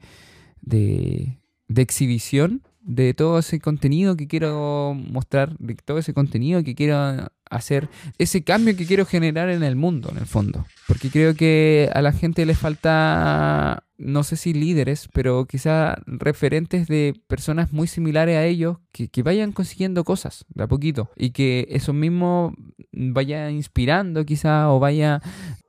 de, 0.61 1.39
de 1.69 1.83
exhibición 1.83 2.63
de 2.83 3.15
todo 3.15 3.39
ese 3.39 3.61
contenido 3.61 4.17
que 4.17 4.27
quiero 4.27 4.95
mostrar, 4.95 5.57
de 5.59 5.75
todo 5.77 5.99
ese 5.99 6.15
contenido 6.15 6.63
que 6.65 6.75
quiero 6.75 7.29
hacer, 7.53 7.89
ese 8.19 8.43
cambio 8.43 8.77
que 8.77 8.87
quiero 8.87 9.07
generar 9.07 9.49
en 9.51 9.63
el 9.63 9.77
mundo, 9.77 10.11
en 10.11 10.19
el 10.19 10.27
fondo. 10.27 10.67
Porque 10.89 11.11
creo 11.11 11.35
que 11.35 11.91
a 11.95 12.03
la 12.03 12.13
gente 12.13 12.45
le 12.47 12.55
falta, 12.55 13.85
no 13.99 14.25
sé 14.25 14.37
si 14.37 14.53
líderes, 14.53 15.09
pero 15.13 15.47
quizá 15.47 15.97
referentes 16.07 16.89
de 16.89 17.15
personas 17.29 17.73
muy 17.73 17.87
similares 17.87 18.37
a 18.37 18.45
ellos 18.45 18.79
que, 18.91 19.23
vayan 19.23 19.53
consiguiendo 19.53 20.05
cosas 20.05 20.45
de 20.49 20.65
a 20.65 20.67
poquito 20.67 21.11
y 21.17 21.31
que 21.31 21.67
eso 21.71 21.93
mismo 21.93 22.55
vaya 22.93 23.51
inspirando 23.51 24.25
quizá 24.25 24.71
o 24.71 24.81
vaya 24.81 25.23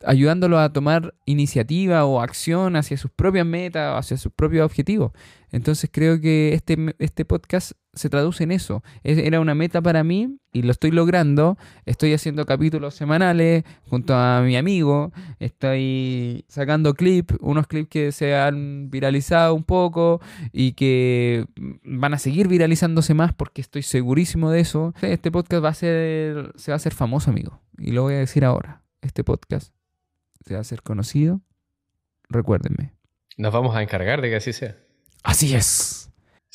ayudándolo 0.06 0.60
a 0.60 0.74
tomar 0.74 1.14
iniciativa 1.26 2.06
o 2.06 2.22
acción 2.22 2.76
hacia 2.76 2.98
sus 2.98 3.12
propias 3.12 3.46
metas, 3.46 3.98
hacia 3.98 4.18
sus 4.18 4.32
propios 4.32 4.66
objetivos. 4.66 5.12
Entonces 5.52 5.90
creo 5.94 6.20
que 6.20 6.54
este, 6.54 6.96
este 6.98 7.26
podcast 7.26 7.74
se 7.94 8.10
traduce 8.10 8.44
en 8.44 8.52
eso. 8.52 8.84
Era 9.04 9.40
una 9.40 9.56
meta 9.56 9.82
para 9.82 10.04
mí 10.04 10.38
y 10.52 10.64
lo 10.64 10.72
estoy 10.72 10.92
logrando. 10.92 11.58
Estoy 11.86 12.14
haciendo 12.14 12.46
capítulos 12.46 12.96
semanales 12.96 13.64
junto 13.88 14.16
a 14.16 14.42
mi 14.42 14.58
amigo. 14.58 15.12
Estoy 15.40 16.46
sacando 16.48 16.96
clips, 16.96 17.36
unos 17.40 17.68
clips 17.68 17.90
que 17.90 18.12
se 18.12 18.36
han 18.36 18.90
viralizado 18.90 19.54
un 19.54 19.64
poco 19.64 20.22
y 20.52 20.74
que 20.74 21.46
van 21.84 22.14
a 22.14 22.20
seguir 22.20 22.48
viralizándose 22.48 23.14
más 23.14 23.34
porque 23.34 23.62
estoy 23.62 23.84
segurísimo 23.84 24.50
de 24.50 24.60
eso. 24.62 24.94
Este 25.02 25.32
podcast 25.32 25.64
va 25.64 25.70
a 25.70 25.74
ser, 25.74 26.54
se 26.56 26.72
va 26.72 26.76
a 26.76 26.78
hacer 26.78 26.94
famoso, 26.94 27.30
amigo. 27.30 27.62
Y 27.78 27.92
lo 27.92 28.04
voy 28.04 28.16
a 28.16 28.20
decir 28.20 28.44
ahora. 28.44 28.82
Este 29.02 29.24
podcast 29.24 29.74
se 30.46 30.54
va 30.54 30.60
a 30.60 30.62
hacer 30.62 30.82
conocido. 30.82 31.42
Recuérdenme. 32.30 32.94
Nos 33.38 33.54
vamos 33.54 33.76
a 33.76 33.84
encargar 33.84 34.22
de 34.22 34.30
que 34.30 34.38
así 34.38 34.54
sea. 34.54 34.78
Así 35.24 35.54
es. 35.54 36.03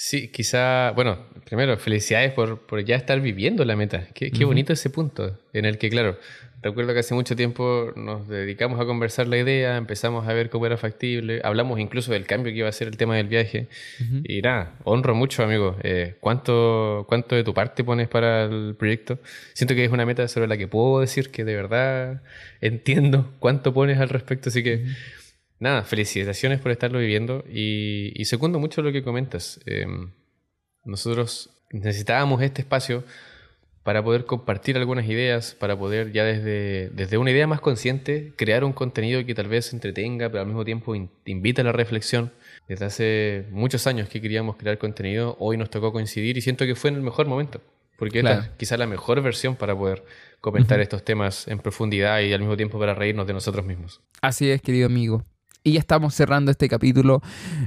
Sí, 0.00 0.28
quizá, 0.28 0.92
bueno, 0.92 1.18
primero, 1.44 1.76
felicidades 1.76 2.32
por, 2.32 2.60
por 2.60 2.84
ya 2.84 2.94
estar 2.94 3.20
viviendo 3.20 3.64
la 3.64 3.74
meta. 3.74 4.06
Qué, 4.14 4.30
qué 4.30 4.44
bonito 4.44 4.72
ese 4.72 4.90
punto 4.90 5.36
en 5.52 5.64
el 5.64 5.76
que, 5.76 5.90
claro, 5.90 6.16
recuerdo 6.62 6.94
que 6.94 7.00
hace 7.00 7.14
mucho 7.14 7.34
tiempo 7.34 7.92
nos 7.96 8.28
dedicamos 8.28 8.80
a 8.80 8.84
conversar 8.84 9.26
la 9.26 9.38
idea, 9.38 9.76
empezamos 9.76 10.28
a 10.28 10.32
ver 10.34 10.50
cómo 10.50 10.66
era 10.66 10.76
factible, 10.76 11.40
hablamos 11.42 11.80
incluso 11.80 12.12
del 12.12 12.26
cambio 12.26 12.52
que 12.52 12.60
iba 12.60 12.68
a 12.68 12.72
ser 12.72 12.86
el 12.86 12.96
tema 12.96 13.16
del 13.16 13.26
viaje. 13.26 13.66
Y 14.22 14.40
nada, 14.40 14.76
honro 14.84 15.16
mucho, 15.16 15.42
amigo. 15.42 15.76
Eh, 15.82 16.14
¿cuánto, 16.20 17.04
¿Cuánto 17.08 17.34
de 17.34 17.42
tu 17.42 17.52
parte 17.52 17.82
pones 17.82 18.06
para 18.06 18.44
el 18.44 18.76
proyecto? 18.78 19.18
Siento 19.52 19.74
que 19.74 19.84
es 19.84 19.90
una 19.90 20.06
meta 20.06 20.28
sobre 20.28 20.46
la 20.46 20.56
que 20.56 20.68
puedo 20.68 21.00
decir 21.00 21.32
que 21.32 21.42
de 21.44 21.56
verdad 21.56 22.22
entiendo 22.60 23.34
cuánto 23.40 23.74
pones 23.74 23.98
al 23.98 24.10
respecto, 24.10 24.50
así 24.50 24.62
que 24.62 24.84
nada, 25.60 25.82
felicitaciones 25.84 26.60
por 26.60 26.70
estarlo 26.70 26.98
viviendo 26.98 27.44
y, 27.48 28.12
y 28.14 28.24
segundo 28.26 28.58
mucho 28.58 28.82
lo 28.82 28.92
que 28.92 29.02
comentas. 29.02 29.60
Em, 29.66 30.10
nosotros 30.84 31.50
necesitábamos 31.70 32.42
este 32.42 32.62
espacio 32.62 33.04
para 33.88 34.02
poder 34.02 34.26
compartir 34.26 34.76
algunas 34.76 35.06
ideas, 35.06 35.54
para 35.54 35.78
poder 35.78 36.12
ya 36.12 36.22
desde, 36.22 36.90
desde 36.90 37.16
una 37.16 37.30
idea 37.30 37.46
más 37.46 37.62
consciente 37.62 38.34
crear 38.36 38.62
un 38.62 38.74
contenido 38.74 39.24
que 39.24 39.34
tal 39.34 39.48
vez 39.48 39.72
entretenga, 39.72 40.28
pero 40.28 40.42
al 40.42 40.46
mismo 40.46 40.62
tiempo 40.62 40.94
invita 41.24 41.62
a 41.62 41.64
la 41.64 41.72
reflexión. 41.72 42.30
Desde 42.68 42.84
hace 42.84 43.46
muchos 43.50 43.86
años 43.86 44.10
que 44.10 44.20
queríamos 44.20 44.56
crear 44.56 44.76
contenido, 44.76 45.36
hoy 45.40 45.56
nos 45.56 45.70
tocó 45.70 45.90
coincidir 45.90 46.36
y 46.36 46.42
siento 46.42 46.66
que 46.66 46.74
fue 46.74 46.90
en 46.90 46.96
el 46.96 47.02
mejor 47.02 47.28
momento, 47.28 47.62
porque 47.98 48.18
esta 48.18 48.40
es 48.40 48.48
quizá 48.58 48.76
la 48.76 48.86
mejor 48.86 49.22
versión 49.22 49.56
para 49.56 49.74
poder 49.74 50.04
comentar 50.42 50.80
estos 50.80 51.02
temas 51.02 51.48
en 51.48 51.58
profundidad 51.58 52.20
y 52.20 52.34
al 52.34 52.40
mismo 52.40 52.58
tiempo 52.58 52.78
para 52.78 52.92
reírnos 52.92 53.26
de 53.26 53.32
nosotros 53.32 53.64
mismos. 53.64 54.02
Así 54.20 54.50
es, 54.50 54.60
querido 54.60 54.84
amigo. 54.84 55.24
Y 55.68 55.72
ya 55.72 55.80
estamos 55.80 56.14
cerrando 56.14 56.50
este 56.50 56.66
capítulo. 56.66 57.20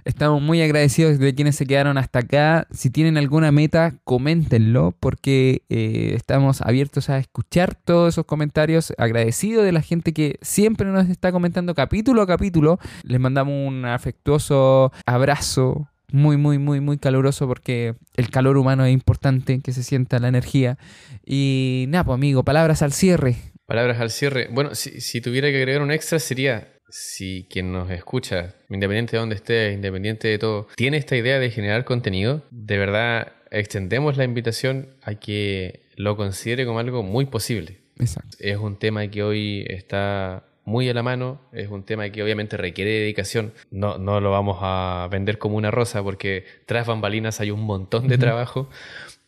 Estamos 0.05 0.41
muy 0.41 0.59
agradecidos 0.63 1.19
de 1.19 1.35
quienes 1.35 1.55
se 1.55 1.67
quedaron 1.67 1.99
hasta 1.99 2.19
acá. 2.19 2.67
Si 2.71 2.89
tienen 2.89 3.15
alguna 3.15 3.51
meta, 3.51 3.93
coméntenlo 4.05 4.95
porque 4.99 5.61
eh, 5.69 6.13
estamos 6.15 6.63
abiertos 6.63 7.11
a 7.11 7.19
escuchar 7.19 7.75
todos 7.75 8.15
esos 8.15 8.25
comentarios. 8.25 8.91
Agradecido 8.97 9.61
de 9.61 9.71
la 9.71 9.83
gente 9.83 10.13
que 10.13 10.39
siempre 10.41 10.87
nos 10.87 11.09
está 11.09 11.31
comentando 11.31 11.75
capítulo 11.75 12.23
a 12.23 12.27
capítulo. 12.27 12.79
Les 13.03 13.19
mandamos 13.19 13.53
un 13.53 13.85
afectuoso 13.85 14.91
abrazo. 15.05 15.87
Muy, 16.11 16.37
muy, 16.37 16.57
muy, 16.57 16.79
muy 16.79 16.97
caluroso 16.97 17.47
porque 17.47 17.93
el 18.17 18.31
calor 18.31 18.57
humano 18.57 18.83
es 18.83 18.91
importante, 18.91 19.61
que 19.61 19.73
se 19.73 19.83
sienta 19.83 20.17
la 20.17 20.27
energía. 20.27 20.79
Y 21.23 21.85
nada, 21.89 22.05
pues 22.05 22.15
amigo, 22.15 22.43
palabras 22.43 22.81
al 22.81 22.93
cierre. 22.93 23.37
Palabras 23.67 24.01
al 24.01 24.09
cierre. 24.09 24.49
Bueno, 24.51 24.73
si, 24.73 24.99
si 25.01 25.21
tuviera 25.21 25.49
que 25.51 25.57
agregar 25.57 25.83
un 25.83 25.91
extra 25.91 26.17
sería 26.17 26.67
si 26.91 27.47
quien 27.49 27.71
nos 27.71 27.89
escucha, 27.89 28.55
independiente 28.69 29.13
de 29.13 29.19
donde 29.19 29.35
esté, 29.35 29.71
independiente 29.71 30.27
de 30.27 30.37
todo, 30.37 30.67
tiene 30.75 30.97
esta 30.97 31.15
idea 31.15 31.39
de 31.39 31.49
generar 31.49 31.85
contenido, 31.85 32.43
de 32.51 32.77
verdad 32.77 33.33
extendemos 33.49 34.17
la 34.17 34.23
invitación 34.23 34.89
a 35.01 35.15
que 35.15 35.81
lo 35.95 36.15
considere 36.15 36.65
como 36.65 36.79
algo 36.79 37.03
muy 37.03 37.25
posible. 37.25 37.79
Exacto. 37.99 38.37
Es 38.39 38.57
un 38.57 38.77
tema 38.77 39.07
que 39.07 39.23
hoy 39.23 39.65
está 39.67 40.45
muy 40.63 40.89
a 40.89 40.93
la 40.93 41.03
mano, 41.03 41.41
es 41.51 41.69
un 41.69 41.83
tema 41.83 42.09
que 42.09 42.23
obviamente 42.23 42.57
requiere 42.57 42.91
dedicación. 42.91 43.53
No, 43.71 43.97
no 43.97 44.21
lo 44.21 44.31
vamos 44.31 44.57
a 44.61 45.07
vender 45.11 45.37
como 45.37 45.57
una 45.57 45.71
rosa 45.71 46.03
porque 46.03 46.45
tras 46.65 46.87
bambalinas 46.87 47.41
hay 47.41 47.51
un 47.51 47.61
montón 47.61 48.07
de 48.07 48.17
trabajo, 48.17 48.69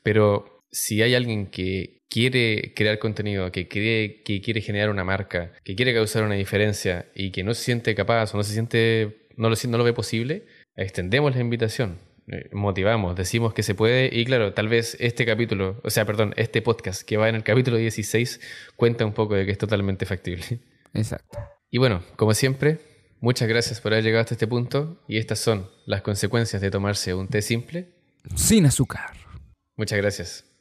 pero 0.03 0.61
si 0.71 1.01
hay 1.01 1.15
alguien 1.15 1.47
que 1.47 2.01
quiere 2.13 2.73
crear 2.75 2.99
contenido, 2.99 3.51
que 3.51 3.67
cree 3.67 4.21
que 4.21 4.39
quiere 4.39 4.61
generar 4.61 4.91
una 4.91 5.03
marca, 5.03 5.51
que 5.63 5.75
quiere 5.75 5.95
causar 5.95 6.21
una 6.23 6.35
diferencia 6.35 7.07
y 7.15 7.31
que 7.31 7.43
no 7.43 7.55
se 7.55 7.63
siente 7.63 7.95
capaz 7.95 8.35
o 8.35 8.37
no 8.37 8.43
se 8.43 8.53
siente, 8.53 9.25
no 9.35 9.49
lo, 9.49 9.55
no 9.67 9.77
lo 9.79 9.83
ve 9.83 9.93
posible, 9.93 10.45
extendemos 10.75 11.33
la 11.33 11.41
invitación. 11.41 11.97
Eh, 12.27 12.49
motivamos, 12.51 13.15
decimos 13.15 13.55
que 13.55 13.63
se 13.63 13.73
puede 13.73 14.15
y 14.15 14.25
claro, 14.25 14.53
tal 14.53 14.67
vez 14.67 14.95
este 14.99 15.25
capítulo, 15.25 15.81
o 15.83 15.89
sea, 15.89 16.05
perdón, 16.05 16.35
este 16.37 16.61
podcast 16.61 17.01
que 17.01 17.17
va 17.17 17.29
en 17.29 17.35
el 17.35 17.43
capítulo 17.43 17.77
16 17.77 18.39
cuenta 18.75 19.05
un 19.05 19.13
poco 19.13 19.33
de 19.33 19.47
que 19.47 19.51
es 19.51 19.57
totalmente 19.57 20.05
factible. 20.05 20.59
Exacto. 20.93 21.39
Y 21.71 21.79
bueno, 21.79 22.03
como 22.15 22.35
siempre, 22.35 22.77
muchas 23.21 23.47
gracias 23.47 23.81
por 23.81 23.91
haber 23.91 24.03
llegado 24.03 24.21
hasta 24.21 24.35
este 24.35 24.45
punto 24.45 25.03
y 25.07 25.17
estas 25.17 25.39
son 25.39 25.67
las 25.87 26.03
consecuencias 26.03 26.61
de 26.61 26.69
tomarse 26.69 27.15
un 27.15 27.27
té 27.27 27.41
simple. 27.41 27.95
Sin 28.35 28.67
azúcar. 28.67 29.13
Muchas 29.75 29.97
gracias. 29.97 30.52